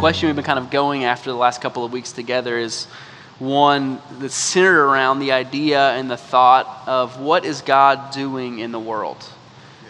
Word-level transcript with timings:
question 0.00 0.30
we've 0.30 0.36
been 0.36 0.42
kind 0.42 0.58
of 0.58 0.70
going 0.70 1.04
after 1.04 1.30
the 1.30 1.36
last 1.36 1.60
couple 1.60 1.84
of 1.84 1.92
weeks 1.92 2.12
together 2.12 2.56
is 2.56 2.86
one 3.38 4.00
that's 4.12 4.34
centered 4.34 4.82
around 4.82 5.18
the 5.18 5.32
idea 5.32 5.90
and 5.90 6.10
the 6.10 6.16
thought 6.16 6.84
of 6.86 7.20
what 7.20 7.44
is 7.44 7.60
God 7.60 8.10
doing 8.10 8.60
in 8.60 8.72
the 8.72 8.80
world? 8.80 9.22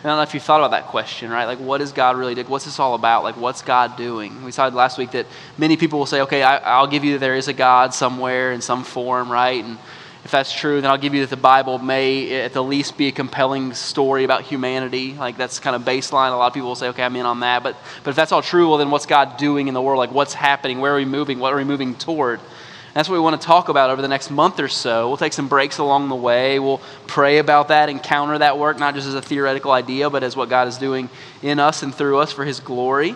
I 0.01 0.09
don't 0.09 0.17
know 0.17 0.23
if 0.23 0.35
you 0.35 0.41
thought 0.41 0.59
about 0.62 0.73
that 0.73 0.87
question, 0.87 1.30
right? 1.30 1.45
Like, 1.45 1.61
what 1.61 1.80
is 1.80 1.93
God 1.93 2.16
really 2.16 2.34
doing? 2.34 2.48
What's 2.48 2.65
this 2.65 2.80
all 2.80 2.96
about? 2.96 3.23
Like, 3.23 3.37
what's 3.37 3.62
God 3.62 3.96
doing? 3.96 4.43
We 4.43 4.51
saw 4.51 4.66
last 4.66 4.98
week 4.98 5.12
that 5.12 5.27
many 5.57 5.77
people 5.77 6.01
will 6.01 6.07
say, 6.07 6.23
okay, 6.23 6.42
I, 6.42 6.80
will 6.80 6.88
give 6.88 7.05
you 7.05 7.16
there 7.19 7.37
is 7.37 7.47
a 7.47 7.52
God 7.52 7.95
somewhere 7.95 8.51
in 8.51 8.62
some 8.62 8.83
form, 8.83 9.30
right? 9.30 9.65
And 9.65 9.79
if 10.25 10.30
that's 10.30 10.52
true, 10.52 10.80
then 10.80 10.91
I'll 10.91 10.98
give 10.98 11.14
you 11.14 11.23
that 11.23 11.30
the 11.30 11.41
Bible 11.41 11.79
may 11.79 12.43
at 12.43 12.52
the 12.52 12.62
least 12.62 12.98
be 12.98 13.09
a 13.09 13.12
compelling 13.12 13.73
story 13.73 14.25
about 14.25 14.43
humanity. 14.43 15.14
Like 15.14 15.39
that's 15.39 15.59
kind 15.59 15.75
of 15.75 15.82
baseline. 15.82 16.32
A 16.32 16.37
lot 16.37 16.48
of 16.48 16.55
people 16.55 16.69
will 16.69 16.74
say, 16.74 16.88
okay, 16.88 17.02
I'm 17.02 17.16
in 17.16 17.24
on 17.24 17.41
that. 17.41 17.62
But, 17.62 17.77
but 18.05 18.10
if 18.10 18.16
that's 18.16 18.30
all 18.30 18.43
true, 18.43 18.69
well, 18.69 18.79
then 18.79 18.91
what's 18.91 19.06
God 19.06 19.38
doing 19.38 19.66
in 19.69 19.74
the 19.74 19.80
world? 19.80 19.98
Like 19.98 20.12
what's 20.12 20.34
happening? 20.34 20.80
Where 20.80 20.93
are 20.93 20.96
we 20.96 21.06
moving? 21.06 21.38
What 21.38 21.55
are 21.55 21.56
we 21.56 21.65
moving 21.65 21.95
toward? 21.95 22.38
And 22.38 22.96
that's 22.96 23.09
what 23.09 23.15
we 23.15 23.20
want 23.20 23.41
to 23.41 23.46
talk 23.46 23.69
about 23.69 23.91
over 23.91 24.02
the 24.02 24.09
next 24.09 24.30
month 24.30 24.60
or 24.60 24.69
so. 24.69 25.09
We'll 25.09 25.16
take 25.16 25.33
some 25.33 25.48
breaks 25.48 25.79
along 25.79 26.09
the 26.09 26.16
way. 26.16 26.59
We'll 26.59 26.82
pray 27.07 27.38
about 27.38 27.68
that, 27.68 27.88
encounter 27.88 28.37
that 28.37 28.59
work, 28.59 28.79
not 28.79 28.95
just 28.96 29.07
as 29.07 29.15
a 29.15 29.23
theoretical 29.23 29.71
idea, 29.71 30.10
but 30.10 30.23
as 30.23 30.37
what 30.37 30.51
God 30.51 30.66
is 30.66 30.77
doing 30.77 31.09
in 31.41 31.60
us 31.60 31.82
and 31.82 31.95
through 31.95 32.18
us 32.18 32.32
for 32.32 32.45
His 32.45 32.59
glory. 32.59 33.15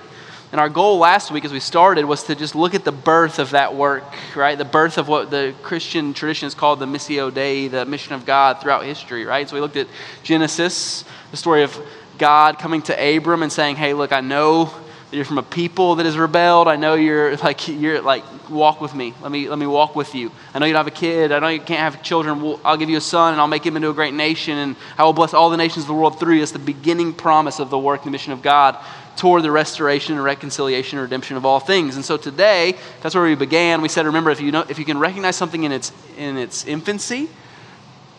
And 0.54 0.60
our 0.60 0.68
goal 0.68 0.98
last 0.98 1.32
week 1.32 1.44
as 1.44 1.52
we 1.52 1.58
started 1.58 2.04
was 2.04 2.22
to 2.22 2.36
just 2.36 2.54
look 2.54 2.76
at 2.76 2.84
the 2.84 2.92
birth 2.92 3.40
of 3.40 3.50
that 3.50 3.74
work, 3.74 4.04
right? 4.36 4.56
The 4.56 4.64
birth 4.64 4.98
of 4.98 5.08
what 5.08 5.28
the 5.28 5.52
Christian 5.64 6.14
tradition 6.14 6.46
is 6.46 6.54
called 6.54 6.78
the 6.78 6.86
Missio 6.86 7.34
Dei, 7.34 7.66
the 7.66 7.84
mission 7.84 8.14
of 8.14 8.24
God 8.24 8.60
throughout 8.60 8.84
history, 8.84 9.24
right? 9.24 9.48
So 9.48 9.56
we 9.56 9.60
looked 9.60 9.76
at 9.76 9.88
Genesis, 10.22 11.04
the 11.32 11.36
story 11.36 11.64
of 11.64 11.76
God 12.18 12.60
coming 12.60 12.82
to 12.82 13.16
Abram 13.16 13.42
and 13.42 13.50
saying, 13.50 13.74
"Hey, 13.74 13.94
look, 13.94 14.12
I 14.12 14.20
know 14.20 14.66
that 14.66 15.16
you're 15.16 15.24
from 15.24 15.38
a 15.38 15.42
people 15.42 15.96
that 15.96 16.06
has 16.06 16.16
rebelled. 16.16 16.68
I 16.68 16.76
know 16.76 16.94
you're 16.94 17.36
like 17.48 17.66
you're 17.66 18.00
like 18.00 18.22
walk 18.48 18.80
with 18.80 18.94
me. 18.94 19.12
Let 19.22 19.32
me 19.32 19.48
let 19.48 19.58
me 19.58 19.66
walk 19.66 19.96
with 19.96 20.14
you. 20.14 20.30
I 20.54 20.60
know 20.60 20.66
you 20.66 20.72
don't 20.72 20.84
have 20.84 20.86
a 20.86 20.96
kid. 20.96 21.32
I 21.32 21.40
know 21.40 21.48
you 21.48 21.58
can't 21.58 21.80
have 21.80 22.00
children. 22.04 22.40
Well, 22.40 22.60
I'll 22.64 22.76
give 22.76 22.90
you 22.90 22.98
a 22.98 23.00
son, 23.00 23.32
and 23.32 23.40
I'll 23.40 23.48
make 23.48 23.66
him 23.66 23.74
into 23.74 23.90
a 23.90 23.94
great 23.94 24.14
nation, 24.14 24.56
and 24.56 24.76
I 24.96 25.02
will 25.02 25.14
bless 25.14 25.34
all 25.34 25.50
the 25.50 25.56
nations 25.56 25.82
of 25.82 25.88
the 25.88 25.94
world 25.94 26.20
through 26.20 26.34
you." 26.34 26.44
It's 26.44 26.52
the 26.52 26.60
beginning 26.60 27.12
promise 27.12 27.58
of 27.58 27.70
the 27.70 27.78
work 27.78 28.04
the 28.04 28.12
mission 28.12 28.32
of 28.32 28.40
God 28.40 28.78
toward 29.16 29.42
the 29.42 29.50
restoration 29.50 30.14
and 30.14 30.24
reconciliation 30.24 30.98
and 30.98 31.04
redemption 31.04 31.36
of 31.36 31.44
all 31.46 31.60
things. 31.60 31.96
And 31.96 32.04
so 32.04 32.16
today, 32.16 32.76
that's 33.00 33.14
where 33.14 33.24
we 33.24 33.34
began. 33.34 33.80
We 33.80 33.88
said, 33.88 34.06
remember, 34.06 34.30
if 34.30 34.40
you, 34.40 34.52
know, 34.52 34.64
if 34.68 34.78
you 34.78 34.84
can 34.84 34.98
recognize 34.98 35.36
something 35.36 35.64
in 35.64 35.72
its, 35.72 35.92
in 36.16 36.36
its 36.36 36.66
infancy, 36.66 37.28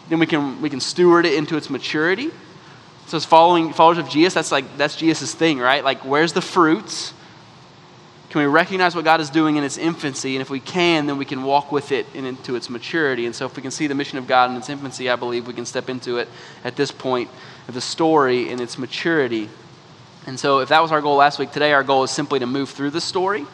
then 0.09 0.19
we 0.19 0.25
can, 0.25 0.61
we 0.61 0.69
can 0.69 0.79
steward 0.79 1.25
it 1.25 1.33
into 1.33 1.57
its 1.57 1.69
maturity. 1.69 2.31
So 3.07 3.17
as 3.17 3.25
following 3.25 3.73
followers 3.73 3.99
of 3.99 4.09
Jesus, 4.09 4.33
that's 4.33 4.51
like 4.51 4.77
that's 4.77 4.95
Jesus' 4.95 5.33
thing, 5.33 5.59
right? 5.59 5.83
Like, 5.83 6.03
where's 6.05 6.33
the 6.33 6.41
fruits? 6.41 7.13
Can 8.29 8.41
we 8.41 8.47
recognize 8.47 8.95
what 8.95 9.05
God 9.05 9.21
is 9.21 9.29
doing 9.29 9.55
in 9.55 9.63
its 9.63 9.77
infancy? 9.77 10.35
And 10.35 10.41
if 10.41 10.49
we 10.49 10.59
can, 10.59 11.05
then 11.05 11.17
we 11.17 11.23
can 11.23 11.43
walk 11.43 11.71
with 11.71 11.91
it 11.91 12.05
into 12.15 12.55
its 12.55 12.69
maturity. 12.69 13.25
And 13.25 13.35
so, 13.35 13.45
if 13.45 13.55
we 13.55 13.61
can 13.61 13.71
see 13.71 13.87
the 13.87 13.95
mission 13.95 14.17
of 14.17 14.27
God 14.27 14.49
in 14.49 14.57
its 14.57 14.69
infancy, 14.69 15.09
I 15.09 15.15
believe 15.15 15.47
we 15.47 15.53
can 15.53 15.65
step 15.65 15.87
into 15.87 16.17
it 16.17 16.27
at 16.63 16.75
this 16.75 16.91
point 16.91 17.29
of 17.67 17.75
the 17.75 17.81
story 17.81 18.49
in 18.49 18.59
its 18.59 18.77
maturity. 18.77 19.49
And 20.27 20.39
so, 20.39 20.59
if 20.59 20.69
that 20.69 20.81
was 20.81 20.91
our 20.91 21.01
goal 21.01 21.17
last 21.17 21.37
week, 21.37 21.51
today 21.51 21.73
our 21.73 21.83
goal 21.83 22.03
is 22.03 22.11
simply 22.11 22.39
to 22.39 22.47
move 22.47 22.69
through 22.69 22.89
the 22.91 23.01
story 23.01 23.45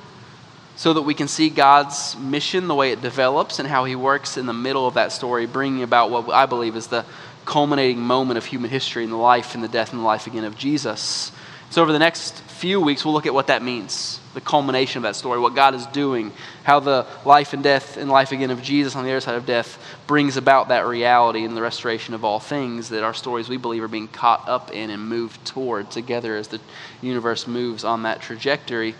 so 0.77 0.93
that 0.93 1.01
we 1.01 1.13
can 1.13 1.27
see 1.27 1.49
God's 1.49 2.17
mission, 2.17 2.67
the 2.67 2.75
way 2.75 2.91
it 2.91 3.01
develops, 3.01 3.59
and 3.59 3.67
how 3.67 3.83
He 3.83 3.95
works 3.95 4.37
in 4.37 4.45
the 4.45 4.53
middle 4.53 4.87
of 4.87 4.93
that 4.93 5.11
story, 5.11 5.45
bringing 5.45 5.83
about 5.83 6.11
what 6.11 6.29
I 6.29 6.45
believe 6.45 6.77
is 6.77 6.87
the 6.87 7.05
culminating 7.43 7.99
moment 7.99 8.37
of 8.37 8.45
human 8.45 8.69
history 8.69 9.03
in 9.03 9.09
the 9.09 9.17
life 9.17 9.53
and 9.53 9.63
the 9.63 9.67
death 9.67 9.91
and 9.91 10.01
the 10.01 10.05
life 10.05 10.27
again 10.27 10.45
of 10.45 10.57
Jesus. 10.57 11.33
So, 11.71 11.81
over 11.81 11.91
the 11.91 11.99
next 11.99 12.35
few 12.61 12.79
weeks, 12.79 13.03
we'll 13.03 13.15
look 13.15 13.25
at 13.25 13.33
what 13.33 13.47
that 13.47 13.63
means 13.63 14.19
the 14.35 14.39
culmination 14.39 14.99
of 14.99 15.03
that 15.03 15.15
story, 15.15 15.39
what 15.39 15.55
God 15.55 15.73
is 15.73 15.85
doing, 15.87 16.31
how 16.63 16.79
the 16.79 17.07
life 17.25 17.53
and 17.53 17.63
death 17.63 17.97
and 17.97 18.09
life 18.09 18.31
again 18.31 18.51
of 18.51 18.61
Jesus 18.61 18.95
on 18.95 19.03
the 19.03 19.09
other 19.09 19.19
side 19.19 19.35
of 19.35 19.47
death 19.47 19.83
brings 20.07 20.37
about 20.37 20.69
that 20.69 20.85
reality 20.85 21.43
and 21.43 21.57
the 21.57 21.61
restoration 21.61 22.13
of 22.13 22.23
all 22.23 22.39
things 22.39 22.89
that 22.89 23.03
our 23.03 23.15
stories, 23.15 23.49
we 23.49 23.57
believe, 23.57 23.83
are 23.83 23.89
being 23.89 24.07
caught 24.07 24.47
up 24.47 24.71
in 24.71 24.89
and 24.91 25.09
moved 25.09 25.43
toward 25.43 25.89
together 25.89 26.37
as 26.37 26.47
the 26.49 26.61
universe 27.01 27.47
moves 27.47 27.83
on 27.83 28.03
that 28.03 28.21
trajectory. 28.21 28.95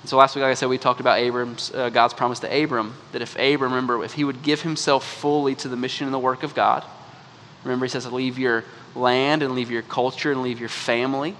And 0.00 0.08
so 0.08 0.16
last 0.16 0.34
week, 0.34 0.42
like 0.42 0.50
I 0.50 0.54
said, 0.54 0.70
we 0.70 0.78
talked 0.78 1.00
about 1.00 1.18
Abram's, 1.18 1.70
uh, 1.72 1.90
God's 1.90 2.14
promise 2.14 2.40
to 2.40 2.64
Abram 2.64 2.94
that 3.12 3.22
if 3.22 3.36
Abram, 3.36 3.72
remember, 3.72 4.02
if 4.02 4.14
he 4.14 4.24
would 4.24 4.42
give 4.42 4.62
himself 4.62 5.06
fully 5.06 5.54
to 5.56 5.68
the 5.68 5.76
mission 5.76 6.06
and 6.06 6.14
the 6.14 6.18
work 6.18 6.42
of 6.42 6.54
God, 6.54 6.82
remember, 7.62 7.84
he 7.84 7.90
says, 7.90 8.10
leave 8.10 8.38
your 8.38 8.64
land 8.96 9.42
and 9.42 9.54
leave 9.54 9.70
your 9.70 9.82
culture 9.82 10.32
and 10.32 10.42
leave 10.42 10.58
your 10.58 10.70
family. 10.70 11.36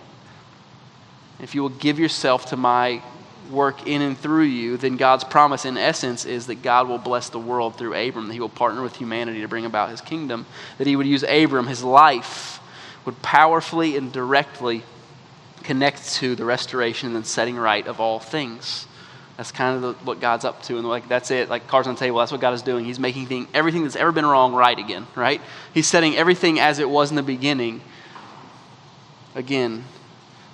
If 1.42 1.56
you 1.56 1.62
will 1.62 1.70
give 1.70 1.98
yourself 1.98 2.46
to 2.46 2.56
my 2.56 3.02
work 3.50 3.86
in 3.86 4.00
and 4.00 4.16
through 4.16 4.44
you, 4.44 4.76
then 4.76 4.96
God's 4.96 5.24
promise, 5.24 5.64
in 5.64 5.76
essence, 5.76 6.24
is 6.24 6.46
that 6.46 6.62
God 6.62 6.88
will 6.88 6.98
bless 6.98 7.28
the 7.28 7.38
world 7.38 7.76
through 7.76 7.94
Abram, 7.94 8.28
that 8.28 8.32
he 8.32 8.40
will 8.40 8.48
partner 8.48 8.80
with 8.82 8.96
humanity 8.96 9.40
to 9.40 9.48
bring 9.48 9.66
about 9.66 9.90
his 9.90 10.00
kingdom, 10.00 10.46
that 10.78 10.86
he 10.86 10.96
would 10.96 11.06
use 11.06 11.24
Abram, 11.24 11.66
his 11.66 11.82
life, 11.82 12.60
would 13.04 13.20
powerfully 13.22 13.96
and 13.96 14.12
directly 14.12 14.84
connect 15.64 16.14
to 16.14 16.34
the 16.36 16.44
restoration 16.44 17.14
and 17.14 17.26
setting 17.26 17.56
right 17.56 17.86
of 17.86 18.00
all 18.00 18.20
things. 18.20 18.86
That's 19.36 19.50
kind 19.50 19.76
of 19.76 19.82
the, 19.82 20.04
what 20.04 20.20
God's 20.20 20.44
up 20.44 20.62
to. 20.64 20.78
And 20.78 20.88
like, 20.88 21.08
that's 21.08 21.30
it. 21.32 21.48
Like 21.48 21.66
cards 21.66 21.88
on 21.88 21.94
the 21.94 21.98
table, 21.98 22.18
that's 22.20 22.30
what 22.30 22.40
God 22.40 22.54
is 22.54 22.62
doing. 22.62 22.84
He's 22.84 23.00
making 23.00 23.26
thing, 23.26 23.48
everything 23.52 23.82
that's 23.82 23.96
ever 23.96 24.12
been 24.12 24.26
wrong 24.26 24.54
right 24.54 24.78
again, 24.78 25.06
right? 25.16 25.40
He's 25.74 25.88
setting 25.88 26.16
everything 26.16 26.60
as 26.60 26.78
it 26.78 26.88
was 26.88 27.10
in 27.10 27.16
the 27.16 27.22
beginning 27.22 27.80
again 29.34 29.84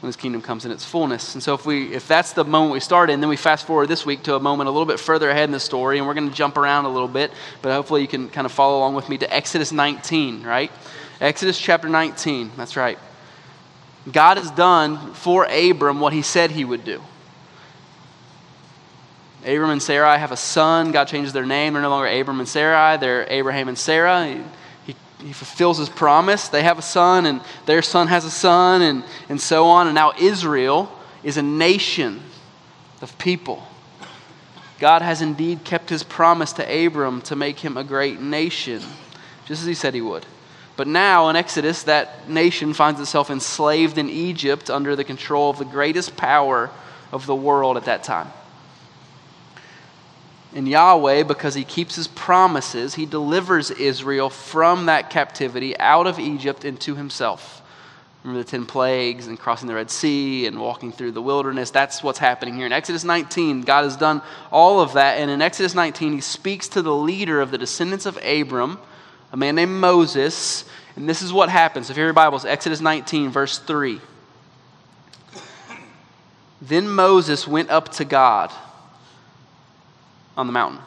when 0.01 0.09
his 0.09 0.17
kingdom 0.17 0.41
comes 0.41 0.65
in 0.65 0.71
its 0.71 0.85
fullness. 0.85 1.35
And 1.35 1.43
so 1.43 1.55
if 1.55 1.67
we 1.67 1.93
if 1.93 2.07
that's 2.07 2.33
the 2.33 2.45
moment 2.45 2.73
we 2.73 2.81
start 2.81 3.11
in, 3.11 3.21
then 3.21 3.29
we 3.29 3.37
fast 3.37 3.67
forward 3.67 3.89
this 3.89 4.07
week 4.07 4.23
to 4.25 4.37
a 4.37 4.41
moment 4.41 4.69
a 4.69 4.71
little 4.71 4.87
bit 4.87 5.01
further 5.01 5.29
ahead 5.31 5.45
in 5.45 5.51
the 5.51 5.61
story, 5.61 5.99
and 5.99 6.07
we're 6.07 6.15
going 6.15 6.29
to 6.29 6.35
jump 6.35 6.57
around 6.57 6.85
a 6.85 6.89
little 6.89 7.09
bit, 7.09 7.33
but 7.63 7.73
hopefully 7.73 8.03
you 8.03 8.09
can 8.09 8.29
kind 8.29 8.45
of 8.45 8.53
follow 8.53 8.79
along 8.79 8.95
with 8.95 9.09
me 9.09 9.19
to 9.19 9.35
Exodus 9.35 9.73
19, 9.73 10.45
right? 10.45 10.71
Exodus 11.21 11.59
chapter 11.59 11.89
19. 11.89 12.53
That's 12.57 12.77
right. 12.77 12.99
God 14.11 14.39
has 14.39 14.51
done 14.53 15.15
for 15.15 15.45
Abram 15.47 16.01
what 16.01 16.13
he 16.13 16.23
said 16.23 16.51
he 16.51 16.65
would 16.65 16.85
do. 16.85 17.03
Abram 19.43 19.71
and 19.71 19.83
Sarai 19.83 20.19
have 20.19 20.33
a 20.33 20.37
son. 20.37 20.93
God 20.93 21.07
changes 21.07 21.33
their 21.33 21.47
name. 21.47 21.73
They're 21.73 21.83
no 21.83 21.91
longer 21.91 22.09
Abram 22.09 22.39
and 22.39 22.49
Sarai, 22.49 22.99
they're 22.99 23.27
Abraham 23.29 23.69
and 23.69 23.79
Sarah 23.79 24.43
he 25.21 25.33
fulfills 25.33 25.79
his 25.79 25.89
promise. 25.89 26.49
They 26.49 26.63
have 26.63 26.79
a 26.79 26.83
son, 26.83 27.27
and 27.27 27.41
their 27.67 27.83
son 27.83 28.07
has 28.07 28.25
a 28.25 28.31
son, 28.31 28.83
and, 28.83 29.05
and 29.29 29.41
so 29.41 29.67
on. 29.67 29.87
And 29.87 29.95
now 29.95 30.13
Israel 30.19 30.91
is 31.23 31.37
a 31.37 31.43
nation 31.43 32.23
of 33.03 33.17
people. 33.19 33.63
God 34.79 35.03
has 35.03 35.21
indeed 35.21 35.65
kept 35.65 35.91
his 35.91 36.05
promise 36.05 36.53
to 36.55 36.87
Abram 36.87 37.21
to 37.23 37.35
make 37.35 37.59
him 37.59 37.77
a 37.77 37.85
great 37.85 38.21
nation, 38.21 38.81
just 39.45 39.61
as 39.61 39.67
he 39.67 39.75
said 39.75 39.95
he 39.95 40.01
would. 40.01 40.25
But 40.77 40.87
now 40.87 41.29
in 41.29 41.35
Exodus, 41.35 41.83
that 41.85 42.29
nation 42.29 42.73
finds 42.73 43.01
itself 43.01 43.31
enslaved 43.31 43.99
in 43.99 44.09
Egypt 44.09 44.71
under 44.71 44.95
the 44.95 45.03
control 45.03 45.51
of 45.51 45.59
the 45.59 45.65
greatest 45.65 46.17
power 46.17 46.71
of 47.11 47.27
the 47.27 47.35
world 47.35 47.77
at 47.77 47.87
that 47.87 48.05
time. 48.05 48.29
And 50.55 50.67
Yahweh, 50.67 51.25
because 51.25 51.55
he 51.55 51.65
keeps 51.65 51.97
his 51.97 52.09
promises, 52.09 52.95
he 52.95 53.05
delivers 53.05 53.71
Israel 53.71 54.31
from 54.31 54.87
that 54.87 55.11
captivity 55.11 55.79
out 55.79 56.07
of 56.07 56.19
Egypt 56.19 56.65
into 56.65 56.95
himself. 56.95 57.63
Remember 58.25 58.43
the 58.43 58.51
10 58.51 58.67
plagues 58.67 59.27
and 59.27 59.39
crossing 59.39 59.69
the 59.69 59.75
Red 59.75 59.91
Sea 59.91 60.47
and 60.47 60.59
walking 60.59 60.91
through 60.91 61.13
the 61.13 61.23
wilderness? 61.23 61.71
That's 61.71 62.03
what's 62.03 62.19
happening 62.19 62.57
here. 62.57 62.67
In 62.67 62.73
Exodus 62.73 63.05
19, 63.05 63.63
God 63.63 63.85
has 63.85 63.97
done 63.97 64.23
all 64.51 64.81
of 64.81 64.95
that. 64.95 65.19
And 65.19 65.31
in 65.31 65.43
Exodus 65.43 65.75
19, 65.75 66.15
he 66.15 66.21
speaks 66.21 66.67
to 66.69 66.83
the 66.83 66.95
leader 66.95 67.41
of 67.41 67.51
the 67.51 67.59
descendants 67.59 68.07
of 68.07 68.19
Abram, 68.25 68.79
a 69.33 69.37
man 69.37 69.55
named 69.55 69.73
Moses. 69.73 70.65
And 70.97 71.09
this 71.09 71.23
is 71.23 71.33
what 71.33 71.49
happens. 71.49 71.91
If 71.91 71.97
you 71.97 72.03
have 72.03 72.09
your 72.09 72.15
Bibles, 72.15 72.45
Exodus 72.45 72.81
19, 72.81 73.31
verse 73.31 73.59
3. 73.59 74.01
Then 76.61 76.89
Moses 76.89 77.47
went 77.47 77.71
up 77.71 77.91
to 77.93 78.05
God 78.05 78.51
on 80.39 80.47
the 80.47 80.53
mountain. 80.53 80.81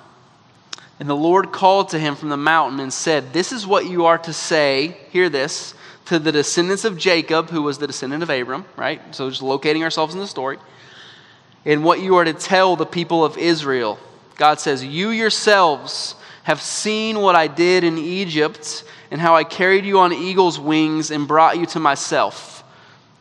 And 0.99 1.09
the 1.09 1.15
Lord 1.15 1.51
called 1.51 1.89
to 1.89 1.99
him 1.99 2.15
from 2.15 2.29
the 2.29 2.37
mountain 2.37 2.79
and 2.79 2.91
said, 2.91 3.33
This 3.33 3.51
is 3.51 3.67
what 3.67 3.85
you 3.85 4.05
are 4.05 4.17
to 4.19 4.33
say, 4.33 4.97
hear 5.11 5.29
this, 5.29 5.75
to 6.05 6.17
the 6.17 6.31
descendants 6.31 6.85
of 6.85 6.97
Jacob, 6.97 7.49
who 7.49 7.61
was 7.61 7.77
the 7.77 7.87
descendant 7.87 8.23
of 8.23 8.29
Abram, 8.29 8.65
right? 8.75 9.01
So 9.13 9.29
just 9.29 9.41
locating 9.41 9.83
ourselves 9.83 10.13
in 10.13 10.19
the 10.19 10.27
story. 10.27 10.57
And 11.65 11.83
what 11.83 12.01
you 12.01 12.15
are 12.15 12.23
to 12.23 12.33
tell 12.33 12.75
the 12.75 12.85
people 12.85 13.23
of 13.23 13.37
Israel. 13.37 13.99
God 14.37 14.59
says, 14.59 14.83
You 14.83 15.09
yourselves 15.09 16.15
have 16.43 16.61
seen 16.61 17.19
what 17.19 17.35
I 17.35 17.47
did 17.47 17.83
in 17.83 17.97
Egypt 17.97 18.83
and 19.11 19.19
how 19.19 19.35
I 19.35 19.43
carried 19.43 19.85
you 19.85 19.99
on 19.99 20.13
eagle's 20.13 20.59
wings 20.59 21.11
and 21.11 21.27
brought 21.27 21.59
you 21.59 21.65
to 21.67 21.79
myself. 21.79 22.63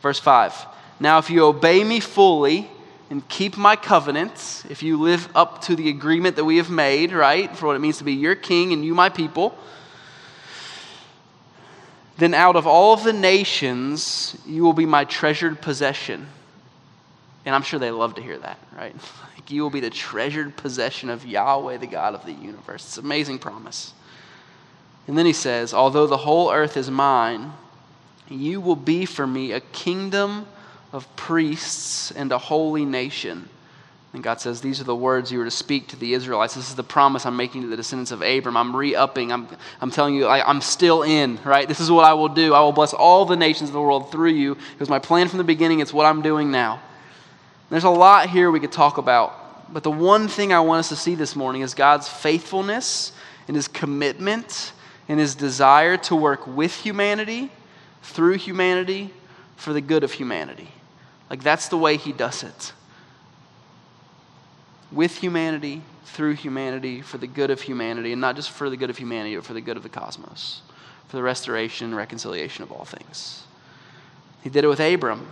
Verse 0.01 0.19
5. 0.19 0.67
Now, 0.99 1.17
if 1.17 1.29
you 1.29 1.45
obey 1.45 1.83
me 1.83 1.99
fully, 1.99 2.69
and 3.11 3.27
keep 3.27 3.57
my 3.57 3.75
covenants, 3.75 4.63
if 4.69 4.81
you 4.81 4.97
live 4.97 5.27
up 5.35 5.61
to 5.63 5.75
the 5.75 5.89
agreement 5.89 6.37
that 6.37 6.45
we 6.45 6.55
have 6.55 6.69
made, 6.69 7.11
right, 7.11 7.53
for 7.57 7.67
what 7.67 7.75
it 7.75 7.79
means 7.79 7.97
to 7.97 8.05
be 8.05 8.13
your 8.13 8.35
king 8.35 8.71
and 8.71 8.85
you 8.85 8.95
my 8.95 9.09
people, 9.09 9.53
then 12.17 12.33
out 12.33 12.55
of 12.55 12.65
all 12.65 12.93
of 12.93 13.03
the 13.03 13.11
nations 13.11 14.37
you 14.47 14.63
will 14.63 14.71
be 14.71 14.85
my 14.85 15.03
treasured 15.03 15.59
possession. 15.59 16.25
And 17.45 17.53
I'm 17.53 17.63
sure 17.63 17.79
they 17.79 17.91
love 17.91 18.15
to 18.15 18.21
hear 18.21 18.37
that, 18.39 18.57
right? 18.75 18.95
Like 19.35 19.49
you 19.49 19.63
will 19.63 19.71
be 19.71 19.79
the 19.79 19.89
treasured 19.89 20.55
possession 20.55 21.09
of 21.09 21.25
Yahweh, 21.25 21.77
the 21.77 21.87
God 21.87 22.13
of 22.13 22.23
the 22.25 22.31
universe. 22.31 22.85
It's 22.85 22.97
an 22.97 23.05
amazing 23.05 23.39
promise. 23.39 23.91
And 25.07 25.17
then 25.17 25.25
he 25.25 25.33
says, 25.33 25.73
Although 25.73 26.05
the 26.05 26.17
whole 26.17 26.51
earth 26.51 26.77
is 26.77 26.91
mine, 26.91 27.51
you 28.29 28.61
will 28.61 28.75
be 28.75 29.05
for 29.05 29.25
me 29.25 29.51
a 29.51 29.59
kingdom 29.59 30.45
of 30.93 31.13
priests 31.15 32.11
and 32.11 32.31
a 32.31 32.37
holy 32.37 32.85
nation. 32.85 33.47
And 34.13 34.21
God 34.21 34.41
says, 34.41 34.59
These 34.59 34.81
are 34.81 34.85
the 34.85 34.95
words 34.95 35.31
you 35.31 35.39
were 35.39 35.45
to 35.45 35.51
speak 35.51 35.87
to 35.89 35.95
the 35.95 36.13
Israelites. 36.13 36.55
This 36.55 36.69
is 36.69 36.75
the 36.75 36.83
promise 36.83 37.25
I'm 37.25 37.37
making 37.37 37.61
to 37.61 37.67
the 37.67 37.77
descendants 37.77 38.11
of 38.11 38.21
Abram. 38.21 38.57
I'm 38.57 38.75
re 38.75 38.93
upping. 38.93 39.31
I'm, 39.31 39.47
I'm 39.79 39.89
telling 39.89 40.15
you, 40.15 40.25
I, 40.25 40.47
I'm 40.47 40.59
still 40.59 41.03
in, 41.03 41.39
right? 41.45 41.67
This 41.67 41.79
is 41.79 41.89
what 41.89 42.03
I 42.03 42.13
will 42.13 42.27
do. 42.27 42.53
I 42.53 42.59
will 42.59 42.73
bless 42.73 42.93
all 42.93 43.25
the 43.25 43.37
nations 43.37 43.69
of 43.69 43.73
the 43.73 43.81
world 43.81 44.11
through 44.11 44.31
you. 44.31 44.53
It 44.53 44.79
was 44.79 44.89
my 44.89 44.99
plan 44.99 45.29
from 45.29 45.37
the 45.37 45.45
beginning. 45.45 45.79
It's 45.79 45.93
what 45.93 46.05
I'm 46.05 46.21
doing 46.21 46.51
now. 46.51 46.81
There's 47.69 47.85
a 47.85 47.89
lot 47.89 48.29
here 48.29 48.51
we 48.51 48.59
could 48.59 48.73
talk 48.73 48.97
about. 48.97 49.73
But 49.73 49.83
the 49.83 49.91
one 49.91 50.27
thing 50.27 50.51
I 50.51 50.59
want 50.59 50.79
us 50.79 50.89
to 50.89 50.97
see 50.97 51.15
this 51.15 51.33
morning 51.33 51.61
is 51.61 51.73
God's 51.73 52.09
faithfulness 52.09 53.13
and 53.47 53.55
his 53.55 53.69
commitment 53.69 54.73
and 55.07 55.21
his 55.21 55.35
desire 55.35 55.95
to 55.97 56.15
work 56.15 56.45
with 56.45 56.75
humanity, 56.75 57.49
through 58.01 58.33
humanity, 58.33 59.13
for 59.55 59.71
the 59.71 59.79
good 59.79 60.03
of 60.03 60.11
humanity. 60.11 60.67
Like 61.31 61.43
that's 61.43 61.69
the 61.69 61.77
way 61.77 61.95
he 61.95 62.11
does 62.11 62.43
it 62.43 62.73
with 64.91 65.15
humanity, 65.17 65.81
through 66.03 66.33
humanity, 66.33 67.01
for 67.01 67.17
the 67.17 67.25
good 67.25 67.49
of 67.49 67.61
humanity, 67.61 68.11
and 68.11 68.19
not 68.19 68.35
just 68.35 68.51
for 68.51 68.69
the 68.69 68.75
good 68.75 68.89
of 68.89 68.97
humanity, 68.97 69.35
but 69.35 69.45
for 69.45 69.53
the 69.53 69.61
good 69.61 69.77
of 69.77 69.83
the 69.83 69.87
cosmos, 69.87 70.61
for 71.07 71.15
the 71.15 71.23
restoration 71.23 71.87
and 71.87 71.95
reconciliation 71.95 72.63
of 72.63 72.71
all 72.73 72.83
things. 72.83 73.43
He 74.43 74.49
did 74.49 74.65
it 74.65 74.67
with 74.67 74.81
Abram, 74.81 75.25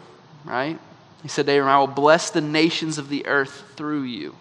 right? 0.45 0.79
He 1.21 1.27
said 1.27 1.45
to 1.47 1.51
Abram, 1.51 1.67
I 1.67 1.77
will 1.79 1.87
bless 1.87 2.29
the 2.29 2.39
nations 2.39 2.97
of 2.97 3.09
the 3.09 3.25
earth 3.25 3.65
through 3.75 4.03
you. 4.03 4.35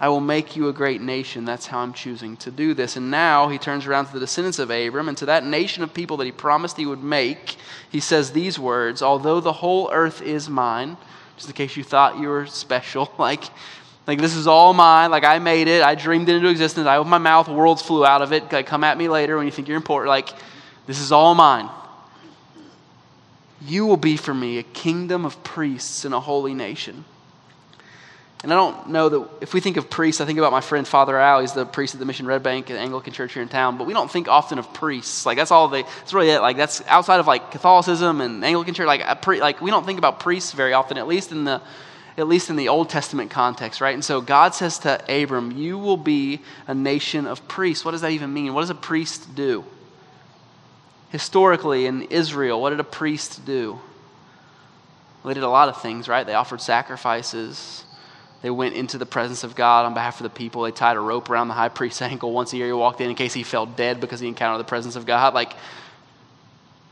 I 0.00 0.08
will 0.08 0.20
make 0.20 0.56
you 0.56 0.68
a 0.68 0.72
great 0.72 1.02
nation. 1.02 1.44
That's 1.44 1.66
how 1.66 1.80
I'm 1.80 1.92
choosing 1.92 2.36
to 2.38 2.50
do 2.50 2.72
this. 2.72 2.96
And 2.96 3.10
now 3.10 3.48
he 3.48 3.58
turns 3.58 3.86
around 3.86 4.06
to 4.06 4.14
the 4.14 4.20
descendants 4.20 4.58
of 4.58 4.70
Abram 4.70 5.08
and 5.08 5.18
to 5.18 5.26
that 5.26 5.44
nation 5.44 5.82
of 5.82 5.92
people 5.92 6.16
that 6.16 6.24
he 6.24 6.32
promised 6.32 6.78
he 6.78 6.86
would 6.86 7.02
make. 7.02 7.56
He 7.90 8.00
says 8.00 8.32
these 8.32 8.58
words 8.58 9.02
Although 9.02 9.40
the 9.40 9.52
whole 9.52 9.90
earth 9.92 10.22
is 10.22 10.48
mine, 10.48 10.96
just 11.36 11.48
in 11.48 11.54
case 11.54 11.76
you 11.76 11.84
thought 11.84 12.18
you 12.18 12.28
were 12.28 12.46
special, 12.46 13.12
like 13.18 13.44
like, 14.10 14.18
this 14.18 14.34
is 14.34 14.48
all 14.48 14.72
mine. 14.72 15.12
Like, 15.12 15.22
I 15.22 15.38
made 15.38 15.68
it. 15.68 15.82
I 15.82 15.94
dreamed 15.94 16.28
it 16.28 16.34
into 16.34 16.48
existence. 16.48 16.86
I 16.88 16.96
opened 16.96 17.12
my 17.12 17.18
mouth. 17.18 17.48
Worlds 17.48 17.80
flew 17.80 18.04
out 18.04 18.22
of 18.22 18.32
it. 18.32 18.50
Like, 18.50 18.66
come 18.66 18.82
at 18.82 18.98
me 18.98 19.08
later 19.08 19.36
when 19.36 19.46
you 19.46 19.52
think 19.52 19.68
you're 19.68 19.76
important. 19.76 20.08
Like, 20.08 20.30
this 20.86 20.98
is 20.98 21.12
all 21.12 21.32
mine. 21.36 21.68
You 23.60 23.86
will 23.86 23.96
be 23.96 24.16
for 24.16 24.34
me 24.34 24.58
a 24.58 24.62
kingdom 24.64 25.24
of 25.24 25.44
priests 25.44 26.04
and 26.04 26.12
a 26.12 26.18
holy 26.18 26.54
nation. 26.54 27.04
And 28.42 28.50
I 28.50 28.56
don't 28.56 28.88
know 28.88 29.08
that 29.10 29.28
if 29.42 29.52
we 29.52 29.60
think 29.60 29.76
of 29.76 29.90
priests, 29.90 30.20
I 30.20 30.24
think 30.24 30.38
about 30.38 30.50
my 30.50 30.62
friend 30.62 30.88
Father 30.88 31.18
Al. 31.18 31.40
He's 31.40 31.52
the 31.52 31.66
priest 31.66 31.94
at 31.94 32.00
the 32.00 32.06
Mission 32.06 32.26
Red 32.26 32.42
Bank, 32.42 32.68
the 32.68 32.78
Anglican 32.78 33.12
church 33.12 33.34
here 33.34 33.42
in 33.42 33.48
town. 33.48 33.76
But 33.76 33.86
we 33.86 33.92
don't 33.92 34.10
think 34.10 34.28
often 34.28 34.58
of 34.58 34.72
priests. 34.72 35.26
Like 35.26 35.36
that's 35.36 35.50
all 35.50 35.68
they. 35.68 35.82
That's 35.82 36.14
really 36.14 36.30
it. 36.30 36.40
Like 36.40 36.56
that's 36.56 36.82
outside 36.86 37.20
of 37.20 37.26
like 37.26 37.50
Catholicism 37.50 38.22
and 38.22 38.42
Anglican 38.42 38.72
church. 38.72 38.86
Like 38.86 39.02
a 39.04 39.14
pre, 39.14 39.40
like 39.40 39.60
we 39.60 39.70
don't 39.70 39.84
think 39.84 39.98
about 39.98 40.20
priests 40.20 40.52
very 40.52 40.72
often, 40.72 40.96
at 40.96 41.06
least 41.06 41.32
in 41.32 41.44
the 41.44 41.60
at 42.16 42.28
least 42.28 42.50
in 42.50 42.56
the 42.56 42.68
Old 42.68 42.88
Testament 42.88 43.30
context, 43.30 43.80
right? 43.80 43.94
And 43.94 44.04
so 44.04 44.20
God 44.20 44.54
says 44.54 44.78
to 44.80 45.00
Abram, 45.08 45.52
You 45.52 45.78
will 45.78 45.96
be 45.96 46.40
a 46.66 46.74
nation 46.74 47.26
of 47.26 47.46
priests. 47.48 47.84
What 47.84 47.92
does 47.92 48.00
that 48.00 48.12
even 48.12 48.32
mean? 48.32 48.54
What 48.54 48.62
does 48.62 48.70
a 48.70 48.74
priest 48.74 49.34
do? 49.34 49.64
Historically, 51.10 51.86
in 51.86 52.02
Israel, 52.02 52.60
what 52.60 52.70
did 52.70 52.80
a 52.80 52.84
priest 52.84 53.44
do? 53.44 53.72
Well, 55.22 55.28
they 55.28 55.34
did 55.34 55.42
a 55.42 55.48
lot 55.48 55.68
of 55.68 55.82
things, 55.82 56.08
right? 56.08 56.26
They 56.26 56.34
offered 56.34 56.60
sacrifices. 56.60 57.84
They 58.42 58.50
went 58.50 58.74
into 58.74 58.96
the 58.96 59.06
presence 59.06 59.44
of 59.44 59.54
God 59.54 59.84
on 59.84 59.94
behalf 59.94 60.18
of 60.18 60.24
the 60.24 60.30
people. 60.30 60.62
They 60.62 60.70
tied 60.70 60.96
a 60.96 61.00
rope 61.00 61.28
around 61.28 61.48
the 61.48 61.54
high 61.54 61.68
priest's 61.68 62.02
ankle 62.12 62.32
once 62.32 62.52
a 62.52 62.56
year. 62.56 62.66
He 62.66 62.72
walked 62.72 63.00
in 63.00 63.10
in 63.10 63.16
case 63.16 63.34
he 63.34 63.42
fell 63.42 63.66
dead 63.66 64.00
because 64.00 64.20
he 64.20 64.28
encountered 64.28 64.58
the 64.58 64.68
presence 64.68 64.96
of 64.96 65.06
God. 65.06 65.34
Like, 65.34 65.52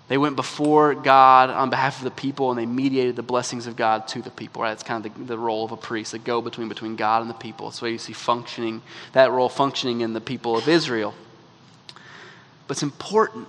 they 0.09 0.17
went 0.17 0.37
before 0.37 0.95
God 0.95 1.51
on 1.51 1.69
behalf 1.69 1.99
of 1.99 2.05
the 2.05 2.11
people 2.11 2.51
and 2.51 2.59
they 2.59 2.65
mediated 2.65 3.15
the 3.15 3.23
blessings 3.23 3.67
of 3.67 3.77
God 3.77 4.09
to 4.09 4.23
the 4.23 4.31
people. 4.31 4.63
Right? 4.63 4.73
It's 4.73 4.83
kind 4.83 5.05
of 5.05 5.15
the, 5.15 5.25
the 5.25 5.39
role 5.39 5.65
of 5.65 5.73
a 5.73 5.77
priest, 5.77 6.13
the 6.13 6.19
go 6.19 6.41
between 6.41 6.69
between 6.69 6.97
God 6.97 7.21
and 7.21 7.31
the 7.31 7.35
people. 7.35 7.69
That's 7.69 7.83
why 7.83 7.89
you 7.89 7.99
see 7.99 8.15
functioning 8.15 8.81
that 9.13 9.31
role 9.31 9.51
functioning 9.51 10.01
in 10.01 10.15
the 10.15 10.21
people 10.21 10.57
of 10.57 10.67
Israel. 10.67 11.15
But 12.67 12.77
it's 12.77 12.83
important 12.83 13.49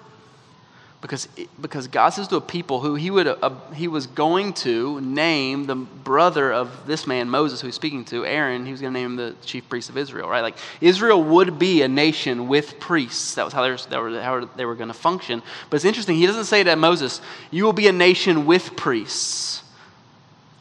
because, 1.01 1.29
because 1.61 1.87
God 1.87 2.09
says 2.09 2.27
to 2.27 2.35
a 2.35 2.41
people 2.41 2.81
who 2.81 2.95
he, 2.95 3.09
would, 3.09 3.25
uh, 3.25 3.55
he 3.73 3.87
was 3.87 4.05
going 4.05 4.51
to 4.53 4.99
name 4.99 5.65
the 5.65 5.75
brother 5.75 6.51
of 6.51 6.85
this 6.87 7.07
man, 7.07 7.29
Moses, 7.29 7.61
who 7.61 7.67
he's 7.67 7.75
speaking 7.75 8.03
to, 8.05 8.25
Aaron, 8.25 8.65
he 8.65 8.71
was 8.73 8.81
going 8.81 8.93
to 8.93 8.99
name 8.99 9.11
him 9.11 9.15
the 9.15 9.33
chief 9.45 9.69
priest 9.69 9.89
of 9.89 9.97
Israel, 9.97 10.27
right? 10.27 10.41
Like 10.41 10.57
Israel 10.81 11.23
would 11.23 11.57
be 11.57 11.83
a 11.83 11.87
nation 11.87 12.49
with 12.49 12.81
priests. 12.81 13.35
That 13.35 13.45
was 13.45 13.53
how 13.53 13.61
they 13.63 13.69
were, 13.97 14.09
were, 14.09 14.21
how 14.21 14.45
they 14.57 14.65
were 14.65 14.75
going 14.75 14.89
to 14.89 14.93
function. 14.93 15.41
But 15.69 15.77
it's 15.77 15.85
interesting, 15.85 16.17
he 16.17 16.25
doesn't 16.25 16.45
say 16.45 16.63
to 16.63 16.75
Moses, 16.75 17.21
You 17.49 17.63
will 17.63 17.73
be 17.73 17.87
a 17.87 17.93
nation 17.93 18.45
with 18.45 18.75
priests. 18.75 19.63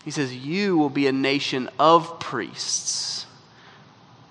He 0.05 0.13
says, 0.13 0.35
You 0.35 0.79
will 0.79 0.89
be 0.89 1.09
a 1.09 1.13
nation 1.13 1.69
of 1.81 2.21
priests. 2.21 3.27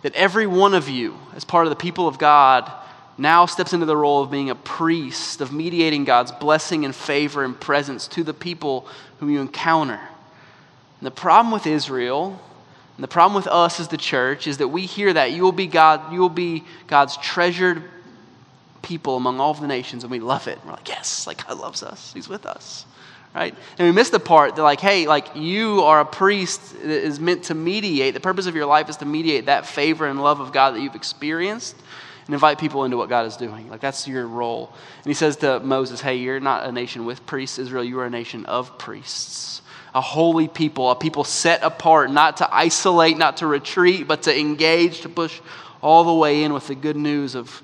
That 0.04 0.16
every 0.16 0.48
one 0.48 0.74
of 0.74 0.88
you, 0.88 1.18
as 1.36 1.44
part 1.44 1.66
of 1.66 1.70
the 1.70 1.76
people 1.76 2.08
of 2.08 2.18
God, 2.18 2.72
now 3.18 3.46
steps 3.46 3.74
into 3.74 3.86
the 3.86 3.98
role 3.98 4.22
of 4.22 4.30
being 4.30 4.50
a 4.50 4.56
priest, 4.56 5.42
of 5.42 5.52
mediating 5.52 6.04
God's 6.04 6.32
blessing 6.32 6.86
and 6.86 6.96
favor 6.96 7.44
and 7.44 7.60
presence 7.60 8.08
to 8.10 8.24
the 8.24 8.34
people 8.34 8.88
whom 9.20 9.30
you 9.30 9.42
encounter. 9.42 10.00
And 11.00 11.06
the 11.06 11.12
problem 11.12 11.52
with 11.52 11.66
Israel, 11.66 12.40
and 12.96 13.04
the 13.04 13.08
problem 13.08 13.36
with 13.36 13.48
us 13.48 13.80
as 13.80 13.88
the 13.88 13.98
church, 13.98 14.48
is 14.48 14.58
that 14.58 14.68
we 14.68 14.86
hear 14.86 15.14
that 15.14 15.32
you 15.32 15.44
will 15.44 15.52
be 15.52 15.68
God, 15.68 16.14
you 16.14 16.20
will 16.20 16.30
be 16.30 16.64
God's 16.88 17.18
treasured 17.18 17.84
people 18.82 19.18
among 19.18 19.40
all 19.40 19.52
of 19.52 19.62
the 19.62 19.68
nations, 19.68 20.04
and 20.04 20.12
we 20.12 20.20
love 20.20 20.48
it. 20.48 20.60
We're 20.64 20.72
like, 20.72 20.88
yes, 20.88 21.28
like 21.28 21.46
God 21.46 21.58
loves 21.58 21.84
us. 21.84 22.14
He's 22.14 22.30
with 22.30 22.46
us. 22.46 22.86
Right? 23.36 23.54
And 23.78 23.88
we 23.88 23.92
miss 23.92 24.10
the 24.10 24.20
part 24.20 24.56
that, 24.56 24.64
like, 24.64 24.80
hey, 24.80 25.06
like 25.06 25.36
you 25.36 25.82
are 25.82 26.00
a 26.00 26.06
priest 26.06 26.74
that 26.74 26.90
is 26.90 27.20
meant 27.20 27.44
to 27.46 27.54
mediate. 27.54 28.16
The 28.16 28.20
purpose 28.20 28.48
of 28.48 28.56
your 28.56 28.66
life 28.66 28.90
is 28.90 28.98
to 28.98 29.06
mediate 29.06 29.46
that 29.46 29.68
favor 29.68 30.08
and 30.08 30.24
love 30.24 30.40
of 30.40 30.52
God 30.52 30.72
that 30.72 30.82
you've 30.82 30.96
experienced 30.96 31.76
and 32.28 32.34
invite 32.34 32.60
people 32.60 32.84
into 32.84 32.98
what 32.98 33.10
God 33.10 33.26
is 33.26 33.38
doing. 33.38 33.70
Like 33.70 33.80
that's 33.80 34.08
your 34.08 34.28
role. 34.28 34.72
And 34.98 35.06
he 35.06 35.14
says 35.14 35.38
to 35.38 35.60
Moses, 35.62 36.02
Hey, 36.02 36.18
you're 36.18 36.40
not 36.40 36.66
a 36.66 36.72
nation 36.72 37.06
with 37.06 37.26
priests, 37.26 37.58
Israel, 37.58 37.84
you 37.84 38.00
are 38.00 38.06
a 38.06 38.10
nation 38.10 38.46
of 38.46 38.78
priests. 38.78 39.62
A 39.96 40.02
holy 40.02 40.48
people, 40.48 40.92
a 40.92 40.96
people 40.96 41.24
set 41.24 41.64
apart, 41.64 42.12
not 42.12 42.38
to 42.38 42.54
isolate, 42.54 43.18
not 43.18 43.38
to 43.38 43.48
retreat, 43.48 44.08
but 44.08 44.24
to 44.24 44.38
engage, 44.38 45.02
to 45.02 45.10
push 45.10 45.40
all 45.82 46.04
the 46.04 46.14
way 46.14 46.44
in 46.44 46.54
with 46.54 46.68
the 46.68 46.76
good 46.76 46.98
news 46.98 47.34
of 47.34 47.64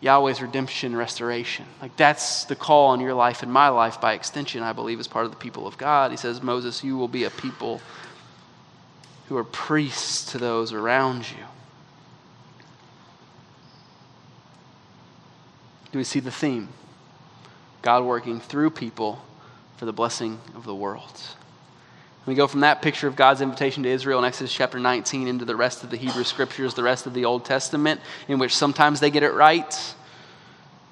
Yahweh's 0.00 0.42
redemption, 0.42 0.94
restoration. 0.94 1.64
Like 1.80 1.96
that's 1.96 2.44
the 2.44 2.56
call 2.56 2.88
on 2.88 3.00
your 3.00 3.14
life 3.14 3.42
and 3.42 3.52
my 3.52 3.68
life 3.68 4.00
by 4.00 4.14
extension, 4.14 4.62
I 4.62 4.72
believe, 4.72 4.98
as 5.00 5.06
part 5.06 5.24
of 5.24 5.30
the 5.30 5.38
people 5.38 5.66
of 5.66 5.78
God. 5.78 6.10
He 6.10 6.16
says, 6.16 6.42
Moses, 6.42 6.82
you 6.82 6.98
will 6.98 7.08
be 7.08 7.24
a 7.24 7.30
people 7.30 7.80
who 9.28 9.36
are 9.36 9.44
priests 9.44 10.32
to 10.32 10.38
those 10.38 10.72
around 10.72 11.30
you. 11.30 11.44
Do 15.96 16.00
we 16.00 16.04
see 16.04 16.20
the 16.20 16.30
theme? 16.30 16.68
God 17.80 18.04
working 18.04 18.38
through 18.38 18.68
people 18.68 19.24
for 19.78 19.86
the 19.86 19.94
blessing 19.94 20.38
of 20.54 20.66
the 20.66 20.74
world. 20.74 21.22
We 22.26 22.34
go 22.34 22.46
from 22.46 22.60
that 22.60 22.82
picture 22.82 23.08
of 23.08 23.16
God's 23.16 23.40
invitation 23.40 23.82
to 23.84 23.88
Israel 23.88 24.18
in 24.18 24.26
Exodus 24.26 24.52
chapter 24.52 24.78
19 24.78 25.26
into 25.26 25.46
the 25.46 25.56
rest 25.56 25.84
of 25.84 25.90
the 25.90 25.96
Hebrew 25.96 26.24
scriptures, 26.24 26.74
the 26.74 26.82
rest 26.82 27.06
of 27.06 27.14
the 27.14 27.24
Old 27.24 27.46
Testament, 27.46 28.02
in 28.28 28.38
which 28.38 28.54
sometimes 28.54 29.00
they 29.00 29.10
get 29.10 29.22
it 29.22 29.32
right 29.32 29.94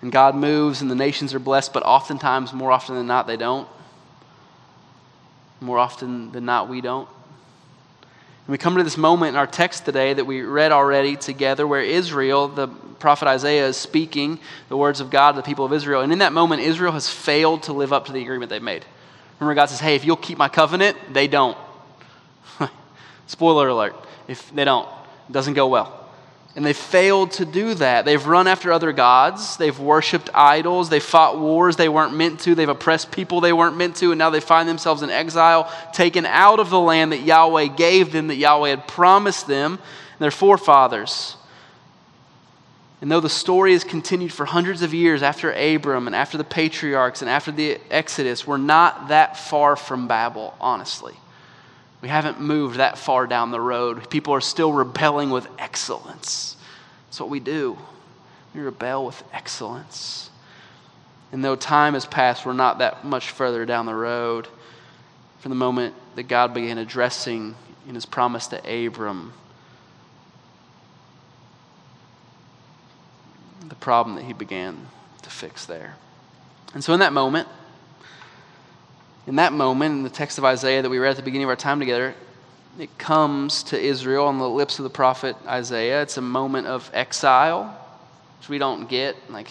and 0.00 0.10
God 0.10 0.34
moves 0.36 0.80
and 0.80 0.90
the 0.90 0.94
nations 0.94 1.34
are 1.34 1.38
blessed, 1.38 1.74
but 1.74 1.82
oftentimes, 1.82 2.54
more 2.54 2.72
often 2.72 2.94
than 2.94 3.06
not, 3.06 3.26
they 3.26 3.36
don't. 3.36 3.68
More 5.60 5.78
often 5.78 6.32
than 6.32 6.46
not, 6.46 6.70
we 6.70 6.80
don't. 6.80 7.10
We 8.46 8.58
come 8.58 8.76
to 8.76 8.84
this 8.84 8.98
moment 8.98 9.30
in 9.30 9.36
our 9.36 9.46
text 9.46 9.86
today 9.86 10.12
that 10.12 10.26
we 10.26 10.42
read 10.42 10.70
already 10.70 11.16
together 11.16 11.66
where 11.66 11.80
Israel, 11.80 12.48
the 12.48 12.68
prophet 12.68 13.26
Isaiah, 13.26 13.68
is 13.68 13.76
speaking 13.78 14.38
the 14.68 14.76
words 14.76 15.00
of 15.00 15.08
God 15.10 15.32
to 15.32 15.36
the 15.36 15.42
people 15.42 15.64
of 15.64 15.72
Israel. 15.72 16.02
And 16.02 16.12
in 16.12 16.18
that 16.18 16.34
moment, 16.34 16.60
Israel 16.60 16.92
has 16.92 17.08
failed 17.08 17.62
to 17.64 17.72
live 17.72 17.92
up 17.92 18.04
to 18.06 18.12
the 18.12 18.20
agreement 18.20 18.50
they've 18.50 18.62
made. 18.62 18.84
Remember, 19.40 19.58
God 19.58 19.70
says, 19.70 19.80
Hey, 19.80 19.94
if 19.94 20.04
you'll 20.04 20.16
keep 20.16 20.36
my 20.36 20.50
covenant, 20.50 20.98
they 21.10 21.26
don't. 21.26 21.56
Spoiler 23.26 23.68
alert. 23.68 23.94
If 24.28 24.54
they 24.54 24.64
don't, 24.64 24.88
it 25.28 25.32
doesn't 25.32 25.54
go 25.54 25.66
well. 25.68 26.03
And 26.56 26.64
they 26.64 26.72
failed 26.72 27.32
to 27.32 27.44
do 27.44 27.74
that. 27.74 28.04
They've 28.04 28.24
run 28.24 28.46
after 28.46 28.70
other 28.70 28.92
gods. 28.92 29.56
They've 29.56 29.78
worshiped 29.78 30.30
idols. 30.34 30.88
They've 30.88 31.02
fought 31.02 31.38
wars 31.38 31.74
they 31.74 31.88
weren't 31.88 32.14
meant 32.14 32.40
to. 32.40 32.54
They've 32.54 32.68
oppressed 32.68 33.10
people 33.10 33.40
they 33.40 33.52
weren't 33.52 33.76
meant 33.76 33.96
to. 33.96 34.12
And 34.12 34.18
now 34.20 34.30
they 34.30 34.40
find 34.40 34.68
themselves 34.68 35.02
in 35.02 35.10
exile, 35.10 35.72
taken 35.92 36.26
out 36.26 36.60
of 36.60 36.70
the 36.70 36.78
land 36.78 37.10
that 37.10 37.22
Yahweh 37.22 37.66
gave 37.76 38.12
them, 38.12 38.28
that 38.28 38.36
Yahweh 38.36 38.70
had 38.70 38.86
promised 38.86 39.48
them, 39.48 39.80
their 40.20 40.30
forefathers. 40.30 41.36
And 43.00 43.10
though 43.10 43.20
the 43.20 43.28
story 43.28 43.72
has 43.72 43.82
continued 43.82 44.32
for 44.32 44.46
hundreds 44.46 44.80
of 44.80 44.94
years 44.94 45.22
after 45.22 45.52
Abram 45.52 46.06
and 46.06 46.14
after 46.14 46.38
the 46.38 46.44
patriarchs 46.44 47.20
and 47.20 47.28
after 47.28 47.50
the 47.50 47.78
Exodus, 47.90 48.46
we're 48.46 48.56
not 48.58 49.08
that 49.08 49.36
far 49.36 49.74
from 49.74 50.06
Babel, 50.06 50.54
honestly. 50.60 51.14
We 52.04 52.10
haven't 52.10 52.38
moved 52.38 52.76
that 52.76 52.98
far 52.98 53.26
down 53.26 53.50
the 53.50 53.58
road. 53.58 54.10
People 54.10 54.34
are 54.34 54.42
still 54.42 54.70
rebelling 54.70 55.30
with 55.30 55.48
excellence. 55.58 56.54
That's 57.06 57.18
what 57.18 57.30
we 57.30 57.40
do. 57.40 57.78
We 58.54 58.60
rebel 58.60 59.06
with 59.06 59.24
excellence. 59.32 60.28
And 61.32 61.42
though 61.42 61.56
time 61.56 61.94
has 61.94 62.04
passed, 62.04 62.44
we're 62.44 62.52
not 62.52 62.80
that 62.80 63.06
much 63.06 63.30
further 63.30 63.64
down 63.64 63.86
the 63.86 63.94
road 63.94 64.46
from 65.38 65.48
the 65.48 65.56
moment 65.56 65.94
that 66.16 66.24
God 66.24 66.52
began 66.52 66.76
addressing 66.76 67.54
in 67.88 67.94
his 67.94 68.04
promise 68.04 68.48
to 68.48 68.86
Abram 68.86 69.32
the 73.66 73.74
problem 73.76 74.16
that 74.16 74.26
he 74.26 74.34
began 74.34 74.88
to 75.22 75.30
fix 75.30 75.64
there. 75.64 75.94
And 76.74 76.84
so, 76.84 76.92
in 76.92 77.00
that 77.00 77.14
moment, 77.14 77.48
in 79.26 79.36
that 79.36 79.52
moment, 79.52 79.92
in 79.92 80.02
the 80.02 80.10
text 80.10 80.38
of 80.38 80.44
Isaiah 80.44 80.82
that 80.82 80.90
we 80.90 80.98
read 80.98 81.10
at 81.10 81.16
the 81.16 81.22
beginning 81.22 81.44
of 81.44 81.50
our 81.50 81.56
time 81.56 81.80
together, 81.80 82.14
it 82.78 82.96
comes 82.98 83.62
to 83.64 83.80
Israel 83.80 84.26
on 84.26 84.38
the 84.38 84.48
lips 84.48 84.78
of 84.78 84.82
the 84.82 84.90
prophet 84.90 85.36
Isaiah. 85.46 86.02
It's 86.02 86.16
a 86.16 86.22
moment 86.22 86.66
of 86.66 86.90
exile, 86.92 87.78
which 88.38 88.48
we 88.48 88.58
don't 88.58 88.88
get. 88.88 89.16
Like, 89.30 89.48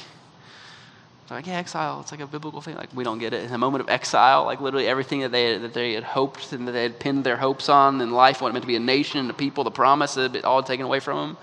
like 1.30 1.48
yeah, 1.48 1.53
exile. 1.53 2.01
It's 2.01 2.12
like 2.12 2.22
a 2.22 2.27
biblical 2.27 2.62
thing. 2.62 2.75
Like 2.75 2.89
we 2.94 3.03
don't 3.03 3.18
get 3.18 3.34
it. 3.34 3.44
It's 3.44 3.51
a 3.51 3.58
moment 3.58 3.82
of 3.82 3.89
exile. 3.89 4.46
Like 4.46 4.62
literally 4.62 4.88
everything 4.88 5.22
that 5.22 5.32
they 5.32 5.58
that 5.58 5.74
they 5.74 5.94
had 5.94 6.03
hoped 6.03 6.53
and 6.53 6.68
that 6.68 6.74
they 6.74 6.84
had 6.84 7.00
pinned 7.00 7.24
their 7.24 7.38
hopes 7.38 7.70
on 7.70 8.01
in 8.01 8.12
life, 8.12 8.42
what 8.42 8.50
it 8.50 8.53
meant 8.53 8.63
to 8.63 8.68
be 8.68 8.75
a 8.75 8.80
nation, 8.80 9.27
the 9.27 9.34
people, 9.34 9.63
the 9.63 9.72
promise, 9.72 10.15
been 10.15 10.46
all 10.46 10.62
taken 10.62 10.86
away 10.86 11.00
from 11.00 11.30
them. 11.30 11.38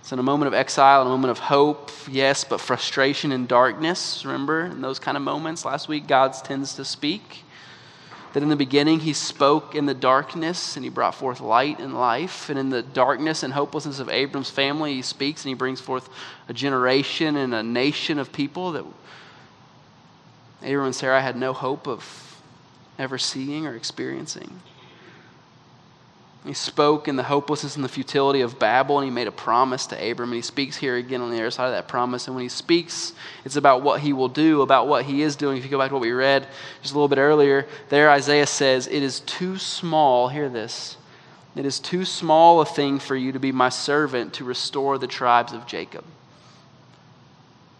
It's 0.00 0.12
in 0.12 0.18
a 0.18 0.22
moment 0.22 0.46
of 0.46 0.54
exile, 0.54 1.02
a 1.02 1.04
moment 1.04 1.32
of 1.32 1.38
hope, 1.38 1.90
yes, 2.08 2.44
but 2.44 2.60
frustration 2.60 3.32
and 3.32 3.46
darkness. 3.46 4.24
Remember, 4.24 4.64
in 4.64 4.80
those 4.80 4.98
kind 4.98 5.16
of 5.16 5.22
moments, 5.22 5.64
last 5.64 5.88
week, 5.88 6.06
God 6.06 6.32
tends 6.32 6.74
to 6.76 6.84
speak. 6.84 7.44
That 8.32 8.42
in 8.42 8.48
the 8.50 8.56
beginning, 8.56 9.00
He 9.00 9.12
spoke 9.12 9.74
in 9.74 9.86
the 9.86 9.94
darkness 9.94 10.76
and 10.76 10.84
He 10.84 10.90
brought 10.90 11.14
forth 11.14 11.40
light 11.40 11.80
and 11.80 11.94
life. 11.94 12.50
And 12.50 12.58
in 12.58 12.70
the 12.70 12.82
darkness 12.82 13.42
and 13.42 13.52
hopelessness 13.52 13.98
of 14.00 14.08
Abram's 14.08 14.50
family, 14.50 14.94
He 14.94 15.02
speaks 15.02 15.44
and 15.44 15.48
He 15.48 15.54
brings 15.54 15.80
forth 15.80 16.08
a 16.48 16.52
generation 16.52 17.36
and 17.36 17.54
a 17.54 17.62
nation 17.62 18.18
of 18.18 18.32
people 18.32 18.72
that 18.72 18.84
Abram 20.62 20.86
and 20.86 20.94
Sarah 20.94 21.22
had 21.22 21.36
no 21.36 21.52
hope 21.52 21.86
of 21.86 22.40
ever 22.98 23.16
seeing 23.16 23.66
or 23.66 23.74
experiencing. 23.74 24.60
He 26.46 26.54
spoke 26.54 27.08
in 27.08 27.16
the 27.16 27.24
hopelessness 27.24 27.76
and 27.76 27.84
the 27.84 27.88
futility 27.88 28.40
of 28.40 28.58
Babel, 28.58 28.98
and 28.98 29.04
he 29.04 29.10
made 29.10 29.26
a 29.26 29.32
promise 29.32 29.86
to 29.86 30.10
Abram. 30.10 30.30
And 30.30 30.36
he 30.36 30.42
speaks 30.42 30.76
here 30.76 30.96
again 30.96 31.20
on 31.20 31.30
the 31.30 31.36
other 31.36 31.50
side 31.50 31.66
of 31.66 31.72
that 31.72 31.88
promise. 31.88 32.26
And 32.26 32.36
when 32.36 32.44
he 32.44 32.48
speaks, 32.48 33.12
it's 33.44 33.56
about 33.56 33.82
what 33.82 34.00
he 34.00 34.12
will 34.12 34.28
do, 34.28 34.62
about 34.62 34.86
what 34.86 35.04
he 35.04 35.22
is 35.22 35.36
doing. 35.36 35.58
If 35.58 35.64
you 35.64 35.70
go 35.70 35.78
back 35.78 35.88
to 35.88 35.94
what 35.94 36.00
we 36.00 36.12
read 36.12 36.46
just 36.80 36.94
a 36.94 36.96
little 36.96 37.08
bit 37.08 37.18
earlier, 37.18 37.66
there 37.88 38.10
Isaiah 38.10 38.46
says, 38.46 38.86
It 38.86 39.02
is 39.02 39.20
too 39.20 39.58
small, 39.58 40.28
hear 40.28 40.48
this, 40.48 40.96
it 41.56 41.66
is 41.66 41.80
too 41.80 42.04
small 42.04 42.60
a 42.60 42.64
thing 42.64 43.00
for 43.00 43.16
you 43.16 43.32
to 43.32 43.40
be 43.40 43.50
my 43.50 43.68
servant 43.68 44.34
to 44.34 44.44
restore 44.44 44.96
the 44.96 45.08
tribes 45.08 45.52
of 45.52 45.66
Jacob. 45.66 46.04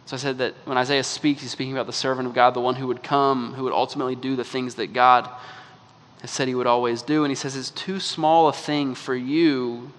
So 0.07 0.17
I 0.17 0.19
said 0.19 0.39
that 0.39 0.55
when 0.65 0.79
Isaiah 0.79 1.05
speaks, 1.05 1.43
he's 1.43 1.53
speaking 1.53 1.75
about 1.75 1.87
the 1.87 1.93
servant 1.93 2.27
of 2.27 2.35
God, 2.35 2.55
the 2.55 2.61
one 2.61 2.75
who 2.75 2.89
would 2.89 3.03
come, 3.03 3.53
who 3.55 3.65
would 3.65 3.73
ultimately 3.73 4.17
do 4.17 4.37
the 4.37 4.45
things 4.45 4.75
that 4.77 4.93
God 4.95 5.31
has 6.21 6.31
said 6.31 6.49
he 6.49 6.55
would 6.55 6.67
always 6.67 7.03
do. 7.03 7.25
And 7.25 7.31
he 7.31 7.35
says 7.35 7.57
it's 7.57 7.71
too 7.71 8.01
small 8.01 8.49
a 8.49 8.53
thing 8.53 8.95
for 8.95 9.15
you 9.15 9.93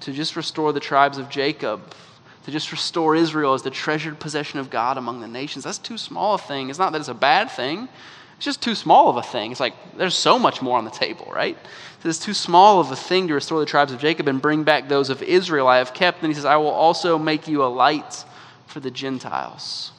to 0.00 0.12
just 0.12 0.36
restore 0.36 0.72
the 0.72 0.80
tribes 0.80 1.18
of 1.18 1.28
Jacob, 1.28 1.94
to 2.44 2.50
just 2.50 2.72
restore 2.72 3.14
Israel 3.14 3.54
as 3.54 3.62
the 3.62 3.70
treasured 3.70 4.18
possession 4.18 4.58
of 4.58 4.70
God 4.70 4.98
among 4.98 5.20
the 5.20 5.28
nations. 5.28 5.64
That's 5.64 5.78
too 5.78 5.98
small 5.98 6.34
a 6.34 6.38
thing. 6.38 6.70
It's 6.70 6.78
not 6.78 6.92
that 6.92 6.98
it's 6.98 7.08
a 7.08 7.14
bad 7.14 7.50
thing, 7.50 7.88
it's 8.36 8.44
just 8.44 8.62
too 8.62 8.74
small 8.74 9.08
of 9.08 9.16
a 9.16 9.22
thing. 9.22 9.52
It's 9.52 9.60
like 9.60 9.74
there's 9.96 10.16
so 10.16 10.36
much 10.36 10.60
more 10.60 10.76
on 10.76 10.84
the 10.84 10.90
table, 10.90 11.30
right? 11.32 11.56
So 12.02 12.08
It's 12.08 12.18
too 12.18 12.34
small 12.34 12.80
of 12.80 12.90
a 12.90 12.96
thing 12.96 13.28
to 13.28 13.34
restore 13.34 13.60
the 13.60 13.66
tribes 13.66 13.92
of 13.92 14.00
Jacob 14.00 14.26
and 14.26 14.42
bring 14.42 14.64
back 14.64 14.88
those 14.88 15.10
of 15.10 15.22
Israel 15.22 15.68
I 15.68 15.78
have 15.78 15.94
kept. 15.94 16.22
And 16.22 16.28
he 16.28 16.34
says, 16.34 16.44
I 16.44 16.56
will 16.56 16.66
also 16.66 17.16
make 17.16 17.46
you 17.46 17.62
a 17.62 17.66
light 17.66 18.24
for 18.66 18.80
the 18.80 18.90
Gentiles. 18.90 19.92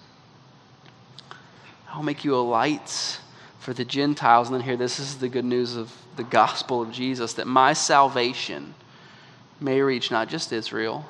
I 1.90 1.96
will 1.96 2.04
make 2.04 2.26
you 2.26 2.36
a 2.36 2.44
light 2.44 3.20
for 3.64 3.74
the 3.74 3.86
Gentiles. 3.86 4.50
And 4.50 4.56
then 4.56 4.64
here, 4.64 4.76
this 4.76 5.00
is 5.00 5.18
the 5.18 5.30
good 5.30 5.46
news 5.46 5.78
of 5.78 5.92
the 6.18 6.24
gospel 6.24 6.82
of 6.82 6.92
Jesus 6.92 7.34
that 7.34 7.48
my 7.48 7.72
salvation 7.72 8.76
may 9.62 9.82
reach 9.82 10.12
not 10.12 10.28
just 10.28 10.52
Israel, 10.52 11.06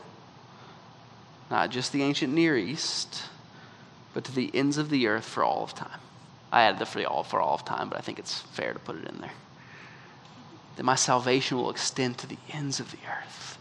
not 1.49 1.71
just 1.71 1.91
the 1.91 2.03
ancient 2.03 2.31
Near 2.31 2.55
East, 2.55 3.23
but 4.13 4.23
to 4.25 4.31
the 4.31 4.51
ends 4.53 4.77
of 4.77 4.91
the 4.91 5.07
earth 5.07 5.25
for 5.25 5.43
all 5.43 5.63
of 5.63 5.73
time. 5.73 5.99
I 6.51 6.63
added 6.63 6.79
the 6.79 6.85
for 6.85 7.03
all 7.07 7.23
for 7.23 7.41
all 7.41 7.55
of 7.55 7.65
time, 7.65 7.89
but 7.89 7.97
I 7.97 8.01
think 8.01 8.19
it's 8.19 8.41
fair 8.41 8.71
to 8.73 8.79
put 8.79 8.97
it 8.97 9.09
in 9.09 9.19
there. 9.19 9.33
That 10.75 10.83
my 10.83 10.95
salvation 10.95 11.57
will 11.57 11.71
extend 11.71 12.19
to 12.19 12.27
the 12.27 12.37
ends 12.51 12.79
of 12.79 12.91
the 12.91 12.99
earth. 13.09 13.52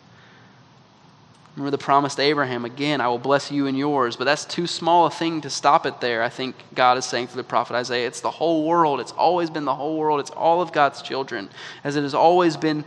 Remember 1.55 1.71
the 1.71 1.83
promise 1.83 2.15
to 2.15 2.23
Abraham 2.23 2.65
again, 2.65 3.03
I 3.03 3.09
will 3.09 3.19
bless 3.19 3.51
you 3.51 3.67
and 3.67 3.77
yours. 3.77 4.17
But 4.17 4.25
that's 4.25 4.47
too 4.47 4.67
small 4.67 5.05
a 5.07 5.11
thing 5.11 5.43
to 5.43 5.51
stop 5.51 5.85
it 5.85 6.01
there. 6.01 6.23
I 6.23 6.31
think 6.31 6.57
God 6.75 6.97
is 6.97 7.05
saying 7.05 7.27
through 7.27 7.43
the 7.43 7.49
prophet 7.49 7.75
Isaiah, 7.75 8.07
it's 8.07 8.23
the 8.23 8.31
whole 8.31 8.67
world. 8.67 9.01
It's 9.01 9.13
always 9.13 9.51
been 9.51 9.67
the 9.67 9.75
whole 9.75 9.99
world. 9.99 10.21
It's 10.21 10.31
all 10.31 10.63
of 10.63 10.73
God's 10.73 11.03
children. 11.03 11.51
As 11.85 11.97
it 11.97 12.03
has 12.03 12.15
always 12.15 12.57
been 12.57 12.87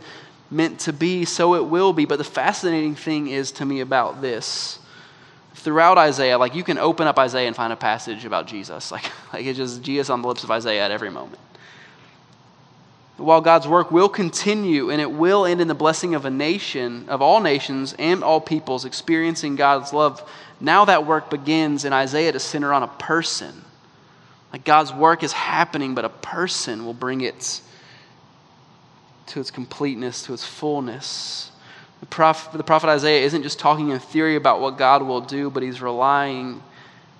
meant 0.50 0.80
to 0.80 0.92
be, 0.92 1.24
so 1.24 1.54
it 1.54 1.66
will 1.66 1.92
be. 1.92 2.06
But 2.06 2.18
the 2.18 2.24
fascinating 2.24 2.96
thing 2.96 3.28
is 3.28 3.52
to 3.52 3.64
me 3.64 3.80
about 3.80 4.20
this. 4.20 4.80
Throughout 5.54 5.96
Isaiah, 5.96 6.36
like 6.36 6.54
you 6.54 6.64
can 6.64 6.78
open 6.78 7.06
up 7.06 7.18
Isaiah 7.18 7.46
and 7.46 7.54
find 7.54 7.72
a 7.72 7.76
passage 7.76 8.24
about 8.24 8.46
Jesus. 8.46 8.90
Like, 8.92 9.10
like 9.32 9.46
it's 9.46 9.56
just 9.56 9.82
Jesus 9.82 10.10
on 10.10 10.22
the 10.22 10.28
lips 10.28 10.42
of 10.42 10.50
Isaiah 10.50 10.84
at 10.84 10.90
every 10.90 11.10
moment 11.10 11.40
while 13.16 13.40
God's 13.40 13.66
work 13.66 13.90
will 13.90 14.08
continue 14.08 14.90
and 14.90 15.00
it 15.00 15.10
will 15.10 15.46
end 15.46 15.60
in 15.60 15.68
the 15.68 15.74
blessing 15.74 16.14
of 16.14 16.24
a 16.24 16.30
nation, 16.30 17.08
of 17.08 17.22
all 17.22 17.40
nations 17.40 17.94
and 17.98 18.22
all 18.22 18.40
peoples 18.40 18.84
experiencing 18.84 19.56
God's 19.56 19.92
love, 19.92 20.28
now 20.60 20.84
that 20.84 21.06
work 21.06 21.30
begins 21.30 21.84
in 21.84 21.92
Isaiah 21.92 22.32
to 22.32 22.40
center 22.40 22.72
on 22.72 22.82
a 22.82 22.88
person. 22.88 23.64
Like 24.52 24.64
God's 24.64 24.92
work 24.92 25.22
is 25.22 25.32
happening, 25.32 25.94
but 25.94 26.04
a 26.04 26.10
person 26.10 26.84
will 26.84 26.94
bring 26.94 27.22
it 27.22 27.60
to 29.28 29.40
its 29.40 29.50
completeness, 29.50 30.22
to 30.24 30.34
its 30.34 30.44
fullness. 30.44 31.50
The 32.00 32.06
prophet, 32.06 32.56
the 32.56 32.64
prophet 32.64 32.88
Isaiah 32.88 33.24
isn't 33.24 33.42
just 33.42 33.58
talking 33.58 33.88
in 33.88 33.98
theory 33.98 34.36
about 34.36 34.60
what 34.60 34.76
God 34.76 35.02
will 35.02 35.22
do, 35.22 35.50
but 35.50 35.62
he's 35.62 35.80
relying 35.80 36.62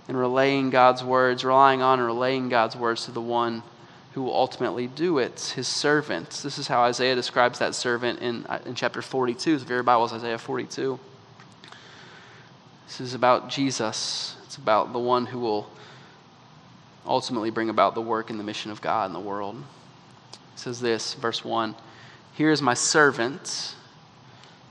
and 0.08 0.16
relaying 0.16 0.70
God's 0.70 1.02
words, 1.02 1.44
relying 1.44 1.82
on 1.82 1.98
and 1.98 2.06
relaying 2.06 2.50
God's 2.50 2.76
words 2.76 3.06
to 3.06 3.10
the 3.10 3.20
one 3.20 3.62
who 4.16 4.22
will 4.22 4.34
ultimately 4.34 4.86
do 4.86 5.18
it, 5.18 5.52
his 5.54 5.68
servant. 5.68 6.30
This 6.30 6.56
is 6.56 6.66
how 6.66 6.80
Isaiah 6.80 7.14
describes 7.14 7.58
that 7.58 7.74
servant 7.74 8.20
in, 8.20 8.46
uh, 8.46 8.60
in 8.64 8.74
chapter 8.74 9.02
42. 9.02 9.58
The 9.58 9.64
very 9.66 9.82
Bible 9.82 10.06
is 10.06 10.12
Isaiah 10.14 10.38
42. 10.38 10.98
This 12.86 13.02
is 13.02 13.12
about 13.12 13.50
Jesus. 13.50 14.38
It's 14.46 14.56
about 14.56 14.94
the 14.94 14.98
one 14.98 15.26
who 15.26 15.38
will 15.38 15.68
ultimately 17.04 17.50
bring 17.50 17.68
about 17.68 17.94
the 17.94 18.00
work 18.00 18.30
and 18.30 18.40
the 18.40 18.42
mission 18.42 18.70
of 18.70 18.80
God 18.80 19.04
in 19.04 19.12
the 19.12 19.20
world. 19.20 19.62
It 20.54 20.60
says 20.60 20.80
this, 20.80 21.12
verse 21.12 21.44
1 21.44 21.74
Here 22.32 22.50
is 22.50 22.62
my 22.62 22.72
servant 22.72 23.74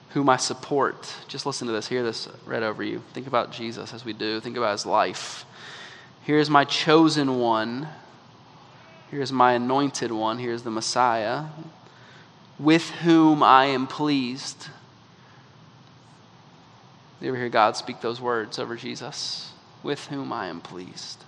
whom 0.09 0.27
I 0.27 0.37
support. 0.37 1.13
Just 1.27 1.45
listen 1.45 1.67
to 1.67 1.71
this. 1.71 1.87
Hear 1.87 2.01
this 2.01 2.27
read 2.47 2.63
over 2.63 2.81
you. 2.81 3.03
Think 3.13 3.27
about 3.27 3.51
Jesus 3.51 3.93
as 3.93 4.05
we 4.05 4.13
do. 4.13 4.39
Think 4.39 4.57
about 4.57 4.71
his 4.71 4.87
life. 4.87 5.45
Here 6.23 6.39
is 6.39 6.49
my 6.49 6.65
chosen 6.65 7.37
one 7.37 7.87
Here's 9.15 9.31
my 9.31 9.53
anointed 9.53 10.11
one. 10.11 10.39
Here's 10.39 10.63
the 10.63 10.71
Messiah, 10.71 11.45
with 12.59 12.89
whom 12.89 13.43
I 13.43 13.67
am 13.67 13.87
pleased. 13.87 14.67
You 17.21 17.29
ever 17.29 17.37
hear 17.37 17.47
God 17.47 17.77
speak 17.77 18.01
those 18.01 18.19
words 18.19 18.59
over 18.59 18.75
Jesus? 18.75 19.53
With 19.83 20.07
whom 20.07 20.33
I 20.33 20.47
am 20.47 20.59
pleased. 20.59 21.23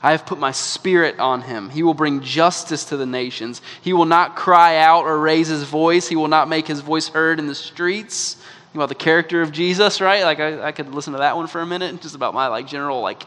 I 0.00 0.12
have 0.12 0.24
put 0.24 0.38
my 0.38 0.52
spirit 0.52 1.18
on 1.18 1.42
him. 1.42 1.70
He 1.70 1.82
will 1.82 1.92
bring 1.92 2.20
justice 2.20 2.84
to 2.84 2.96
the 2.96 3.04
nations. 3.04 3.62
He 3.82 3.92
will 3.92 4.04
not 4.04 4.36
cry 4.36 4.76
out 4.76 5.02
or 5.02 5.18
raise 5.18 5.48
his 5.48 5.64
voice. 5.64 6.06
He 6.06 6.14
will 6.14 6.28
not 6.28 6.48
make 6.48 6.68
his 6.68 6.82
voice 6.82 7.08
heard 7.08 7.40
in 7.40 7.48
the 7.48 7.54
streets. 7.56 8.34
Think 8.34 8.76
about 8.76 8.90
the 8.90 8.94
character 8.94 9.42
of 9.42 9.50
Jesus, 9.50 10.00
right? 10.00 10.22
Like 10.22 10.38
I, 10.38 10.68
I 10.68 10.70
could 10.70 10.94
listen 10.94 11.14
to 11.14 11.18
that 11.18 11.34
one 11.34 11.48
for 11.48 11.62
a 11.62 11.66
minute, 11.66 12.00
just 12.00 12.14
about 12.14 12.32
my 12.32 12.46
like 12.46 12.68
general 12.68 13.00
like 13.00 13.24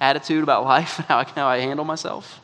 attitude 0.00 0.42
about 0.42 0.64
life 0.74 0.98
and 0.98 1.06
how 1.06 1.18
I, 1.18 1.24
how 1.24 1.46
I 1.46 1.58
handle 1.60 1.84
myself. 1.84 2.39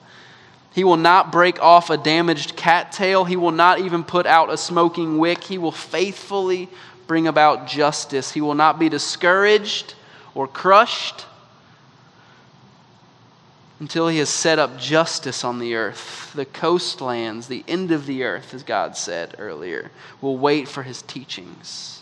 He 0.76 0.84
will 0.84 0.98
not 0.98 1.32
break 1.32 1.58
off 1.62 1.88
a 1.88 1.96
damaged 1.96 2.54
cattail. 2.54 3.24
He 3.24 3.34
will 3.34 3.50
not 3.50 3.80
even 3.80 4.04
put 4.04 4.26
out 4.26 4.52
a 4.52 4.58
smoking 4.58 5.16
wick. 5.16 5.42
He 5.42 5.56
will 5.56 5.72
faithfully 5.72 6.68
bring 7.06 7.26
about 7.26 7.66
justice. 7.66 8.32
He 8.32 8.42
will 8.42 8.54
not 8.54 8.78
be 8.78 8.90
discouraged 8.90 9.94
or 10.34 10.46
crushed 10.46 11.24
until 13.80 14.08
he 14.08 14.18
has 14.18 14.28
set 14.28 14.58
up 14.58 14.78
justice 14.78 15.44
on 15.44 15.60
the 15.60 15.74
earth. 15.76 16.34
The 16.34 16.44
coastlands, 16.44 17.48
the 17.48 17.64
end 17.66 17.90
of 17.90 18.04
the 18.04 18.24
earth, 18.24 18.52
as 18.52 18.62
God 18.62 18.98
said 18.98 19.34
earlier, 19.38 19.90
will 20.20 20.36
wait 20.36 20.68
for 20.68 20.82
his 20.82 21.00
teachings. 21.00 21.95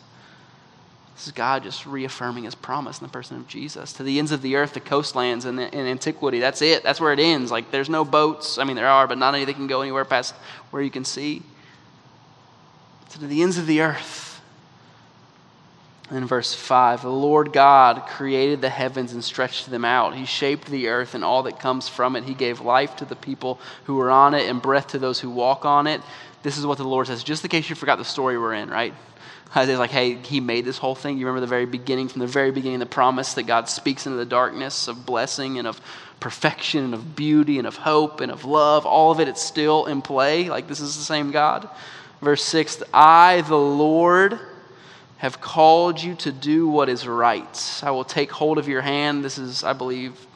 This 1.15 1.27
is 1.27 1.33
God 1.33 1.63
just 1.63 1.87
reaffirming 1.87 2.45
his 2.45 2.57
promise 2.57 3.01
in 3.01 3.07
the 3.07 3.13
person 3.13 3.37
of 3.37 3.47
Jesus. 3.47 3.93
To 3.95 4.03
the 4.03 4.19
ends 4.19 4.33
of 4.33 4.43
the 4.43 4.57
earth, 4.57 4.75
the 4.75 4.81
coastlands 4.81 5.45
and 5.45 5.61
in 5.61 5.87
antiquity, 5.87 6.41
that's 6.41 6.61
it. 6.61 6.83
That's 6.83 7.01
where 7.01 7.13
it 7.13 7.21
ends. 7.21 7.53
Like 7.53 7.71
there's 7.71 7.89
no 7.89 8.05
boats. 8.05 8.59
I 8.59 8.65
mean, 8.65 8.77
there 8.77 8.89
are, 8.89 9.07
but 9.07 9.19
not 9.19 9.35
any 9.35 9.45
that 9.45 9.55
can 9.55 9.69
go 9.69 9.81
anywhere 9.83 10.05
past 10.05 10.35
where 10.71 10.83
you 10.83 10.91
can 10.91 11.05
see. 11.05 11.43
So 13.11 13.21
to 13.21 13.27
the 13.27 13.43
ends 13.43 13.59
of 13.59 13.67
the 13.67 13.81
earth. 13.81 14.23
In 16.11 16.27
verse 16.27 16.53
5, 16.53 17.01
the 17.01 17.09
Lord 17.09 17.53
God 17.53 18.07
created 18.07 18.61
the 18.61 18.69
heavens 18.69 19.15
and 19.15 19.25
stretched 19.25 19.71
them 19.71 19.87
out. 19.87 20.15
He 20.15 20.27
shaped 20.27 20.67
the 20.67 20.89
earth 20.89 21.15
and 21.15 21.25
all 21.25 21.45
that 21.45 21.59
comes 21.59 21.89
from 21.89 22.15
it. 22.15 22.25
He 22.25 22.35
gave 22.35 22.61
life 22.61 22.97
to 22.97 23.07
the 23.07 23.17
people 23.17 23.59
who 23.85 23.97
were 23.97 24.11
on 24.11 24.35
it 24.35 24.47
and 24.49 24.61
breath 24.61 24.89
to 24.89 24.99
those 24.99 25.21
who 25.21 25.31
walk 25.31 25.65
on 25.65 25.87
it. 25.87 26.03
This 26.43 26.59
is 26.59 26.67
what 26.67 26.77
the 26.77 26.85
Lord 26.85 27.07
says, 27.07 27.25
just 27.25 27.43
in 27.43 27.49
case 27.49 27.71
you 27.71 27.75
forgot 27.75 27.97
the 27.97 28.05
story 28.05 28.37
we're 28.37 28.53
in, 28.53 28.69
right? 28.69 28.93
Isaiah's 29.57 29.79
like, 29.79 29.91
hey, 29.91 30.15
he 30.17 30.41
made 30.41 30.65
this 30.65 30.79
whole 30.79 30.97
thing. 30.97 31.17
You 31.17 31.27
remember 31.27 31.41
the 31.41 31.47
very 31.47 31.67
beginning, 31.67 32.09
from 32.09 32.21
the 32.21 32.27
very 32.27 32.51
beginning, 32.51 32.81
the 32.81 32.87
promise 32.87 33.35
that 33.35 33.45
God 33.45 33.69
speaks 33.69 34.07
into 34.07 34.19
the 34.19 34.25
darkness 34.25 34.89
of 34.89 35.07
blessing 35.07 35.59
and 35.59 35.69
of 35.69 35.81
perfection 36.19 36.85
and 36.85 36.95
of 36.95 37.15
beauty 37.15 37.59
and 37.59 37.67
of 37.67 37.77
hope 37.77 38.21
and 38.21 38.33
of 38.33 38.45
love. 38.45 38.85
All 38.85 39.13
of 39.13 39.21
it, 39.21 39.29
it's 39.29 39.43
still 39.43 39.87
in 39.87 40.03
play. 40.03 40.49
Like, 40.49 40.67
this 40.67 40.81
is 40.81 40.97
the 40.97 41.05
same 41.05 41.31
God. 41.31 41.69
Verse 42.21 42.43
6 42.43 42.83
I, 42.93 43.43
the 43.43 43.57
Lord, 43.57 44.41
have 45.19 45.41
called 45.41 46.03
you 46.03 46.15
to 46.17 46.33
do 46.33 46.67
what 46.69 46.89
is 46.89 47.07
right. 47.07 47.81
I 47.83 47.93
will 47.93 48.05
take 48.05 48.33
hold 48.33 48.59
of 48.59 48.67
your 48.67 48.81
hand. 48.81 49.25
This 49.25 49.39
is, 49.39 49.63
I 49.63 49.73
believe, 49.73 50.27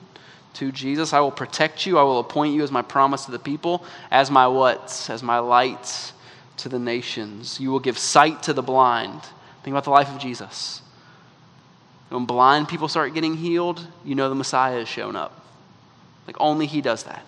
to 0.55 0.71
Jesus. 0.71 1.13
I 1.13 1.21
will 1.21 1.33
protect 1.33 1.87
you. 1.87 1.99
I 1.99 2.03
will 2.03 2.21
appoint 2.21 2.55
you 2.55 2.63
as 2.63 2.71
my 2.71 2.83
promise 2.83 3.25
to 3.25 3.33
the 3.33 3.39
people, 3.39 3.85
as 4.13 4.31
my 4.31 4.47
what? 4.47 5.07
As 5.11 5.23
my 5.25 5.39
light 5.39 6.13
to 6.59 6.69
the 6.69 6.79
nations. 6.79 7.59
You 7.61 7.71
will 7.71 7.81
give 7.81 7.99
sight 7.99 8.43
to 8.45 8.53
the 8.53 8.63
blind. 8.63 9.23
Think 9.63 9.75
about 9.75 9.85
the 9.85 9.91
life 9.91 10.13
of 10.13 10.19
Jesus. 10.19 10.83
When 12.09 12.25
blind 12.25 12.69
people 12.69 12.89
start 12.89 13.15
getting 13.15 13.37
healed, 13.37 13.87
you 14.05 14.15
know 14.15 14.29
the 14.29 14.35
Messiah 14.35 14.79
has 14.79 14.89
shown 14.89 15.17
up. 15.17 15.45
Like 16.27 16.37
only 16.41 16.67
He 16.67 16.81
does 16.81 17.05
that. 17.05 17.25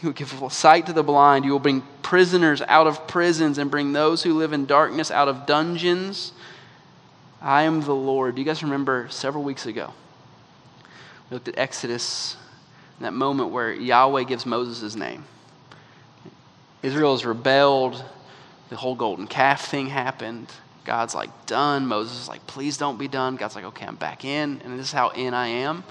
You 0.00 0.08
will 0.08 0.14
give 0.14 0.32
sight 0.50 0.86
to 0.86 0.92
the 0.92 1.02
blind. 1.02 1.44
You 1.44 1.52
will 1.52 1.58
bring 1.58 1.82
prisoners 2.02 2.62
out 2.62 2.86
of 2.86 3.06
prisons 3.08 3.58
and 3.58 3.70
bring 3.70 3.92
those 3.92 4.22
who 4.22 4.34
live 4.34 4.52
in 4.52 4.66
darkness 4.66 5.10
out 5.10 5.28
of 5.28 5.46
dungeons. 5.46 6.32
I 7.40 7.62
am 7.62 7.82
the 7.82 7.94
Lord. 7.94 8.36
Do 8.36 8.40
you 8.40 8.46
guys 8.46 8.62
remember 8.62 9.08
several 9.10 9.44
weeks 9.44 9.66
ago? 9.66 9.92
We 11.28 11.34
looked 11.34 11.48
at 11.48 11.58
Exodus, 11.58 12.36
that 13.00 13.12
moment 13.12 13.50
where 13.50 13.72
Yahweh 13.72 14.24
gives 14.24 14.46
Moses 14.46 14.80
his 14.80 14.96
name. 14.96 15.24
Israel 16.82 17.12
has 17.12 17.24
rebelled. 17.24 18.04
The 18.70 18.76
whole 18.76 18.94
golden 18.94 19.26
calf 19.26 19.66
thing 19.66 19.86
happened. 19.86 20.48
God's 20.84 21.14
like, 21.14 21.46
done. 21.46 21.86
Moses 21.86 22.22
is 22.22 22.28
like, 22.28 22.46
please 22.46 22.76
don't 22.76 22.98
be 22.98 23.08
done. 23.08 23.36
God's 23.36 23.54
like, 23.54 23.64
okay, 23.64 23.86
I'm 23.86 23.96
back 23.96 24.24
in. 24.24 24.60
And 24.64 24.78
this 24.78 24.86
is 24.86 24.92
how 24.92 25.10
in 25.10 25.34
I 25.34 25.48
am. 25.48 25.84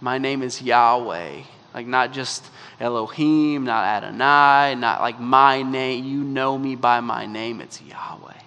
My 0.00 0.18
name 0.18 0.42
is 0.42 0.60
Yahweh. 0.60 1.42
Like, 1.74 1.86
not 1.86 2.12
just 2.12 2.44
Elohim, 2.80 3.64
not 3.64 3.84
Adonai, 3.84 4.74
not 4.78 5.00
like 5.00 5.20
my 5.20 5.62
name. 5.62 6.04
You 6.04 6.24
know 6.24 6.56
me 6.56 6.74
by 6.74 7.00
my 7.00 7.26
name. 7.26 7.60
It's 7.60 7.80
Yahweh. 7.82 8.40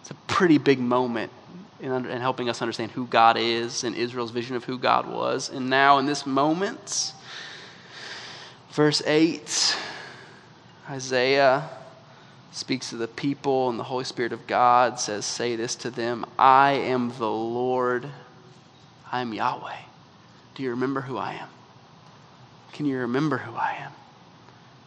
It's 0.00 0.10
a 0.10 0.14
pretty 0.26 0.58
big 0.58 0.78
moment 0.78 1.32
in, 1.80 1.92
in 1.92 2.20
helping 2.20 2.48
us 2.48 2.62
understand 2.62 2.92
who 2.92 3.06
God 3.06 3.36
is 3.36 3.84
and 3.84 3.94
Israel's 3.96 4.30
vision 4.30 4.56
of 4.56 4.64
who 4.64 4.78
God 4.78 5.08
was. 5.08 5.50
And 5.50 5.68
now, 5.68 5.98
in 5.98 6.06
this 6.06 6.26
moment, 6.26 7.12
verse 8.70 9.02
8, 9.06 9.76
Isaiah 10.88 11.70
speaks 12.52 12.90
to 12.90 12.96
the 12.96 13.08
people, 13.08 13.70
and 13.70 13.78
the 13.78 13.84
Holy 13.84 14.04
Spirit 14.04 14.32
of 14.32 14.46
God 14.46 15.00
says, 15.00 15.24
Say 15.24 15.56
this 15.56 15.74
to 15.76 15.90
them 15.90 16.24
I 16.38 16.72
am 16.72 17.12
the 17.18 17.30
Lord, 17.30 18.08
I 19.10 19.20
am 19.20 19.32
Yahweh. 19.32 19.76
Do 20.54 20.62
you 20.62 20.70
remember 20.70 21.00
who 21.00 21.16
I 21.16 21.32
am? 21.34 21.48
Can 22.72 22.86
you 22.86 22.98
remember 22.98 23.38
who 23.38 23.54
I 23.54 23.76
am? 23.80 23.92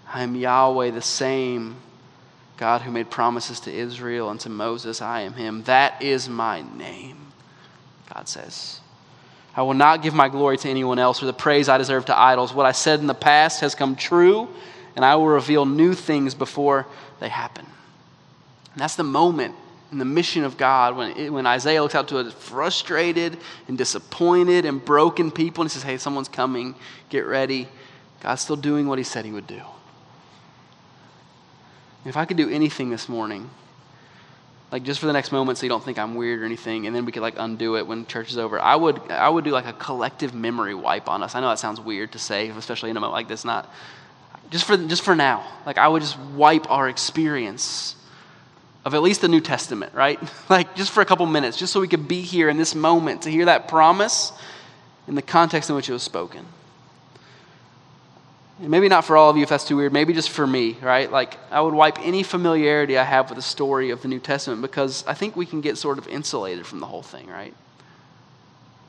I 0.08 0.24
am 0.24 0.36
Yahweh, 0.36 0.92
the 0.92 1.02
same 1.02 1.76
God 2.58 2.82
who 2.82 2.92
made 2.92 3.10
promises 3.10 3.60
to 3.62 3.74
Israel 3.74 4.30
and 4.30 4.40
to 4.42 4.50
Moses. 4.50 5.02
I 5.02 5.22
am 5.22 5.34
Him. 5.34 5.64
That 5.64 6.02
is 6.02 6.28
my 6.30 6.64
name, 6.78 7.18
God 8.14 8.28
says. 8.28 8.80
I 9.56 9.64
will 9.64 9.74
not 9.74 10.02
give 10.02 10.14
my 10.14 10.30
glory 10.30 10.58
to 10.58 10.70
anyone 10.70 11.00
else 11.00 11.22
or 11.22 11.26
the 11.26 11.34
praise 11.34 11.68
I 11.68 11.78
deserve 11.78 12.06
to 12.06 12.18
idols. 12.18 12.54
What 12.54 12.66
I 12.66 12.72
said 12.72 13.00
in 13.00 13.08
the 13.08 13.14
past 13.14 13.62
has 13.62 13.74
come 13.74 13.96
true, 13.96 14.48
and 14.98 15.06
I 15.06 15.16
will 15.16 15.28
reveal 15.28 15.68
new 15.68 15.94
things 15.94 16.34
before 16.34 16.88
they 17.20 17.30
happen. 17.30 17.66
And 18.74 18.82
that's 18.82 18.96
the 18.96 19.04
moment 19.04 19.54
in 19.92 20.00
the 20.00 20.06
mission 20.06 20.44
of 20.44 20.58
God 20.58 20.98
when, 20.98 21.16
it, 21.16 21.30
when 21.32 21.46
Isaiah 21.46 21.84
looks 21.84 21.94
out 21.94 22.08
to 22.08 22.18
a 22.18 22.32
frustrated 22.32 23.38
and 23.68 23.78
disappointed 23.78 24.66
and 24.66 24.84
broken 24.84 25.30
people 25.30 25.62
and 25.62 25.70
he 25.70 25.74
says, 25.76 25.84
Hey, 25.84 26.00
someone's 26.00 26.28
coming, 26.28 26.74
get 27.10 27.28
ready. 27.28 27.68
God's 28.22 28.42
still 28.42 28.56
doing 28.56 28.88
what 28.88 28.98
he 28.98 29.04
said 29.04 29.24
he 29.24 29.32
would 29.32 29.46
do. 29.46 29.62
If 32.04 32.18
I 32.18 32.26
could 32.26 32.38
do 32.38 32.50
anything 32.50 32.90
this 32.90 33.08
morning, 33.08 33.52
like 34.72 34.82
just 34.82 35.00
for 35.00 35.06
the 35.06 35.14
next 35.14 35.32
moment 35.32 35.60
so 35.60 35.68
you 35.68 35.70
don't 35.70 35.84
think 35.84 36.00
I'm 36.00 36.16
weird 36.16 36.42
or 36.42 36.46
anything, 36.46 36.88
and 36.88 36.96
then 36.96 37.06
we 37.06 37.12
could 37.12 37.22
like 37.22 37.36
undo 37.38 37.78
it 37.78 37.86
when 37.86 38.08
church 38.08 38.32
is 38.32 38.40
over, 38.40 38.60
I 38.60 38.76
would, 38.76 39.00
I 39.12 39.30
would 39.30 39.44
do 39.44 39.52
like 39.52 39.68
a 39.68 39.74
collective 39.74 40.34
memory 40.34 40.74
wipe 40.74 41.08
on 41.08 41.22
us. 41.22 41.36
I 41.36 41.40
know 41.40 41.50
that 41.50 41.60
sounds 41.60 41.80
weird 41.80 42.14
to 42.14 42.20
say, 42.20 42.50
especially 42.50 42.90
in 42.90 42.98
a 42.98 43.00
moment 43.00 43.14
like 43.14 43.28
this, 43.28 43.46
not 43.46 43.72
just 44.50 44.66
for, 44.66 44.78
just 44.78 45.04
for 45.04 45.16
now. 45.16 45.46
Like 45.66 45.78
I 45.78 45.88
would 45.88 46.02
just 46.02 46.18
wipe 46.20 46.70
our 46.70 46.90
experience 46.90 47.96
of 48.86 48.94
at 48.94 49.02
least 49.02 49.22
the 49.22 49.28
New 49.28 49.42
Testament, 49.42 49.94
right? 49.94 50.20
like 50.50 50.76
just 50.76 50.92
for 50.92 51.02
a 51.02 51.06
couple 51.06 51.26
minutes, 51.26 51.58
just 51.58 51.74
so 51.74 51.82
we 51.82 51.88
could 51.88 52.08
be 52.08 52.22
here 52.22 52.50
in 52.50 52.58
this 52.58 52.74
moment 52.74 53.24
to 53.24 53.30
hear 53.30 53.46
that 53.46 53.68
promise 53.68 54.32
in 55.08 55.16
the 55.16 55.22
context 55.22 55.70
in 55.70 55.76
which 55.76 55.90
it 55.90 55.94
was 55.94 56.04
spoken. 56.04 56.46
And 58.60 58.70
maybe 58.70 58.90
not 58.90 59.06
for 59.06 59.16
all 59.16 59.30
of 59.30 59.38
you 59.38 59.44
if 59.44 59.50
that's 59.50 59.68
too 59.68 59.78
weird, 59.78 59.94
maybe 59.94 60.14
just 60.14 60.32
for 60.32 60.48
me, 60.48 60.78
right? 60.82 61.12
Like, 61.12 61.38
I 61.52 61.62
would 61.62 61.76
wipe 61.76 62.00
any 62.00 62.24
familiarity 62.24 62.98
I 62.98 63.04
have 63.04 63.30
with 63.30 63.36
the 63.36 63.44
story 63.44 63.92
of 63.92 64.02
the 64.02 64.08
New 64.08 64.20
Testament 64.20 64.62
because 64.62 65.06
I 65.06 65.14
think 65.14 65.36
we 65.36 65.46
can 65.46 65.62
get 65.62 65.78
sort 65.78 66.00
of 66.00 66.08
insulated 66.08 66.66
from 66.66 66.80
the 66.80 66.88
whole 66.88 67.04
thing, 67.04 67.28
right? 67.28 67.54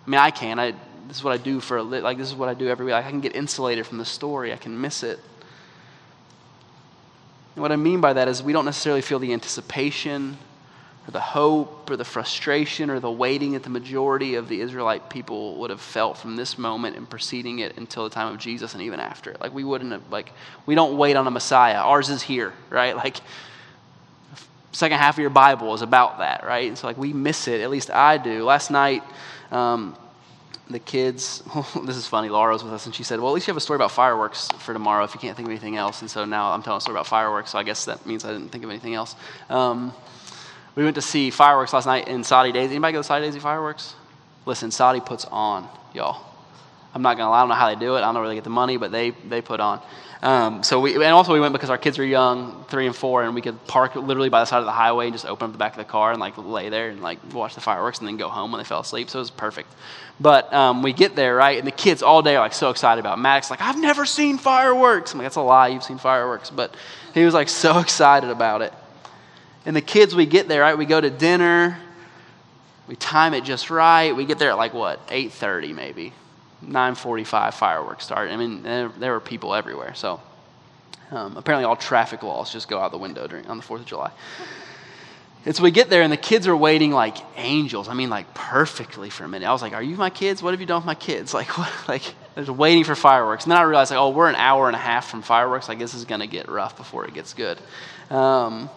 I 0.06 0.10
mean, 0.10 0.18
I 0.18 0.30
can. 0.30 0.58
I, 0.58 0.70
this 1.06 1.18
is 1.18 1.24
what 1.24 1.34
I 1.34 1.36
do 1.36 1.60
for 1.60 1.76
a 1.76 1.82
lit. 1.82 2.02
Like, 2.02 2.16
this 2.16 2.28
is 2.28 2.34
what 2.34 2.48
I 2.48 2.54
do 2.54 2.68
every 2.68 2.86
week. 2.86 2.94
Like, 2.94 3.04
I 3.04 3.10
can 3.10 3.20
get 3.20 3.36
insulated 3.36 3.86
from 3.86 3.98
the 3.98 4.06
story, 4.06 4.54
I 4.54 4.56
can 4.56 4.80
miss 4.80 5.02
it. 5.02 5.18
And 7.54 7.62
what 7.62 7.72
I 7.72 7.76
mean 7.76 8.00
by 8.00 8.12
that 8.12 8.28
is 8.28 8.42
we 8.42 8.52
don't 8.52 8.64
necessarily 8.64 9.02
feel 9.02 9.18
the 9.18 9.32
anticipation 9.32 10.38
or 11.08 11.10
the 11.10 11.20
hope 11.20 11.90
or 11.90 11.96
the 11.96 12.04
frustration 12.04 12.90
or 12.90 13.00
the 13.00 13.10
waiting 13.10 13.52
that 13.52 13.62
the 13.62 13.70
majority 13.70 14.34
of 14.34 14.48
the 14.48 14.60
Israelite 14.60 15.08
people 15.08 15.56
would 15.56 15.70
have 15.70 15.80
felt 15.80 16.18
from 16.18 16.36
this 16.36 16.58
moment 16.58 16.96
and 16.96 17.08
preceding 17.08 17.60
it 17.60 17.78
until 17.78 18.04
the 18.04 18.10
time 18.10 18.32
of 18.32 18.38
Jesus 18.38 18.74
and 18.74 18.82
even 18.82 19.00
after 19.00 19.30
it. 19.30 19.40
Like 19.40 19.54
we 19.54 19.64
wouldn't 19.64 19.92
have 19.92 20.02
like 20.10 20.32
we 20.66 20.74
don't 20.74 20.98
wait 20.98 21.16
on 21.16 21.26
a 21.26 21.30
Messiah. 21.30 21.76
Ours 21.76 22.10
is 22.10 22.22
here, 22.22 22.52
right? 22.70 22.94
Like 23.08 23.16
second 24.72 24.98
half 24.98 25.14
of 25.14 25.20
your 25.20 25.30
Bible 25.30 25.72
is 25.74 25.82
about 25.82 26.18
that, 26.18 26.44
right? 26.44 26.68
And 26.68 26.76
so 26.76 26.86
like 26.86 26.98
we 26.98 27.12
miss 27.12 27.48
it. 27.48 27.62
At 27.62 27.70
least 27.70 27.90
I 27.90 28.18
do. 28.18 28.44
Last 28.44 28.70
night, 28.70 29.02
um, 29.50 29.96
the 30.70 30.78
kids. 30.78 31.42
this 31.84 31.96
is 31.96 32.06
funny. 32.06 32.28
Laura 32.28 32.52
was 32.52 32.64
with 32.64 32.72
us, 32.72 32.86
and 32.86 32.94
she 32.94 33.02
said, 33.02 33.20
"Well, 33.20 33.30
at 33.30 33.34
least 33.34 33.46
you 33.46 33.52
have 33.52 33.56
a 33.56 33.60
story 33.60 33.76
about 33.76 33.90
fireworks 33.90 34.48
for 34.58 34.72
tomorrow 34.72 35.04
if 35.04 35.14
you 35.14 35.20
can't 35.20 35.36
think 35.36 35.46
of 35.46 35.50
anything 35.50 35.76
else." 35.76 36.00
And 36.00 36.10
so 36.10 36.24
now 36.24 36.52
I'm 36.52 36.62
telling 36.62 36.78
a 36.78 36.80
story 36.80 36.96
about 36.96 37.06
fireworks. 37.06 37.50
So 37.50 37.58
I 37.58 37.62
guess 37.62 37.84
that 37.86 38.04
means 38.06 38.24
I 38.24 38.32
didn't 38.32 38.50
think 38.50 38.64
of 38.64 38.70
anything 38.70 38.94
else. 38.94 39.16
Um, 39.48 39.92
we 40.74 40.84
went 40.84 40.94
to 40.96 41.02
see 41.02 41.30
fireworks 41.30 41.72
last 41.72 41.86
night 41.86 42.08
in 42.08 42.22
Soddy 42.22 42.52
Daisy. 42.52 42.74
Anybody 42.74 42.92
go 42.92 43.00
to 43.00 43.04
Soddy 43.04 43.24
Daisy 43.24 43.40
fireworks? 43.40 43.94
Listen, 44.46 44.70
Soddy 44.70 45.00
puts 45.00 45.24
on, 45.26 45.68
y'all. 45.92 46.27
I'm 46.94 47.02
not 47.02 47.16
gonna 47.16 47.30
lie, 47.30 47.38
I 47.38 47.40
don't 47.42 47.48
know 47.50 47.54
how 47.54 47.68
they 47.68 47.78
do 47.78 47.96
it. 47.96 47.98
I 47.98 48.02
don't 48.02 48.14
know 48.14 48.20
where 48.20 48.28
they 48.28 48.34
get 48.34 48.44
the 48.44 48.50
money, 48.50 48.76
but 48.76 48.90
they 48.90 49.10
they 49.10 49.42
put 49.42 49.60
on. 49.60 49.82
Um, 50.20 50.64
so 50.64 50.80
we 50.80 50.94
and 50.94 51.04
also 51.04 51.32
we 51.32 51.38
went 51.38 51.52
because 51.52 51.70
our 51.70 51.78
kids 51.78 51.96
were 51.96 52.04
young, 52.04 52.64
three 52.68 52.86
and 52.86 52.96
four, 52.96 53.22
and 53.22 53.34
we 53.34 53.40
could 53.40 53.64
park 53.66 53.94
literally 53.94 54.28
by 54.28 54.40
the 54.40 54.46
side 54.46 54.58
of 54.58 54.64
the 54.64 54.72
highway 54.72 55.06
and 55.06 55.14
just 55.14 55.26
open 55.26 55.46
up 55.46 55.52
the 55.52 55.58
back 55.58 55.72
of 55.72 55.78
the 55.78 55.84
car 55.84 56.10
and 56.10 56.18
like 56.18 56.36
lay 56.36 56.70
there 56.70 56.88
and 56.88 57.00
like 57.00 57.18
watch 57.32 57.54
the 57.54 57.60
fireworks 57.60 57.98
and 58.00 58.08
then 58.08 58.16
go 58.16 58.28
home 58.28 58.50
when 58.50 58.58
they 58.58 58.64
fell 58.64 58.80
asleep. 58.80 59.10
So 59.10 59.18
it 59.18 59.22
was 59.22 59.30
perfect. 59.30 59.72
But 60.18 60.52
um, 60.52 60.82
we 60.82 60.92
get 60.92 61.14
there 61.14 61.36
right, 61.36 61.56
and 61.56 61.66
the 61.66 61.72
kids 61.72 62.02
all 62.02 62.22
day 62.22 62.34
are 62.34 62.40
like 62.40 62.52
so 62.52 62.70
excited 62.70 63.00
about. 63.00 63.20
Max 63.20 63.50
like 63.50 63.60
I've 63.60 63.78
never 63.78 64.04
seen 64.04 64.38
fireworks. 64.38 65.12
I'm 65.12 65.18
like 65.18 65.26
that's 65.26 65.36
a 65.36 65.40
lie. 65.40 65.68
You've 65.68 65.84
seen 65.84 65.98
fireworks, 65.98 66.50
but 66.50 66.74
he 67.14 67.24
was 67.24 67.34
like 67.34 67.48
so 67.48 67.78
excited 67.80 68.30
about 68.30 68.62
it. 68.62 68.72
And 69.66 69.76
the 69.76 69.80
kids, 69.82 70.14
we 70.16 70.26
get 70.26 70.48
there, 70.48 70.62
right? 70.62 70.78
We 70.78 70.86
go 70.86 71.00
to 71.00 71.10
dinner. 71.10 71.78
We 72.88 72.96
time 72.96 73.34
it 73.34 73.44
just 73.44 73.70
right. 73.70 74.16
We 74.16 74.24
get 74.24 74.38
there 74.38 74.50
at 74.50 74.56
like 74.56 74.72
what, 74.72 75.06
8:30 75.08 75.74
maybe, 75.74 76.12
9:45 76.64 77.54
fireworks 77.54 78.04
start. 78.04 78.30
I 78.30 78.36
mean, 78.36 78.62
there, 78.62 79.12
were 79.12 79.20
people 79.20 79.54
everywhere. 79.54 79.94
So 79.94 80.20
um, 81.10 81.36
apparently, 81.36 81.64
all 81.64 81.76
traffic 81.76 82.22
laws 82.22 82.52
just 82.52 82.68
go 82.68 82.78
out 82.78 82.90
the 82.90 82.98
window 82.98 83.26
during 83.26 83.46
on 83.46 83.56
the 83.56 83.62
Fourth 83.62 83.82
of 83.82 83.86
July. 83.86 84.10
And 85.46 85.54
so 85.54 85.62
we 85.62 85.70
get 85.70 85.88
there, 85.88 86.02
and 86.02 86.12
the 86.12 86.16
kids 86.18 86.46
are 86.46 86.56
waiting 86.56 86.90
like 86.90 87.16
angels. 87.36 87.88
I 87.88 87.94
mean, 87.94 88.10
like 88.10 88.34
perfectly 88.34 89.08
for 89.08 89.24
a 89.24 89.28
minute. 89.28 89.48
I 89.48 89.52
was 89.52 89.62
like, 89.62 89.72
"Are 89.72 89.82
you 89.82 89.96
my 89.96 90.10
kids? 90.10 90.42
What 90.42 90.50
have 90.50 90.60
you 90.60 90.66
done 90.66 90.78
with 90.78 90.86
my 90.86 90.94
kids?" 90.94 91.32
Like, 91.38 91.56
what? 91.56 91.70
Like, 91.88 92.02
they're 92.34 92.52
waiting 92.52 92.84
for 92.84 92.94
fireworks. 92.94 93.44
And 93.44 93.52
then 93.52 93.58
I 93.58 93.62
realized, 93.62 93.90
like, 93.90 93.98
oh, 93.98 94.10
we're 94.10 94.28
an 94.28 94.34
hour 94.34 94.66
and 94.66 94.76
a 94.76 94.80
half 94.80 95.08
from 95.08 95.22
fireworks. 95.22 95.68
Like, 95.68 95.78
this 95.78 95.94
is 95.94 96.04
gonna 96.04 96.26
get 96.26 96.48
rough 96.48 96.76
before 96.76 97.06
it 97.06 97.14
gets 97.14 97.34
good. 97.34 97.58
Um, 98.10 98.68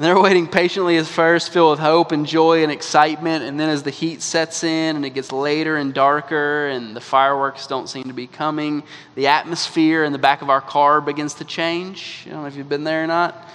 and 0.00 0.06
they're 0.06 0.18
waiting 0.18 0.46
patiently 0.46 0.96
at 0.96 1.04
first, 1.04 1.52
filled 1.52 1.72
with 1.72 1.78
hope 1.78 2.10
and 2.10 2.24
joy 2.24 2.62
and 2.62 2.72
excitement. 2.72 3.44
And 3.44 3.60
then 3.60 3.68
as 3.68 3.82
the 3.82 3.90
heat 3.90 4.22
sets 4.22 4.64
in 4.64 4.96
and 4.96 5.04
it 5.04 5.10
gets 5.10 5.30
later 5.30 5.76
and 5.76 5.92
darker 5.92 6.68
and 6.68 6.96
the 6.96 7.02
fireworks 7.02 7.66
don't 7.66 7.86
seem 7.86 8.04
to 8.04 8.14
be 8.14 8.26
coming, 8.26 8.82
the 9.14 9.26
atmosphere 9.26 10.04
in 10.04 10.12
the 10.12 10.18
back 10.18 10.40
of 10.40 10.48
our 10.48 10.62
car 10.62 11.02
begins 11.02 11.34
to 11.34 11.44
change. 11.44 12.22
I 12.24 12.30
don't 12.30 12.40
know 12.40 12.48
if 12.48 12.56
you've 12.56 12.66
been 12.66 12.84
there 12.84 13.04
or 13.04 13.06
not. 13.08 13.46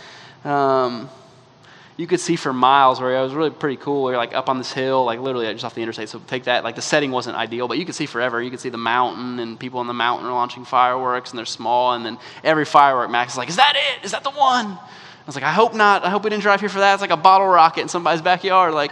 Um, 0.44 1.10
you 1.98 2.06
could 2.06 2.20
see 2.20 2.36
for 2.36 2.54
miles 2.54 3.02
where 3.02 3.18
it 3.18 3.24
was 3.24 3.34
really 3.34 3.50
pretty 3.50 3.78
cool. 3.78 4.12
You're 4.12 4.18
like 4.20 4.36
up 4.36 4.48
on 4.48 4.60
this 4.60 4.72
hill, 4.72 5.04
like 5.04 5.20
literally 5.20 5.52
just 5.52 5.66
off 5.66 5.74
the 5.74 5.82
interstate. 5.82 6.10
So 6.10 6.22
take 6.28 6.44
that. 6.44 6.64
Like 6.64 6.76
the 6.76 6.84
setting 6.84 7.10
wasn't 7.10 7.38
ideal, 7.38 7.68
but 7.68 7.80
you 7.80 7.88
could 7.88 7.96
see 7.96 8.06
forever. 8.06 8.40
You 8.40 8.52
could 8.52 8.60
see 8.60 8.70
the 8.70 8.78
mountain 8.78 9.40
and 9.40 9.60
people 9.60 9.80
on 9.80 9.88
the 9.88 9.94
mountain 9.94 10.28
are 10.28 10.34
launching 10.34 10.64
fireworks 10.64 11.32
and 11.32 11.40
they're 11.40 11.46
small. 11.48 11.94
And 11.96 12.06
then 12.06 12.20
every 12.44 12.66
firework, 12.66 13.10
Max 13.10 13.32
is 13.32 13.38
like, 13.40 13.50
"Is 13.50 13.56
that 13.56 13.76
it? 13.76 14.06
Is 14.06 14.12
that 14.12 14.24
the 14.24 14.30
one?" 14.30 14.78
I 15.26 15.28
was 15.28 15.36
like, 15.36 15.44
"I 15.44 15.52
hope 15.52 15.74
not. 15.74 16.06
I 16.06 16.10
hope 16.12 16.24
we 16.24 16.30
didn't 16.30 16.44
drive 16.44 16.60
here 16.60 16.70
for 16.70 16.80
that. 16.80 16.94
It's 16.94 17.02
like 17.02 17.10
a 17.10 17.18
bottle 17.18 17.48
rocket 17.48 17.82
in 17.82 17.90
somebody's 17.90 18.22
backyard." 18.22 18.74
Like. 18.74 18.92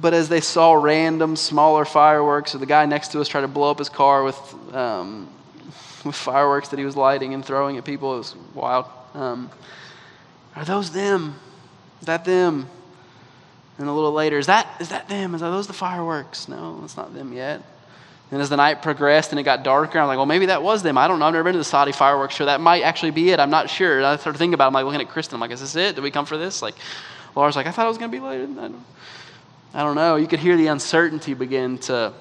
But 0.00 0.14
as 0.14 0.30
they 0.30 0.40
saw 0.40 0.72
random 0.72 1.36
smaller 1.36 1.84
fireworks, 1.84 2.54
or 2.54 2.58
the 2.58 2.64
guy 2.64 2.86
next 2.86 3.08
to 3.08 3.20
us 3.20 3.28
tried 3.28 3.42
to 3.42 3.48
blow 3.48 3.70
up 3.70 3.78
his 3.78 3.90
car 3.90 4.24
with 4.24 4.74
um, 4.74 5.28
with 6.04 6.14
fireworks 6.14 6.68
that 6.68 6.78
he 6.78 6.84
was 6.86 6.96
lighting 6.96 7.34
and 7.34 7.44
throwing 7.44 7.76
at 7.76 7.84
people, 7.84 8.14
it 8.14 8.18
was 8.18 8.36
wild. 8.54 8.86
Um, 9.12 9.50
are 10.56 10.64
those 10.64 10.90
them? 10.92 11.36
Is 12.00 12.06
that 12.06 12.24
them? 12.24 12.68
And 13.78 13.88
a 13.88 13.92
little 13.92 14.12
later, 14.12 14.38
is 14.38 14.46
that 14.46 14.66
is 14.80 14.88
that 14.88 15.08
them? 15.08 15.34
Is 15.34 15.40
that 15.40 15.50
those 15.50 15.66
the 15.66 15.72
fireworks? 15.72 16.48
No, 16.48 16.80
it's 16.84 16.96
not 16.96 17.14
them 17.14 17.32
yet. 17.32 17.62
And 18.30 18.40
as 18.40 18.48
the 18.48 18.56
night 18.56 18.80
progressed 18.80 19.30
and 19.32 19.40
it 19.40 19.42
got 19.42 19.64
darker, 19.64 19.98
I'm 19.98 20.06
like, 20.06 20.16
well, 20.16 20.26
maybe 20.26 20.46
that 20.46 20.62
was 20.62 20.82
them. 20.82 20.96
I 20.96 21.08
don't 21.08 21.18
know. 21.18 21.26
I've 21.26 21.32
never 21.32 21.44
been 21.44 21.54
to 21.54 21.58
the 21.58 21.64
Soddy 21.64 21.92
fireworks 21.92 22.34
show. 22.34 22.44
That 22.44 22.60
might 22.60 22.82
actually 22.82 23.10
be 23.10 23.30
it. 23.30 23.40
I'm 23.40 23.50
not 23.50 23.68
sure. 23.68 23.96
And 23.96 24.06
I 24.06 24.16
started 24.16 24.38
thinking 24.38 24.54
about 24.54 24.66
it. 24.66 24.68
I'm 24.68 24.74
like 24.74 24.84
looking 24.84 25.00
at 25.00 25.08
Kristen. 25.08 25.34
I'm 25.34 25.40
like, 25.40 25.50
is 25.50 25.60
this 25.60 25.74
it? 25.74 25.96
Did 25.96 26.02
we 26.02 26.12
come 26.12 26.26
for 26.26 26.38
this? 26.38 26.62
Like, 26.62 26.76
Laura's 27.34 27.56
like, 27.56 27.66
I 27.66 27.72
thought 27.72 27.86
it 27.86 27.88
was 27.88 27.98
going 27.98 28.10
to 28.10 28.16
be 28.16 28.24
later. 28.24 28.44
I 28.44 28.46
don't, 28.46 28.84
I 29.74 29.82
don't 29.82 29.96
know. 29.96 30.14
You 30.14 30.28
could 30.28 30.38
hear 30.38 30.56
the 30.56 30.68
uncertainty 30.68 31.34
begin 31.34 31.78
to 31.78 32.12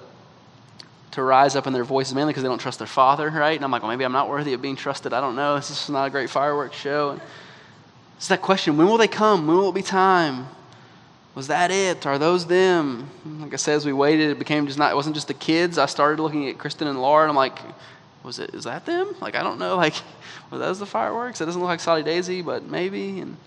to 1.12 1.24
rise 1.24 1.56
up 1.56 1.65
in 1.65 1.74
their 1.74 1.84
voices, 1.84 2.13
mainly 2.13 2.32
because 2.32 2.43
they 2.43 2.50
don't 2.50 2.60
trust 2.60 2.78
their 2.78 2.88
father, 2.88 3.30
right? 3.30 3.56
And 3.56 3.65
I'm 3.65 3.72
like, 3.72 3.82
well, 3.82 3.89
maybe 3.89 4.06
I'm 4.06 4.12
not 4.12 4.30
worthy 4.30 4.54
of 4.54 4.62
being 4.62 4.76
trusted. 4.76 5.12
I 5.12 5.22
don't 5.22 5.36
know. 5.36 5.56
This 5.56 5.72
is 5.72 5.89
not 5.89 6.06
a 6.06 6.10
great 6.10 6.30
fireworks 6.30 6.78
show. 6.78 7.12
And 7.12 7.22
it's 8.17 8.28
that 8.28 8.41
question 8.41 8.78
when 8.78 8.88
will 8.88 8.98
they 8.98 9.08
come? 9.08 9.48
When 9.48 9.58
will 9.58 9.69
it 9.69 9.76
be 9.76 9.82
time? 9.82 10.48
Was 11.39 11.47
that 11.47 11.71
it? 11.71 12.06
Are 12.06 12.17
those 12.17 12.47
them? 12.47 13.10
Like 13.39 13.54
I 13.54 13.56
said, 13.56 13.75
as 13.75 13.86
we 13.86 13.93
waited, 13.93 14.30
it 14.30 14.39
became 14.39 14.67
just 14.67 14.78
not, 14.78 14.91
it 14.91 14.95
wasn't 14.95 15.15
just 15.15 15.30
the 15.30 15.34
kids. 15.34 15.78
I 15.78 15.86
started 15.86 16.21
looking 16.21 16.49
at 16.49 16.58
Kristen 16.58 16.86
and 16.86 17.02
Laura, 17.02 17.23
and 17.23 17.30
I'm 17.30 17.36
like, 17.38 17.58
was 18.23 18.39
it, 18.39 18.54
is 18.54 18.65
that 18.65 18.86
them? 18.86 19.15
Like, 19.21 19.36
I 19.36 19.41
don't 19.41 19.58
know. 19.58 19.78
Like, 19.78 19.93
were 20.52 20.58
those 20.58 20.80
the 20.80 20.86
fireworks? 20.86 21.39
It 21.39 21.45
doesn't 21.45 21.62
look 21.62 21.69
like 21.69 21.80
Soddy 21.80 22.04
Daisy, 22.04 22.41
but 22.41 22.65
maybe. 22.65 23.21
And 23.21 23.38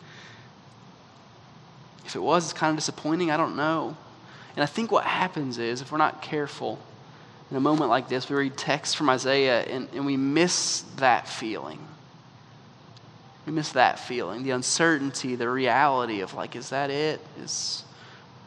if 2.06 2.16
it 2.16 2.22
was, 2.22 2.44
it's 2.44 2.54
kind 2.54 2.70
of 2.70 2.76
disappointing. 2.76 3.30
I 3.30 3.36
don't 3.36 3.56
know. 3.56 3.94
And 4.56 4.62
I 4.62 4.66
think 4.66 4.90
what 4.90 5.04
happens 5.04 5.58
is, 5.58 5.82
if 5.82 5.92
we're 5.92 5.98
not 5.98 6.22
careful, 6.22 6.78
in 7.50 7.58
a 7.58 7.60
moment 7.60 7.90
like 7.90 8.08
this, 8.08 8.26
we 8.30 8.36
read 8.36 8.56
text 8.56 8.96
from 8.96 9.10
Isaiah 9.10 9.64
and, 9.64 9.86
and 9.92 10.06
we 10.06 10.16
miss 10.16 10.80
that 10.96 11.28
feeling. 11.28 11.86
We 13.46 13.52
miss 13.52 13.72
that 13.72 13.98
feeling, 13.98 14.44
the 14.44 14.52
uncertainty, 14.52 15.34
the 15.34 15.48
reality 15.48 16.20
of 16.20 16.34
like, 16.34 16.54
is 16.54 16.70
that 16.70 16.90
it? 16.90 17.20
Is 17.40 17.84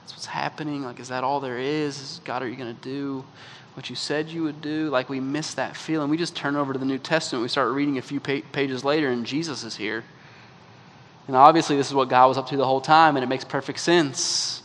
that's 0.02 0.14
what's 0.14 0.26
happening? 0.28 0.84
Like, 0.84 1.00
is 1.00 1.10
that 1.10 1.24
all 1.24 1.40
there 1.40 1.58
is? 1.58 2.00
Is 2.00 2.22
God, 2.24 2.44
are 2.44 2.48
you 2.48 2.56
going 2.56 2.76
to 2.76 2.82
do 2.82 3.26
what 3.74 3.90
you 3.90 3.96
said 3.96 4.30
you 4.30 4.44
would 4.44 4.62
do? 4.62 4.90
Like, 4.90 5.10
we 5.10 5.20
miss 5.20 5.56
that 5.56 5.76
feeling. 5.76 6.10
We 6.10 6.18
just 6.18 6.36
turn 6.36 6.56
over 6.56 6.74
to 6.74 6.80
the 6.80 6.86
New 6.86 7.00
Testament. 7.00 7.42
We 7.42 7.50
start 7.50 7.72
reading 7.74 7.98
a 7.98 8.02
few 8.02 8.20
pages 8.20 8.86
later, 8.86 9.10
and 9.10 9.26
Jesus 9.26 9.64
is 9.64 9.76
here. 9.76 10.04
And 11.28 11.36
obviously, 11.36 11.76
this 11.76 11.88
is 11.88 11.96
what 11.96 12.08
God 12.08 12.28
was 12.28 12.38
up 12.38 12.48
to 12.50 12.58
the 12.58 12.66
whole 12.66 12.82
time, 12.82 13.18
and 13.18 13.24
it 13.24 13.28
makes 13.28 13.44
perfect 13.44 13.80
sense. 13.80 14.62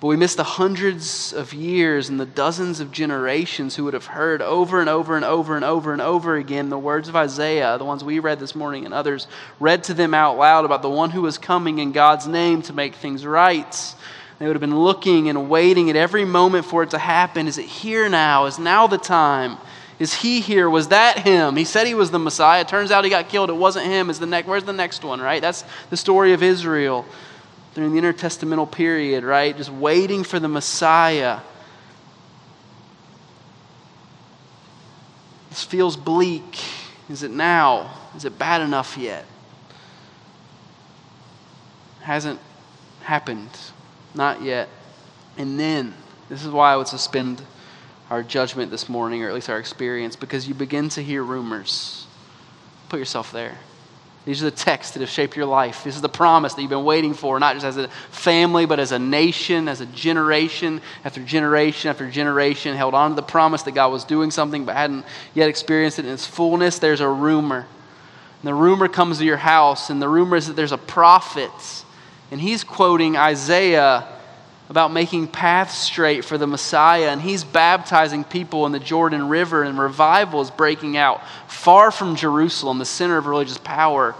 But 0.00 0.06
we 0.06 0.16
miss 0.16 0.36
the 0.36 0.44
hundreds 0.44 1.32
of 1.32 1.52
years 1.52 2.08
and 2.08 2.20
the 2.20 2.26
dozens 2.26 2.78
of 2.78 2.92
generations 2.92 3.74
who 3.74 3.84
would 3.84 3.94
have 3.94 4.06
heard 4.06 4.40
over 4.40 4.78
and 4.78 4.88
over 4.88 5.16
and 5.16 5.24
over 5.24 5.56
and 5.56 5.64
over 5.64 5.92
and 5.92 6.00
over 6.00 6.36
again 6.36 6.68
the 6.68 6.78
words 6.78 7.08
of 7.08 7.16
Isaiah, 7.16 7.76
the 7.78 7.84
ones 7.84 8.04
we 8.04 8.20
read 8.20 8.38
this 8.38 8.54
morning 8.54 8.84
and 8.84 8.94
others, 8.94 9.26
read 9.58 9.82
to 9.84 9.94
them 9.94 10.14
out 10.14 10.38
loud 10.38 10.64
about 10.64 10.82
the 10.82 10.90
one 10.90 11.10
who 11.10 11.22
was 11.22 11.36
coming 11.36 11.80
in 11.80 11.90
God's 11.90 12.28
name 12.28 12.62
to 12.62 12.72
make 12.72 12.94
things 12.94 13.26
right. 13.26 13.94
They 14.38 14.46
would 14.46 14.54
have 14.54 14.60
been 14.60 14.78
looking 14.78 15.28
and 15.28 15.50
waiting 15.50 15.90
at 15.90 15.96
every 15.96 16.24
moment 16.24 16.64
for 16.64 16.84
it 16.84 16.90
to 16.90 16.98
happen. 16.98 17.48
Is 17.48 17.58
it 17.58 17.66
here 17.66 18.08
now? 18.08 18.46
Is 18.46 18.60
now 18.60 18.86
the 18.86 18.98
time? 18.98 19.58
Is 19.98 20.14
he 20.14 20.40
here? 20.40 20.70
Was 20.70 20.88
that 20.88 21.18
him? 21.18 21.56
He 21.56 21.64
said 21.64 21.88
he 21.88 21.94
was 21.94 22.12
the 22.12 22.20
Messiah. 22.20 22.64
Turns 22.64 22.92
out 22.92 23.02
he 23.02 23.10
got 23.10 23.28
killed. 23.28 23.50
It 23.50 23.54
wasn't 23.54 23.86
him. 23.86 24.10
Is 24.10 24.20
the 24.20 24.26
next? 24.26 24.46
Where's 24.46 24.62
the 24.62 24.72
next 24.72 25.02
one? 25.02 25.20
Right? 25.20 25.42
That's 25.42 25.64
the 25.90 25.96
story 25.96 26.34
of 26.34 26.42
Israel 26.44 27.04
during 27.78 27.94
the 27.94 28.00
intertestamental 28.00 28.68
period, 28.68 29.22
right? 29.22 29.56
Just 29.56 29.70
waiting 29.70 30.24
for 30.24 30.40
the 30.40 30.48
Messiah. 30.48 31.38
This 35.48 35.62
feels 35.62 35.96
bleak. 35.96 36.58
Is 37.08 37.22
it 37.22 37.30
now? 37.30 37.94
Is 38.16 38.24
it 38.24 38.36
bad 38.36 38.62
enough 38.62 38.98
yet? 38.98 39.24
Hasn't 42.00 42.40
happened. 43.02 43.50
Not 44.12 44.42
yet. 44.42 44.68
And 45.36 45.56
then, 45.56 45.94
this 46.28 46.44
is 46.44 46.50
why 46.50 46.72
I 46.72 46.76
would 46.76 46.88
suspend 46.88 47.40
our 48.10 48.24
judgment 48.24 48.72
this 48.72 48.88
morning, 48.88 49.22
or 49.22 49.28
at 49.28 49.34
least 49.34 49.48
our 49.48 49.60
experience, 49.60 50.16
because 50.16 50.48
you 50.48 50.54
begin 50.54 50.88
to 50.88 51.00
hear 51.00 51.22
rumors. 51.22 52.08
Put 52.88 52.98
yourself 52.98 53.30
there. 53.30 53.56
These 54.28 54.42
are 54.42 54.50
the 54.50 54.56
texts 54.56 54.92
that 54.92 55.00
have 55.00 55.08
shaped 55.08 55.38
your 55.38 55.46
life. 55.46 55.84
This 55.84 55.96
is 55.96 56.02
the 56.02 56.08
promise 56.10 56.52
that 56.52 56.60
you've 56.60 56.68
been 56.68 56.84
waiting 56.84 57.14
for, 57.14 57.40
not 57.40 57.54
just 57.54 57.64
as 57.64 57.78
a 57.78 57.88
family, 58.10 58.66
but 58.66 58.78
as 58.78 58.92
a 58.92 58.98
nation, 58.98 59.68
as 59.68 59.80
a 59.80 59.86
generation 59.86 60.82
after 61.02 61.24
generation 61.24 61.88
after 61.88 62.10
generation, 62.10 62.76
held 62.76 62.92
on 62.92 63.12
to 63.12 63.16
the 63.16 63.22
promise 63.22 63.62
that 63.62 63.72
God 63.72 63.90
was 63.90 64.04
doing 64.04 64.30
something 64.30 64.66
but 64.66 64.76
hadn't 64.76 65.06
yet 65.32 65.48
experienced 65.48 65.98
it 65.98 66.04
in 66.04 66.12
its 66.12 66.26
fullness. 66.26 66.78
There's 66.78 67.00
a 67.00 67.08
rumor. 67.08 67.60
And 67.60 68.44
the 68.44 68.52
rumor 68.52 68.86
comes 68.86 69.16
to 69.16 69.24
your 69.24 69.38
house, 69.38 69.88
and 69.88 70.02
the 70.02 70.10
rumor 70.10 70.36
is 70.36 70.46
that 70.48 70.56
there's 70.56 70.72
a 70.72 70.76
prophet, 70.76 71.50
and 72.30 72.38
he's 72.38 72.64
quoting 72.64 73.16
Isaiah 73.16 74.06
about 74.68 74.92
making 74.92 75.26
paths 75.28 75.76
straight 75.76 76.24
for 76.24 76.36
the 76.36 76.46
Messiah, 76.46 77.08
and 77.08 77.22
he's 77.22 77.42
baptizing 77.42 78.22
people 78.22 78.66
in 78.66 78.72
the 78.72 78.78
Jordan 78.78 79.28
River, 79.28 79.62
and 79.62 79.78
revival 79.78 80.40
is 80.42 80.50
breaking 80.50 80.96
out 80.96 81.22
far 81.46 81.90
from 81.90 82.16
Jerusalem, 82.16 82.78
the 82.78 82.84
center 82.84 83.16
of 83.16 83.26
religious 83.26 83.58
power 83.58 84.14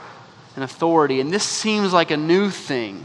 and 0.54 0.64
authority. 0.64 1.20
And 1.20 1.32
this 1.32 1.44
seems 1.44 1.92
like 1.92 2.10
a 2.10 2.16
new 2.16 2.50
thing. 2.50 3.04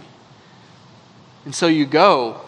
And 1.46 1.54
so 1.54 1.68
you 1.68 1.86
go 1.86 2.42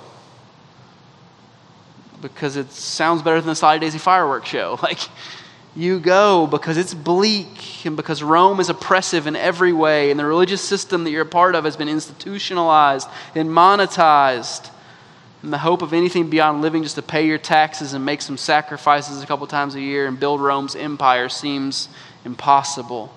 because 2.22 2.56
it 2.56 2.72
sounds 2.72 3.22
better 3.22 3.40
than 3.40 3.50
the 3.50 3.56
Soddy 3.56 3.80
Daisy 3.80 4.00
fireworks 4.00 4.50
show. 4.50 4.80
Like, 4.86 5.00
you 5.78 6.00
go 6.00 6.48
because 6.48 6.78
it's 6.78 6.94
bleak 6.94 7.86
and 7.86 7.98
because 7.98 8.24
Rome 8.24 8.62
is 8.62 8.70
oppressive 8.70 9.28
in 9.28 9.36
every 9.36 9.74
way, 9.74 10.10
and 10.10 10.18
the 10.18 10.26
religious 10.26 10.62
system 10.62 11.04
that 11.04 11.12
you're 11.12 11.24
a 11.24 11.26
part 11.26 11.54
of 11.54 11.66
has 11.66 11.76
been 11.76 11.90
institutionalized 11.90 13.10
and 13.36 13.50
monetized 13.50 14.70
the 15.52 15.58
hope 15.58 15.82
of 15.82 15.94
anything 15.94 16.30
beyond 16.30 16.62
living 16.62 16.84
just 16.84 16.96
to 16.96 17.02
pay 17.02 17.26
your 17.26 17.38
taxes 17.38 17.94
and 17.94 18.06
make 18.06 18.22
some 18.22 18.38
sacrifices 18.38 19.22
a 19.22 19.26
couple 19.26 19.46
times 19.48 19.76
a 19.76 19.82
year 19.82 20.08
and 20.08 20.20
build 20.20 20.42
Rome's 20.42 20.76
empire 20.76 21.30
seems 21.30 21.90
impossible. 22.24 23.14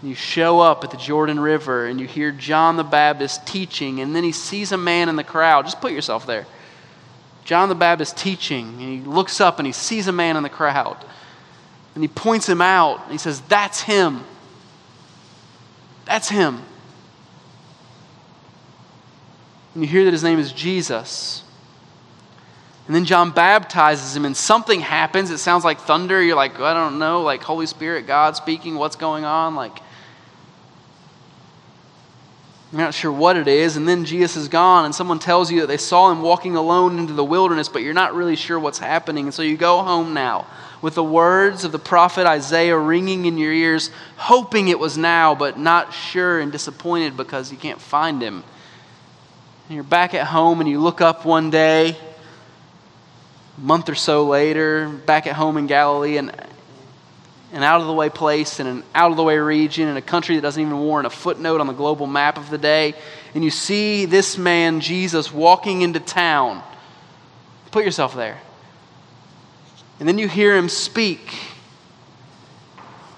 And 0.00 0.10
you 0.10 0.16
show 0.16 0.60
up 0.60 0.84
at 0.84 0.90
the 0.90 0.96
Jordan 0.96 1.38
River 1.38 1.86
and 1.86 2.00
you 2.00 2.06
hear 2.06 2.32
John 2.32 2.76
the 2.76 2.84
Baptist 2.84 3.46
teaching, 3.46 4.00
and 4.00 4.14
then 4.14 4.24
he 4.24 4.32
sees 4.32 4.72
a 4.72 4.76
man 4.76 5.08
in 5.08 5.16
the 5.16 5.24
crowd. 5.24 5.64
Just 5.64 5.80
put 5.80 5.92
yourself 5.92 6.26
there. 6.26 6.46
John 7.44 7.68
the 7.68 7.74
Baptist 7.74 8.16
teaching, 8.16 8.66
and 8.80 8.80
he 8.80 9.00
looks 9.00 9.40
up 9.40 9.58
and 9.58 9.66
he 9.66 9.72
sees 9.72 10.08
a 10.08 10.12
man 10.12 10.36
in 10.36 10.42
the 10.42 10.48
crowd. 10.48 10.96
And 11.94 12.02
he 12.02 12.08
points 12.08 12.48
him 12.48 12.62
out, 12.62 13.02
and 13.02 13.12
he 13.12 13.18
says, 13.18 13.40
That's 13.42 13.82
him. 13.82 14.24
That's 16.04 16.28
him. 16.28 16.62
And 19.74 19.82
you 19.82 19.88
hear 19.88 20.04
that 20.04 20.12
his 20.12 20.22
name 20.22 20.38
is 20.38 20.52
Jesus. 20.52 21.44
And 22.86 22.96
then 22.96 23.04
John 23.04 23.30
baptizes 23.30 24.16
him, 24.16 24.24
and 24.24 24.36
something 24.36 24.80
happens. 24.80 25.30
It 25.30 25.38
sounds 25.38 25.64
like 25.64 25.80
thunder. 25.80 26.22
You're 26.22 26.36
like, 26.36 26.58
I 26.58 26.74
don't 26.74 26.98
know, 26.98 27.22
like 27.22 27.42
Holy 27.42 27.66
Spirit, 27.66 28.06
God 28.06 28.36
speaking, 28.36 28.74
what's 28.74 28.96
going 28.96 29.24
on? 29.24 29.54
Like, 29.54 29.78
you're 32.72 32.80
not 32.80 32.94
sure 32.94 33.12
what 33.12 33.36
it 33.36 33.46
is. 33.46 33.76
And 33.76 33.86
then 33.86 34.04
Jesus 34.04 34.36
is 34.36 34.48
gone, 34.48 34.84
and 34.84 34.94
someone 34.94 35.18
tells 35.18 35.52
you 35.52 35.60
that 35.60 35.68
they 35.68 35.76
saw 35.76 36.10
him 36.10 36.22
walking 36.22 36.56
alone 36.56 36.98
into 36.98 37.12
the 37.12 37.24
wilderness, 37.24 37.68
but 37.68 37.82
you're 37.82 37.94
not 37.94 38.14
really 38.14 38.36
sure 38.36 38.58
what's 38.58 38.78
happening. 38.78 39.26
And 39.26 39.34
so 39.34 39.42
you 39.42 39.56
go 39.56 39.82
home 39.82 40.12
now 40.12 40.46
with 40.80 40.96
the 40.96 41.04
words 41.04 41.64
of 41.64 41.70
the 41.70 41.78
prophet 41.78 42.26
Isaiah 42.26 42.76
ringing 42.76 43.26
in 43.26 43.38
your 43.38 43.52
ears, 43.52 43.90
hoping 44.16 44.68
it 44.68 44.78
was 44.78 44.98
now, 44.98 45.34
but 45.34 45.56
not 45.56 45.94
sure 45.94 46.40
and 46.40 46.50
disappointed 46.50 47.16
because 47.16 47.52
you 47.52 47.58
can't 47.58 47.80
find 47.80 48.20
him. 48.20 48.42
And 49.68 49.76
you're 49.76 49.84
back 49.84 50.14
at 50.14 50.26
home 50.26 50.60
and 50.60 50.68
you 50.68 50.80
look 50.80 51.00
up 51.00 51.24
one 51.24 51.50
day, 51.50 51.96
a 53.56 53.60
month 53.60 53.88
or 53.88 53.94
so 53.94 54.26
later, 54.26 54.88
back 54.88 55.26
at 55.26 55.34
home 55.34 55.56
in 55.56 55.66
Galilee, 55.66 56.16
and 56.16 56.30
an 57.52 57.62
out 57.62 57.80
of 57.80 57.86
the 57.86 57.92
way 57.92 58.08
place 58.08 58.60
in 58.60 58.66
an 58.66 58.82
out 58.94 59.10
of 59.10 59.16
the 59.16 59.22
way 59.22 59.38
region 59.38 59.86
in 59.86 59.96
a 59.96 60.02
country 60.02 60.34
that 60.34 60.40
doesn't 60.40 60.60
even 60.60 60.78
warrant 60.78 61.06
a 61.06 61.10
footnote 61.10 61.60
on 61.60 61.66
the 61.66 61.72
global 61.72 62.06
map 62.06 62.38
of 62.38 62.50
the 62.50 62.58
day. 62.58 62.94
And 63.34 63.44
you 63.44 63.50
see 63.50 64.04
this 64.06 64.36
man, 64.38 64.80
Jesus, 64.80 65.32
walking 65.32 65.82
into 65.82 66.00
town. 66.00 66.62
Put 67.70 67.84
yourself 67.84 68.14
there. 68.16 68.40
And 70.00 70.08
then 70.08 70.18
you 70.18 70.28
hear 70.28 70.56
him 70.56 70.68
speak. 70.68 71.38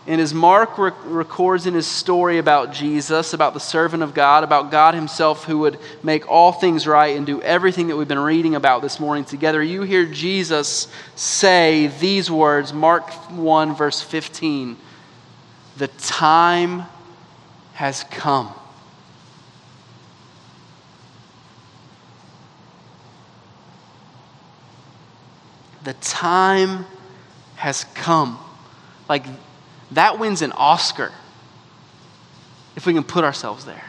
And 0.07 0.21
as 0.21 0.35
Mark 0.35 0.77
rec- 0.77 0.95
records 1.05 1.67
in 1.67 1.73
his 1.73 1.87
story 1.87 2.37
about 2.37 2.73
Jesus, 2.73 3.33
about 3.33 3.55
the 3.55 3.61
servant 3.61 4.03
of 4.03 4.13
God, 4.13 4.45
about 4.45 4.71
God 4.71 4.95
himself 4.95 5.45
who 5.45 5.61
would 5.61 5.79
make 6.03 6.31
all 6.31 6.53
things 6.53 6.87
right 6.87 7.17
and 7.17 7.25
do 7.25 7.41
everything 7.41 7.87
that 7.87 7.97
we've 7.97 8.07
been 8.09 8.19
reading 8.19 8.55
about 8.55 8.83
this 8.83 9.01
morning 9.01 9.25
together, 9.25 9.63
you 9.63 9.83
hear 9.83 10.05
Jesus 10.05 10.89
say 11.15 11.87
these 11.87 12.31
words 12.31 12.75
Mark 12.75 13.11
1, 13.31 13.75
verse 13.75 14.03
15 14.03 14.77
The 15.79 15.89
time 15.89 16.83
has 17.73 18.05
come. 18.05 18.53
The 25.83 25.95
time 25.95 26.85
has 27.57 27.85
come. 27.95 28.39
Like, 29.09 29.25
that 29.95 30.19
wins 30.19 30.43
an 30.43 30.53
Oscar 30.53 31.13
if 32.77 32.87
we 32.87 32.93
can 32.93 33.05
put 33.05 33.25
ourselves 33.25 33.65
there. 33.65 33.85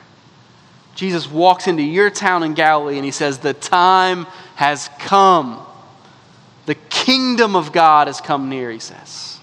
Jesus 0.96 1.30
walks 1.30 1.68
into 1.68 1.84
your 1.84 2.10
town 2.10 2.44
in 2.44 2.54
Galilee 2.54 2.96
and 2.96 3.04
he 3.06 3.12
says, 3.12 3.39
The 3.39 3.54
time 3.54 4.26
has 4.56 4.89
come. 5.00 5.65
The 6.65 6.76
kingdom 6.76 7.56
of 7.56 7.72
God 7.72 8.08
has 8.08 8.22
come 8.22 8.50
near, 8.50 8.72
he 8.72 8.80
says. 8.80 9.39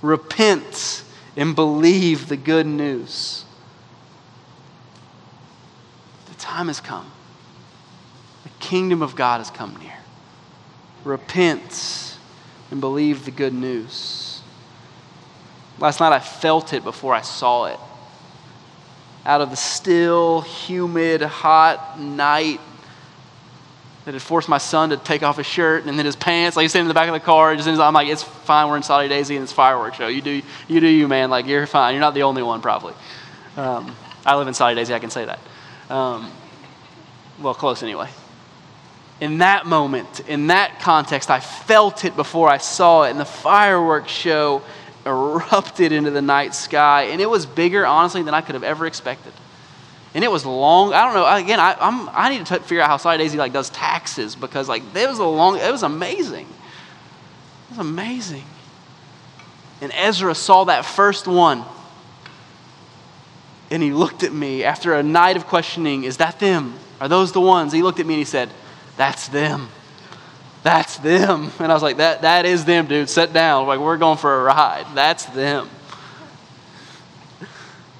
Repent 0.00 1.02
and 1.36 1.54
believe 1.54 2.28
the 2.28 2.36
good 2.36 2.66
news. 2.66 3.44
The 6.26 6.34
time 6.34 6.68
has 6.68 6.80
come. 6.80 7.10
The 8.44 8.50
kingdom 8.60 9.02
of 9.02 9.16
God 9.16 9.38
has 9.38 9.50
come 9.50 9.76
near. 9.76 9.98
Repent 11.02 12.16
and 12.70 12.80
believe 12.80 13.24
the 13.24 13.30
good 13.30 13.52
news. 13.52 14.23
Last 15.78 16.00
night 16.00 16.12
I 16.12 16.20
felt 16.20 16.72
it 16.72 16.84
before 16.84 17.14
I 17.14 17.22
saw 17.22 17.66
it. 17.66 17.78
Out 19.26 19.40
of 19.40 19.50
the 19.50 19.56
still, 19.56 20.42
humid, 20.42 21.22
hot 21.22 21.98
night 21.98 22.60
that 24.04 24.12
had 24.12 24.22
forced 24.22 24.48
my 24.48 24.58
son 24.58 24.90
to 24.90 24.96
take 24.98 25.22
off 25.22 25.38
his 25.38 25.46
shirt 25.46 25.86
and 25.86 25.98
then 25.98 26.04
his 26.04 26.16
pants. 26.16 26.56
Like 26.56 26.64
he's 26.64 26.72
sitting 26.72 26.84
in 26.84 26.88
the 26.88 26.94
back 26.94 27.08
of 27.08 27.14
the 27.14 27.20
car. 27.20 27.56
Just, 27.56 27.68
I'm 27.68 27.94
like, 27.94 28.08
it's 28.08 28.22
fine. 28.22 28.68
We're 28.68 28.76
in 28.76 28.82
Soddy 28.82 29.08
Daisy 29.08 29.36
and 29.36 29.42
it's 29.42 29.52
fireworks 29.52 29.96
show. 29.96 30.08
You 30.08 30.20
do, 30.20 30.42
you 30.68 30.80
do 30.80 30.86
you, 30.86 31.08
man. 31.08 31.30
Like 31.30 31.46
you're 31.46 31.66
fine. 31.66 31.94
You're 31.94 32.02
not 32.02 32.14
the 32.14 32.24
only 32.24 32.42
one, 32.42 32.60
probably. 32.60 32.92
Um, 33.56 33.96
I 34.26 34.36
live 34.36 34.46
in 34.46 34.54
Soddy 34.54 34.74
Daisy. 34.74 34.92
I 34.92 34.98
can 34.98 35.10
say 35.10 35.24
that. 35.24 35.38
Um, 35.88 36.30
well, 37.40 37.54
close 37.54 37.82
anyway. 37.82 38.10
In 39.20 39.38
that 39.38 39.64
moment, 39.64 40.20
in 40.28 40.48
that 40.48 40.80
context, 40.80 41.30
I 41.30 41.40
felt 41.40 42.04
it 42.04 42.14
before 42.14 42.48
I 42.48 42.58
saw 42.58 43.04
it. 43.04 43.10
And 43.10 43.20
the 43.20 43.24
fireworks 43.24 44.10
show 44.10 44.62
erupted 45.06 45.92
into 45.92 46.10
the 46.10 46.22
night 46.22 46.54
sky, 46.54 47.04
and 47.04 47.20
it 47.20 47.28
was 47.28 47.46
bigger, 47.46 47.86
honestly, 47.86 48.22
than 48.22 48.34
I 48.34 48.40
could 48.40 48.54
have 48.54 48.64
ever 48.64 48.86
expected. 48.86 49.32
And 50.14 50.22
it 50.22 50.30
was 50.30 50.46
long. 50.46 50.92
I 50.92 51.04
don't 51.04 51.14
know. 51.14 51.26
Again, 51.26 51.58
I, 51.58 51.76
I'm, 51.78 52.08
I 52.10 52.30
need 52.30 52.46
to 52.46 52.58
t- 52.58 52.62
figure 52.62 52.80
out 52.80 52.88
how 52.88 52.96
Soddy 52.96 53.18
Daisy 53.18 53.36
like 53.36 53.52
does 53.52 53.68
taxes 53.70 54.36
because 54.36 54.68
like 54.68 54.82
it 54.94 55.08
was 55.08 55.18
a 55.18 55.24
long. 55.24 55.58
It 55.58 55.72
was 55.72 55.82
amazing. 55.82 56.46
It 56.46 57.70
was 57.70 57.78
amazing. 57.78 58.44
And 59.80 59.92
Ezra 59.92 60.34
saw 60.34 60.64
that 60.64 60.84
first 60.84 61.26
one, 61.26 61.64
and 63.70 63.82
he 63.82 63.92
looked 63.92 64.22
at 64.22 64.32
me 64.32 64.62
after 64.62 64.94
a 64.94 65.02
night 65.02 65.36
of 65.36 65.46
questioning. 65.46 66.04
Is 66.04 66.18
that 66.18 66.38
them? 66.38 66.74
Are 67.00 67.08
those 67.08 67.32
the 67.32 67.40
ones? 67.40 67.72
He 67.72 67.82
looked 67.82 67.98
at 67.98 68.06
me 68.06 68.14
and 68.14 68.20
he 68.20 68.24
said, 68.24 68.50
"That's 68.96 69.26
them." 69.26 69.68
That's 70.64 70.96
them. 70.96 71.52
And 71.60 71.70
I 71.70 71.74
was 71.74 71.82
like, 71.82 71.98
that, 71.98 72.22
that 72.22 72.46
is 72.46 72.64
them, 72.64 72.86
dude. 72.86 73.08
Sit 73.08 73.32
down. 73.32 73.68
Like, 73.68 73.78
we're 73.78 73.98
going 73.98 74.18
for 74.18 74.40
a 74.40 74.42
ride. 74.42 74.86
That's 74.94 75.26
them. 75.26 75.68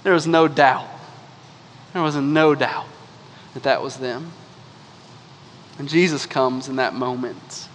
There 0.03 0.13
was 0.13 0.27
no 0.27 0.49
doubt. 0.49 0.89
There 1.93 2.03
was 2.03 2.17
no 2.17 2.55
doubt 2.55 2.87
that 3.53 3.63
that 3.63 3.83
was 3.83 3.99
them. 3.99 4.33
And 5.79 5.89
Jesus 5.89 6.27
comes 6.27 6.69
in 6.69 6.77
that 6.77 6.95
moment. 6.95 7.69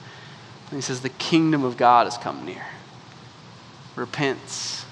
And 0.69 0.77
he 0.77 0.81
says, 0.81 1.01
The 1.01 1.09
kingdom 1.09 1.63
of 1.63 1.77
God 1.77 2.05
has 2.05 2.17
come 2.17 2.45
near. 2.45 2.65
Repent. 3.95 4.85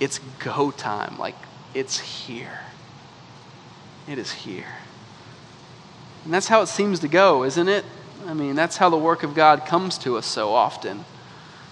It's 0.00 0.18
go 0.40 0.70
time. 0.70 1.18
Like, 1.18 1.36
it's 1.72 1.98
here. 1.98 2.60
It 4.08 4.18
is 4.18 4.32
here. 4.32 4.66
And 6.24 6.34
that's 6.34 6.48
how 6.48 6.62
it 6.62 6.66
seems 6.66 7.00
to 7.00 7.08
go, 7.08 7.44
isn't 7.44 7.68
it? 7.68 7.84
I 8.26 8.32
mean, 8.32 8.54
that's 8.54 8.78
how 8.78 8.88
the 8.88 8.96
work 8.96 9.22
of 9.22 9.34
God 9.34 9.66
comes 9.66 9.98
to 9.98 10.16
us 10.16 10.26
so 10.26 10.52
often. 10.52 11.04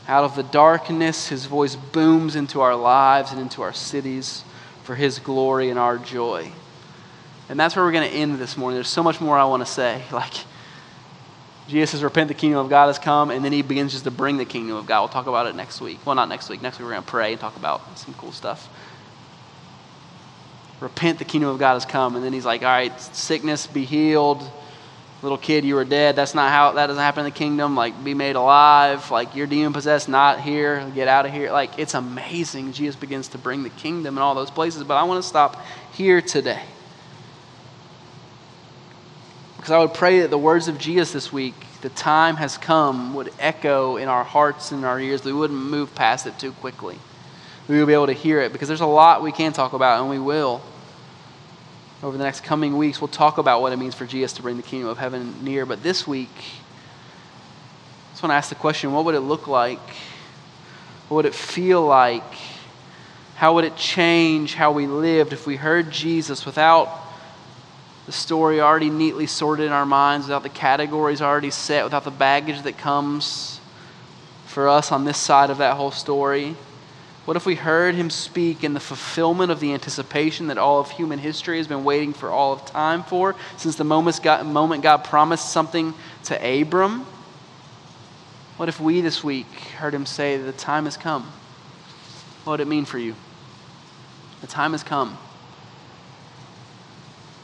Out 0.06 0.24
of 0.24 0.36
the 0.36 0.42
darkness, 0.42 1.28
His 1.28 1.46
voice 1.46 1.76
booms 1.76 2.36
into 2.36 2.60
our 2.60 2.76
lives 2.76 3.32
and 3.32 3.40
into 3.40 3.62
our 3.62 3.72
cities 3.72 4.44
for 4.82 4.94
His 4.94 5.18
glory 5.18 5.70
and 5.70 5.78
our 5.78 5.96
joy. 5.96 6.52
And 7.48 7.58
that's 7.58 7.74
where 7.74 7.84
we're 7.84 7.92
going 7.92 8.10
to 8.10 8.16
end 8.16 8.38
this 8.38 8.56
morning. 8.56 8.76
There's 8.76 8.88
so 8.88 9.02
much 9.02 9.20
more 9.20 9.38
I 9.38 9.44
want 9.44 9.64
to 9.64 9.70
say. 9.70 10.02
Like, 10.12 10.32
Jesus 11.68 11.92
says, 11.92 12.02
Repent, 12.02 12.28
the 12.28 12.34
kingdom 12.34 12.58
of 12.58 12.68
God 12.68 12.88
has 12.88 12.98
come, 12.98 13.30
and 13.30 13.42
then 13.44 13.52
He 13.52 13.62
begins 13.62 13.92
just 13.92 14.04
to 14.04 14.10
bring 14.10 14.36
the 14.36 14.44
kingdom 14.44 14.76
of 14.76 14.84
God. 14.84 15.02
We'll 15.02 15.08
talk 15.08 15.28
about 15.28 15.46
it 15.46 15.54
next 15.54 15.80
week. 15.80 16.00
Well, 16.04 16.16
not 16.16 16.28
next 16.28 16.50
week. 16.50 16.60
Next 16.60 16.78
week, 16.78 16.84
we're 16.84 16.92
going 16.92 17.04
to 17.04 17.10
pray 17.10 17.32
and 17.32 17.40
talk 17.40 17.56
about 17.56 17.98
some 17.98 18.14
cool 18.14 18.32
stuff. 18.32 18.68
Repent, 20.80 21.18
the 21.18 21.24
kingdom 21.24 21.50
of 21.50 21.58
God 21.58 21.74
has 21.74 21.86
come. 21.86 22.16
And 22.16 22.24
then 22.24 22.32
He's 22.32 22.44
like, 22.44 22.62
All 22.62 22.68
right, 22.68 23.00
sickness, 23.00 23.66
be 23.66 23.84
healed 23.84 24.42
little 25.22 25.38
kid, 25.38 25.64
you 25.64 25.76
were 25.76 25.84
dead. 25.84 26.16
That's 26.16 26.34
not 26.34 26.50
how 26.50 26.72
that 26.72 26.86
doesn't 26.88 27.02
happen 27.02 27.20
in 27.20 27.32
the 27.32 27.36
kingdom. 27.36 27.76
Like, 27.76 28.02
be 28.02 28.14
made 28.14 28.36
alive. 28.36 29.10
Like, 29.10 29.36
you're 29.36 29.46
demon 29.46 29.72
possessed, 29.72 30.08
not 30.08 30.40
here. 30.40 30.90
Get 30.94 31.06
out 31.06 31.26
of 31.26 31.32
here. 31.32 31.52
Like, 31.52 31.78
it's 31.78 31.94
amazing. 31.94 32.72
Jesus 32.72 32.96
begins 32.96 33.28
to 33.28 33.38
bring 33.38 33.62
the 33.62 33.70
kingdom 33.70 34.16
in 34.16 34.22
all 34.22 34.34
those 34.34 34.50
places. 34.50 34.82
But 34.84 34.94
I 34.96 35.04
want 35.04 35.22
to 35.22 35.28
stop 35.28 35.62
here 35.92 36.20
today. 36.20 36.62
Because 39.56 39.70
I 39.70 39.78
would 39.78 39.94
pray 39.94 40.20
that 40.20 40.30
the 40.30 40.38
words 40.38 40.66
of 40.66 40.76
Jesus 40.76 41.12
this 41.12 41.32
week, 41.32 41.54
the 41.82 41.88
time 41.90 42.34
has 42.36 42.58
come, 42.58 43.14
would 43.14 43.32
echo 43.38 43.96
in 43.96 44.08
our 44.08 44.24
hearts 44.24 44.72
and 44.72 44.84
our 44.84 44.98
ears. 44.98 45.24
We 45.24 45.32
wouldn't 45.32 45.60
move 45.60 45.94
past 45.94 46.26
it 46.26 46.36
too 46.38 46.50
quickly. 46.52 46.98
We 47.68 47.78
would 47.78 47.86
be 47.86 47.92
able 47.92 48.08
to 48.08 48.12
hear 48.12 48.40
it 48.40 48.52
because 48.52 48.66
there's 48.66 48.80
a 48.80 48.86
lot 48.86 49.22
we 49.22 49.30
can 49.30 49.52
talk 49.52 49.72
about, 49.72 50.00
and 50.00 50.10
we 50.10 50.18
will 50.18 50.62
over 52.02 52.18
the 52.18 52.24
next 52.24 52.42
coming 52.42 52.76
weeks, 52.76 53.00
we'll 53.00 53.08
talk 53.08 53.38
about 53.38 53.62
what 53.62 53.72
it 53.72 53.76
means 53.76 53.94
for 53.94 54.06
Jesus 54.06 54.32
to 54.34 54.42
bring 54.42 54.56
the 54.56 54.62
kingdom 54.62 54.88
of 54.88 54.98
heaven 54.98 55.44
near. 55.44 55.64
But 55.64 55.82
this 55.82 56.06
week, 56.06 56.34
I 56.34 58.10
just 58.12 58.22
want 58.22 58.32
to 58.32 58.34
ask 58.34 58.48
the 58.48 58.56
question 58.56 58.92
what 58.92 59.04
would 59.04 59.14
it 59.14 59.20
look 59.20 59.46
like? 59.46 59.78
What 61.08 61.16
would 61.16 61.26
it 61.26 61.34
feel 61.34 61.84
like? 61.84 62.24
How 63.36 63.54
would 63.54 63.64
it 63.64 63.76
change 63.76 64.54
how 64.54 64.72
we 64.72 64.86
lived 64.86 65.32
if 65.32 65.46
we 65.46 65.56
heard 65.56 65.90
Jesus 65.90 66.44
without 66.44 66.90
the 68.06 68.12
story 68.12 68.60
already 68.60 68.90
neatly 68.90 69.26
sorted 69.26 69.66
in 69.66 69.72
our 69.72 69.86
minds, 69.86 70.26
without 70.26 70.42
the 70.42 70.48
categories 70.48 71.22
already 71.22 71.50
set, 71.50 71.84
without 71.84 72.02
the 72.02 72.10
baggage 72.10 72.62
that 72.62 72.78
comes 72.78 73.60
for 74.46 74.68
us 74.68 74.90
on 74.90 75.04
this 75.04 75.18
side 75.18 75.50
of 75.50 75.58
that 75.58 75.76
whole 75.76 75.92
story? 75.92 76.56
What 77.24 77.36
if 77.36 77.46
we 77.46 77.54
heard 77.54 77.94
him 77.94 78.10
speak 78.10 78.64
in 78.64 78.74
the 78.74 78.80
fulfillment 78.80 79.52
of 79.52 79.60
the 79.60 79.72
anticipation 79.72 80.48
that 80.48 80.58
all 80.58 80.80
of 80.80 80.90
human 80.90 81.20
history 81.20 81.58
has 81.58 81.68
been 81.68 81.84
waiting 81.84 82.12
for 82.12 82.30
all 82.30 82.52
of 82.52 82.66
time 82.66 83.04
for, 83.04 83.36
since 83.56 83.76
the 83.76 83.84
moment 83.84 84.20
God, 84.22 85.04
promised 85.04 85.52
something 85.52 85.94
to 86.24 86.60
Abram? 86.60 87.06
What 88.56 88.68
if 88.68 88.80
we 88.80 89.00
this 89.00 89.22
week 89.22 89.46
heard 89.78 89.94
him 89.94 90.04
say, 90.04 90.36
The 90.36 90.52
time 90.52 90.84
has 90.86 90.96
come? 90.96 91.32
What 92.42 92.54
would 92.54 92.60
it 92.60 92.68
mean 92.68 92.84
for 92.84 92.98
you? 92.98 93.14
The 94.40 94.48
time 94.48 94.72
has 94.72 94.82
come. 94.82 95.16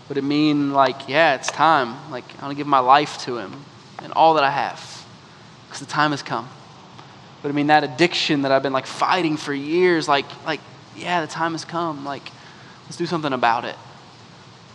Would 0.08 0.18
it 0.18 0.24
mean, 0.24 0.72
like, 0.72 1.08
yeah, 1.08 1.34
it's 1.34 1.52
time? 1.52 2.10
Like, 2.10 2.24
I 2.38 2.42
want 2.42 2.52
to 2.52 2.56
give 2.56 2.66
my 2.66 2.78
life 2.80 3.18
to 3.18 3.38
him 3.38 3.64
and 4.02 4.12
all 4.14 4.34
that 4.34 4.44
I 4.44 4.50
have 4.50 5.06
because 5.66 5.80
the 5.80 5.86
time 5.86 6.10
has 6.10 6.22
come. 6.22 6.48
But 7.42 7.50
I 7.50 7.52
mean, 7.52 7.68
that 7.68 7.84
addiction 7.84 8.42
that 8.42 8.52
I've 8.52 8.62
been 8.62 8.72
like 8.72 8.86
fighting 8.86 9.36
for 9.36 9.54
years, 9.54 10.08
like, 10.08 10.26
like, 10.44 10.60
yeah, 10.96 11.20
the 11.20 11.26
time 11.26 11.52
has 11.52 11.64
come. 11.64 12.04
Like, 12.04 12.30
let's 12.84 12.96
do 12.96 13.06
something 13.06 13.32
about 13.32 13.64
it. 13.64 13.76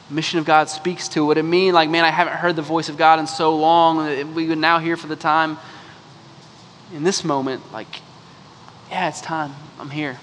Mission 0.10 0.40
of 0.40 0.46
God 0.46 0.70
speaks 0.70 1.08
to 1.10 1.26
what 1.26 1.38
it 1.38 1.44
mean. 1.44 1.74
Like, 1.74 1.90
man, 1.90 2.06
I 2.06 2.10
haven't 2.10 2.36
heard 2.36 2.56
the 2.56 2.62
voice 2.62 2.90
of 2.90 2.98
God 2.98 3.20
in 3.20 3.28
so 3.28 3.56
long. 3.56 4.34
We 4.34 4.48
would 4.48 4.58
now 4.58 4.80
hear 4.80 4.96
for 4.96 5.08
the 5.08 5.16
time 5.16 5.58
in 6.94 7.04
this 7.04 7.24
moment, 7.24 7.72
like, 7.74 8.02
yeah, 8.90 9.10
it's 9.10 9.22
time. 9.22 9.54
I'm 9.80 9.90
here. 9.90 10.20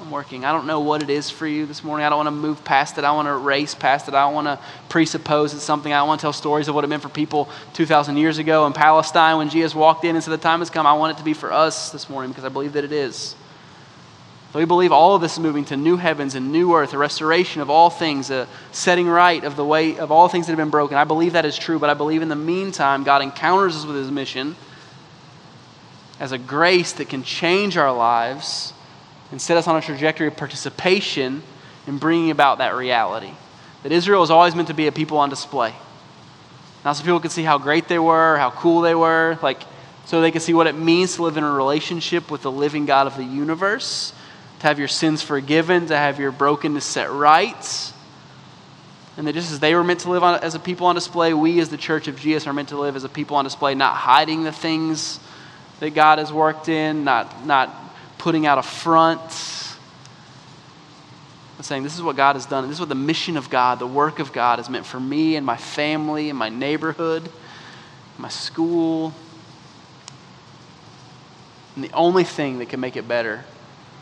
I'm 0.00 0.12
working. 0.12 0.44
I 0.44 0.52
don't 0.52 0.66
know 0.66 0.78
what 0.78 1.02
it 1.02 1.10
is 1.10 1.28
for 1.28 1.46
you 1.46 1.66
this 1.66 1.82
morning. 1.82 2.06
I 2.06 2.08
don't 2.08 2.18
want 2.18 2.28
to 2.28 2.30
move 2.30 2.64
past 2.64 2.98
it. 2.98 3.04
I 3.04 3.10
want 3.10 3.26
to 3.26 3.34
race 3.34 3.74
past 3.74 4.06
it. 4.06 4.14
I 4.14 4.24
don't 4.24 4.34
want 4.34 4.46
to 4.46 4.60
presuppose 4.88 5.52
it's 5.54 5.64
something. 5.64 5.92
I 5.92 6.04
want 6.04 6.20
to 6.20 6.22
tell 6.22 6.32
stories 6.32 6.68
of 6.68 6.76
what 6.76 6.84
it 6.84 6.86
meant 6.86 7.02
for 7.02 7.08
people 7.08 7.48
2,000 7.74 8.16
years 8.16 8.38
ago 8.38 8.64
in 8.66 8.72
Palestine 8.72 9.38
when 9.38 9.48
Jesus 9.48 9.74
walked 9.74 10.04
in 10.04 10.14
and 10.14 10.22
said, 10.22 10.30
The 10.30 10.38
time 10.38 10.60
has 10.60 10.70
come. 10.70 10.86
I 10.86 10.92
want 10.92 11.16
it 11.16 11.18
to 11.18 11.24
be 11.24 11.34
for 11.34 11.52
us 11.52 11.90
this 11.90 12.08
morning 12.08 12.30
because 12.30 12.44
I 12.44 12.48
believe 12.48 12.74
that 12.74 12.84
it 12.84 12.92
is. 12.92 13.34
So 14.52 14.60
we 14.60 14.64
believe 14.66 14.92
all 14.92 15.16
of 15.16 15.20
this 15.20 15.32
is 15.32 15.40
moving 15.40 15.64
to 15.66 15.76
new 15.76 15.96
heavens 15.96 16.36
and 16.36 16.52
new 16.52 16.74
earth, 16.74 16.94
a 16.94 16.98
restoration 16.98 17.60
of 17.60 17.68
all 17.68 17.90
things, 17.90 18.30
a 18.30 18.46
setting 18.70 19.08
right 19.08 19.42
of 19.42 19.56
the 19.56 19.64
way 19.64 19.98
of 19.98 20.12
all 20.12 20.28
things 20.28 20.46
that 20.46 20.52
have 20.52 20.58
been 20.58 20.70
broken. 20.70 20.96
I 20.96 21.04
believe 21.04 21.32
that 21.32 21.44
is 21.44 21.58
true, 21.58 21.80
but 21.80 21.90
I 21.90 21.94
believe 21.94 22.22
in 22.22 22.28
the 22.28 22.36
meantime, 22.36 23.02
God 23.02 23.20
encounters 23.20 23.76
us 23.76 23.84
with 23.84 23.96
his 23.96 24.12
mission 24.12 24.54
as 26.20 26.30
a 26.30 26.38
grace 26.38 26.92
that 26.94 27.08
can 27.08 27.24
change 27.24 27.76
our 27.76 27.92
lives 27.92 28.72
and 29.30 29.40
set 29.40 29.56
us 29.56 29.66
on 29.66 29.76
a 29.76 29.80
trajectory 29.80 30.26
of 30.26 30.36
participation 30.36 31.42
in 31.86 31.98
bringing 31.98 32.30
about 32.30 32.58
that 32.58 32.74
reality. 32.74 33.32
That 33.82 33.92
Israel 33.92 34.22
is 34.22 34.30
always 34.30 34.54
meant 34.54 34.68
to 34.68 34.74
be 34.74 34.86
a 34.86 34.92
people 34.92 35.18
on 35.18 35.30
display. 35.30 35.74
Not 36.84 36.94
so 36.94 37.02
people 37.02 37.20
could 37.20 37.32
see 37.32 37.42
how 37.42 37.58
great 37.58 37.88
they 37.88 37.98
were, 37.98 38.36
how 38.38 38.50
cool 38.50 38.80
they 38.80 38.94
were, 38.94 39.38
like 39.42 39.60
so 40.06 40.22
they 40.22 40.30
could 40.30 40.42
see 40.42 40.54
what 40.54 40.66
it 40.66 40.74
means 40.74 41.16
to 41.16 41.22
live 41.22 41.36
in 41.36 41.44
a 41.44 41.50
relationship 41.50 42.30
with 42.30 42.40
the 42.40 42.50
living 42.50 42.86
God 42.86 43.06
of 43.06 43.16
the 43.16 43.24
universe, 43.24 44.14
to 44.60 44.66
have 44.66 44.78
your 44.78 44.88
sins 44.88 45.22
forgiven, 45.22 45.86
to 45.88 45.96
have 45.96 46.18
your 46.18 46.32
brokenness 46.32 46.84
set 46.84 47.10
right. 47.10 47.92
And 49.18 49.26
that 49.26 49.34
just 49.34 49.52
as 49.52 49.60
they 49.60 49.74
were 49.74 49.84
meant 49.84 50.00
to 50.00 50.10
live 50.10 50.22
on, 50.22 50.40
as 50.40 50.54
a 50.54 50.58
people 50.58 50.86
on 50.86 50.94
display, 50.94 51.34
we 51.34 51.60
as 51.60 51.68
the 51.68 51.76
church 51.76 52.08
of 52.08 52.18
Jesus 52.18 52.46
are 52.46 52.54
meant 52.54 52.70
to 52.70 52.78
live 52.78 52.96
as 52.96 53.04
a 53.04 53.08
people 53.08 53.36
on 53.36 53.44
display, 53.44 53.74
not 53.74 53.96
hiding 53.96 54.44
the 54.44 54.52
things 54.52 55.20
that 55.80 55.90
God 55.90 56.18
has 56.18 56.32
worked 56.32 56.68
in, 56.68 57.04
not, 57.04 57.44
not 57.44 57.68
putting 58.18 58.46
out 58.46 58.58
a 58.58 58.62
front. 58.62 59.20
Saying, 61.60 61.82
this 61.82 61.96
is 61.96 62.02
what 62.02 62.16
God 62.16 62.36
has 62.36 62.46
done, 62.46 62.62
and 62.62 62.70
this 62.70 62.76
is 62.76 62.80
what 62.80 62.88
the 62.88 62.94
mission 62.94 63.36
of 63.36 63.50
God, 63.50 63.80
the 63.80 63.86
work 63.86 64.20
of 64.20 64.32
God, 64.32 64.60
has 64.60 64.70
meant 64.70 64.86
for 64.86 65.00
me 65.00 65.34
and 65.34 65.44
my 65.44 65.56
family 65.56 66.30
and 66.30 66.38
my 66.38 66.48
neighborhood, 66.48 67.28
my 68.16 68.28
school. 68.28 69.12
And 71.74 71.82
the 71.82 71.92
only 71.92 72.22
thing 72.22 72.60
that 72.60 72.68
can 72.68 72.78
make 72.78 72.96
it 72.96 73.08
better 73.08 73.44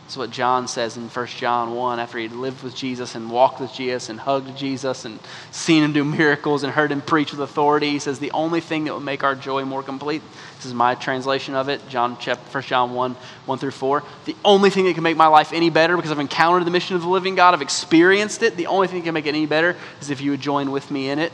that's 0.07 0.16
what 0.16 0.31
John 0.31 0.69
says 0.69 0.97
in 0.97 1.09
1 1.09 1.27
John 1.27 1.75
1 1.75 1.99
after 1.99 2.19
he'd 2.19 2.31
lived 2.31 2.62
with 2.62 2.77
Jesus 2.77 3.16
and 3.16 3.29
walked 3.29 3.61
with 3.61 3.73
Jesus 3.73 4.09
and 4.09 4.21
hugged 4.21 4.57
Jesus 4.57 5.05
and 5.05 5.19
seen 5.51 5.83
him 5.83 5.92
do 5.92 6.05
miracles 6.05 6.62
and 6.62 6.73
heard 6.73 6.92
him 6.92 7.01
preach 7.01 7.33
with 7.33 7.40
authority. 7.40 7.90
He 7.90 7.99
says, 7.99 8.21
The 8.21 8.31
only 8.31 8.61
thing 8.61 8.85
that 8.85 8.92
will 8.92 9.01
make 9.01 9.25
our 9.25 9.35
joy 9.35 9.64
more 9.64 9.83
complete, 9.83 10.23
this 10.59 10.66
is 10.66 10.73
my 10.73 10.95
translation 10.95 11.57
of 11.57 11.69
it, 11.69 11.88
John, 11.88 12.14
1 12.14 12.62
John 12.62 12.95
1 12.95 13.14
1 13.14 13.59
through 13.59 13.73
4. 13.73 14.05
The 14.27 14.37
only 14.45 14.71
thing 14.71 14.85
that 14.85 14.95
can 14.95 15.03
make 15.03 15.16
my 15.16 15.27
life 15.27 15.53
any 15.53 15.71
better 15.71 15.97
because 15.97 16.12
I've 16.12 16.21
encountered 16.21 16.64
the 16.64 16.71
mission 16.71 16.95
of 16.95 17.03
the 17.03 17.09
living 17.09 17.35
God, 17.35 17.55
I've 17.55 17.61
experienced 17.61 18.45
it, 18.45 18.57
the 18.57 18.69
only 18.69 18.87
thing 18.87 19.01
that 19.01 19.07
can 19.07 19.14
make 19.14 19.27
it 19.27 19.31
any 19.31 19.47
better 19.47 19.75
is 20.01 20.11
if 20.11 20.21
you 20.21 20.31
would 20.31 20.40
join 20.40 20.71
with 20.71 20.88
me 20.88 21.11
in 21.11 21.19
it. 21.19 21.33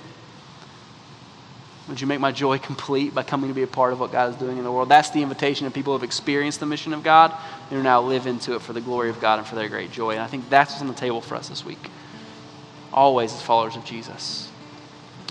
Would 1.89 2.01
you 2.01 2.07
make 2.07 2.21
my 2.21 2.31
joy 2.31 2.59
complete 2.59 3.13
by 3.13 3.25
coming 3.25 3.49
to 3.51 3.55
be 3.55 3.65
a 3.65 3.67
part 3.67 3.93
of 3.93 3.99
what 3.99 4.13
God 4.13 4.31
is 4.31 4.37
doing 4.37 4.57
in 4.57 4.65
the 4.65 4.71
world? 4.71 4.89
That's 4.89 5.11
the 5.11 5.21
invitation 5.21 5.67
of 5.67 5.75
people 5.75 5.93
who 5.93 5.99
have 5.99 6.05
experienced 6.05 6.61
the 6.61 6.67
mission 6.67 6.93
of 6.93 7.03
God 7.03 7.33
and 7.71 7.79
who 7.79 7.83
now 7.83 8.01
live 8.01 8.27
into 8.27 8.55
it 8.55 8.63
for 8.63 8.73
the 8.73 8.81
glory 8.81 9.11
of 9.11 9.21
God 9.21 9.41
and 9.41 9.47
for 9.47 9.57
their 9.57 9.69
great 9.69 9.91
joy. 9.91 10.13
And 10.13 10.21
I 10.21 10.29
think 10.29 10.49
that's 10.49 10.73
what's 10.73 10.83
on 10.83 10.89
the 10.89 10.95
table 10.95 11.21
for 11.21 11.35
us 11.35 11.49
this 11.49 11.65
week. 11.65 11.91
Always 12.93 13.33
as 13.33 13.43
followers 13.43 13.75
of 13.75 13.85
Jesus. 13.85 14.49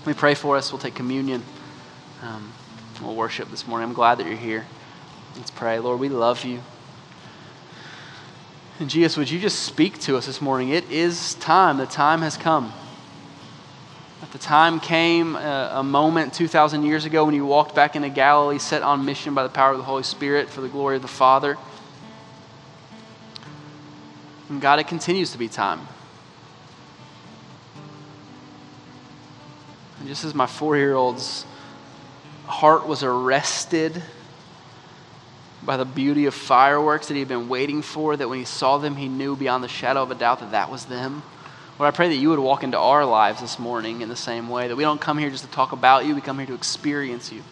We 0.04 0.12
pray 0.12 0.34
for 0.34 0.56
us. 0.56 0.70
We'll 0.72 0.80
take 0.80 0.94
communion. 0.94 1.42
Um, 2.22 2.52
we'll 3.00 3.14
worship 3.14 3.50
this 3.50 3.66
morning. 3.66 3.88
I'm 3.88 3.94
glad 3.94 4.16
that 4.16 4.26
you're 4.26 4.36
here. 4.36 4.66
Let's 5.36 5.50
pray. 5.50 5.78
Lord, 5.78 6.00
we 6.00 6.10
love 6.10 6.44
you. 6.44 6.60
And 8.78 8.90
Jesus, 8.90 9.16
would 9.16 9.30
you 9.30 9.40
just 9.40 9.60
speak 9.60 9.98
to 10.00 10.16
us 10.16 10.26
this 10.26 10.40
morning? 10.42 10.70
It 10.70 10.90
is 10.90 11.34
time. 11.34 11.78
The 11.78 11.86
time 11.86 12.20
has 12.20 12.36
come. 12.36 12.72
At 14.22 14.30
the 14.30 14.38
time 14.38 14.78
came 14.78 15.34
a, 15.34 15.38
uh, 15.40 15.80
a 15.80 15.82
moment 15.82 16.32
2,000 16.32 16.84
years 16.84 17.04
ago 17.04 17.24
when 17.24 17.34
you 17.34 17.44
walked 17.44 17.74
back 17.74 17.96
into 17.96 18.08
Galilee, 18.08 18.60
set 18.60 18.82
on 18.82 19.04
mission 19.04 19.34
by 19.34 19.42
the 19.42 19.48
power 19.48 19.72
of 19.72 19.78
the 19.78 19.84
Holy 19.84 20.04
Spirit 20.04 20.48
for 20.48 20.60
the 20.60 20.68
glory 20.68 20.94
of 20.94 21.02
the 21.02 21.08
Father. 21.08 21.58
And 24.48 24.60
God, 24.60 24.78
it 24.78 24.86
continues 24.86 25.32
to 25.32 25.38
be 25.38 25.48
time. 25.48 25.80
And 29.98 30.06
just 30.06 30.24
as 30.24 30.34
my 30.36 30.46
four 30.46 30.76
year 30.76 30.94
old's 30.94 31.44
heart 32.46 32.86
was 32.86 33.02
arrested 33.02 34.02
by 35.64 35.76
the 35.76 35.84
beauty 35.84 36.26
of 36.26 36.34
fireworks 36.34 37.08
that 37.08 37.14
he 37.14 37.20
had 37.20 37.28
been 37.28 37.48
waiting 37.48 37.82
for, 37.82 38.16
that 38.16 38.28
when 38.28 38.38
he 38.38 38.44
saw 38.44 38.78
them, 38.78 38.94
he 38.94 39.08
knew 39.08 39.34
beyond 39.34 39.64
the 39.64 39.68
shadow 39.68 40.02
of 40.02 40.12
a 40.12 40.14
doubt 40.14 40.38
that 40.40 40.52
that 40.52 40.70
was 40.70 40.84
them. 40.84 41.24
Lord, 41.82 41.94
I 41.94 41.96
pray 41.96 42.10
that 42.10 42.14
you 42.14 42.28
would 42.28 42.38
walk 42.38 42.62
into 42.62 42.78
our 42.78 43.04
lives 43.04 43.40
this 43.40 43.58
morning 43.58 44.02
in 44.02 44.08
the 44.08 44.14
same 44.14 44.48
way, 44.48 44.68
that 44.68 44.76
we 44.76 44.84
don't 44.84 45.00
come 45.00 45.18
here 45.18 45.30
just 45.30 45.42
to 45.42 45.50
talk 45.50 45.72
about 45.72 46.06
you, 46.06 46.14
we 46.14 46.20
come 46.20 46.38
here 46.38 46.46
to 46.46 46.54
experience 46.54 47.32
you. 47.32 47.42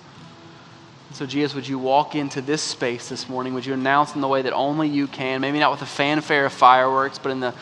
so, 1.10 1.26
Jesus, 1.26 1.52
would 1.52 1.66
you 1.66 1.80
walk 1.80 2.14
into 2.14 2.40
this 2.40 2.62
space 2.62 3.08
this 3.08 3.28
morning? 3.28 3.54
Would 3.54 3.66
you 3.66 3.74
announce 3.74 4.14
in 4.14 4.20
the 4.20 4.28
way 4.28 4.42
that 4.42 4.52
only 4.52 4.88
you 4.88 5.08
can, 5.08 5.40
maybe 5.40 5.58
not 5.58 5.72
with 5.72 5.82
a 5.82 5.86
fanfare 5.86 6.46
of 6.46 6.52
fireworks, 6.52 7.18
but 7.18 7.30
in 7.30 7.40
the 7.40 7.52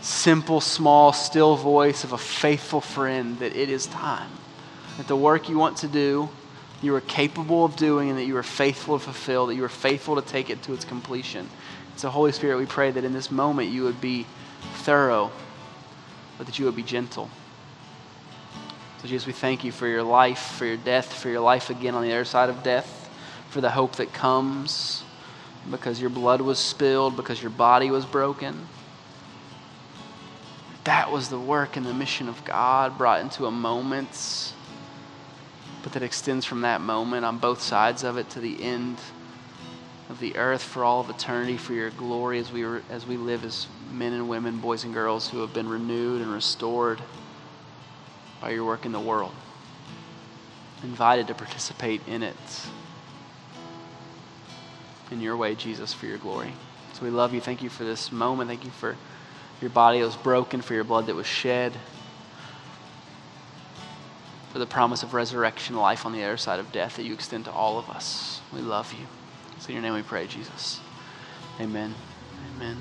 simple, 0.00 0.62
small, 0.62 1.12
still 1.12 1.56
voice 1.56 2.04
of 2.04 2.14
a 2.14 2.18
faithful 2.18 2.80
friend, 2.80 3.38
that 3.40 3.54
it 3.54 3.68
is 3.68 3.84
time. 3.88 4.30
That 4.96 5.08
the 5.08 5.16
work 5.16 5.50
you 5.50 5.58
want 5.58 5.76
to 5.78 5.88
do, 5.88 6.30
you 6.80 6.94
are 6.94 7.02
capable 7.02 7.66
of 7.66 7.76
doing, 7.76 8.08
and 8.08 8.18
that 8.18 8.24
you 8.24 8.38
are 8.38 8.42
faithful 8.42 8.98
to 8.98 9.04
fulfill, 9.04 9.48
that 9.48 9.56
you 9.56 9.64
are 9.64 9.68
faithful 9.68 10.16
to 10.16 10.26
take 10.26 10.48
it 10.48 10.62
to 10.62 10.72
its 10.72 10.86
completion. 10.86 11.50
So, 11.96 12.08
Holy 12.08 12.32
Spirit, 12.32 12.56
we 12.56 12.64
pray 12.64 12.90
that 12.92 13.04
in 13.04 13.12
this 13.12 13.30
moment 13.30 13.68
you 13.68 13.82
would 13.82 14.00
be 14.00 14.24
thorough 14.76 15.30
but 16.36 16.46
that 16.46 16.58
you 16.58 16.64
would 16.64 16.76
be 16.76 16.82
gentle. 16.82 17.28
So, 19.00 19.08
Jesus, 19.08 19.26
we 19.26 19.32
thank 19.32 19.64
you 19.64 19.72
for 19.72 19.86
your 19.86 20.02
life, 20.02 20.54
for 20.56 20.64
your 20.64 20.76
death, 20.76 21.12
for 21.12 21.28
your 21.28 21.40
life 21.40 21.70
again 21.70 21.94
on 21.94 22.02
the 22.02 22.12
other 22.12 22.24
side 22.24 22.48
of 22.48 22.62
death, 22.62 23.10
for 23.50 23.60
the 23.60 23.70
hope 23.70 23.96
that 23.96 24.12
comes 24.12 25.04
because 25.70 26.00
your 26.00 26.10
blood 26.10 26.40
was 26.40 26.58
spilled, 26.58 27.16
because 27.16 27.40
your 27.42 27.50
body 27.50 27.90
was 27.90 28.04
broken. 28.04 28.68
That 30.84 31.10
was 31.10 31.28
the 31.28 31.38
work 31.38 31.76
and 31.76 31.86
the 31.86 31.94
mission 31.94 32.28
of 32.28 32.44
God 32.44 32.98
brought 32.98 33.20
into 33.20 33.46
a 33.46 33.50
moment, 33.50 34.52
but 35.82 35.92
that 35.92 36.02
extends 36.02 36.44
from 36.44 36.60
that 36.62 36.80
moment 36.80 37.24
on 37.24 37.38
both 37.38 37.62
sides 37.62 38.04
of 38.04 38.18
it 38.18 38.28
to 38.30 38.40
the 38.40 38.62
end 38.62 38.98
of 40.08 40.20
the 40.20 40.36
earth 40.36 40.62
for 40.62 40.84
all 40.84 41.00
of 41.00 41.08
eternity 41.08 41.56
for 41.56 41.72
your 41.72 41.90
glory 41.90 42.38
as 42.38 42.52
we, 42.52 42.64
as 42.90 43.06
we 43.06 43.16
live 43.16 43.44
as 43.44 43.66
men 43.90 44.12
and 44.12 44.28
women, 44.28 44.58
boys 44.58 44.84
and 44.84 44.92
girls 44.92 45.28
who 45.28 45.40
have 45.40 45.54
been 45.54 45.68
renewed 45.68 46.20
and 46.20 46.32
restored 46.32 47.00
by 48.40 48.50
your 48.50 48.64
work 48.64 48.84
in 48.84 48.92
the 48.92 49.00
world. 49.00 49.32
Invited 50.82 51.26
to 51.28 51.34
participate 51.34 52.06
in 52.06 52.22
it. 52.22 52.36
In 55.10 55.20
your 55.20 55.36
way, 55.36 55.54
Jesus, 55.54 55.94
for 55.94 56.06
your 56.06 56.18
glory. 56.18 56.52
So 56.92 57.04
we 57.04 57.10
love 57.10 57.32
you. 57.32 57.40
Thank 57.40 57.62
you 57.62 57.70
for 57.70 57.84
this 57.84 58.12
moment. 58.12 58.48
Thank 58.50 58.64
you 58.64 58.70
for 58.70 58.96
your 59.60 59.70
body 59.70 60.00
that 60.00 60.06
was 60.06 60.16
broken, 60.16 60.60
for 60.60 60.74
your 60.74 60.84
blood 60.84 61.06
that 61.06 61.14
was 61.14 61.26
shed, 61.26 61.72
for 64.52 64.58
the 64.58 64.66
promise 64.66 65.02
of 65.02 65.14
resurrection 65.14 65.76
life 65.76 66.04
on 66.04 66.12
the 66.12 66.22
other 66.22 66.36
side 66.36 66.60
of 66.60 66.70
death 66.72 66.96
that 66.96 67.04
you 67.04 67.14
extend 67.14 67.46
to 67.46 67.52
all 67.52 67.78
of 67.78 67.88
us. 67.88 68.40
We 68.52 68.60
love 68.60 68.92
you. 68.92 69.06
It's 69.64 69.70
in 69.70 69.76
your 69.76 69.82
name 69.82 69.94
we 69.94 70.02
pray, 70.02 70.26
Jesus. 70.26 70.78
Amen. 71.58 71.94
Amen. 72.54 72.76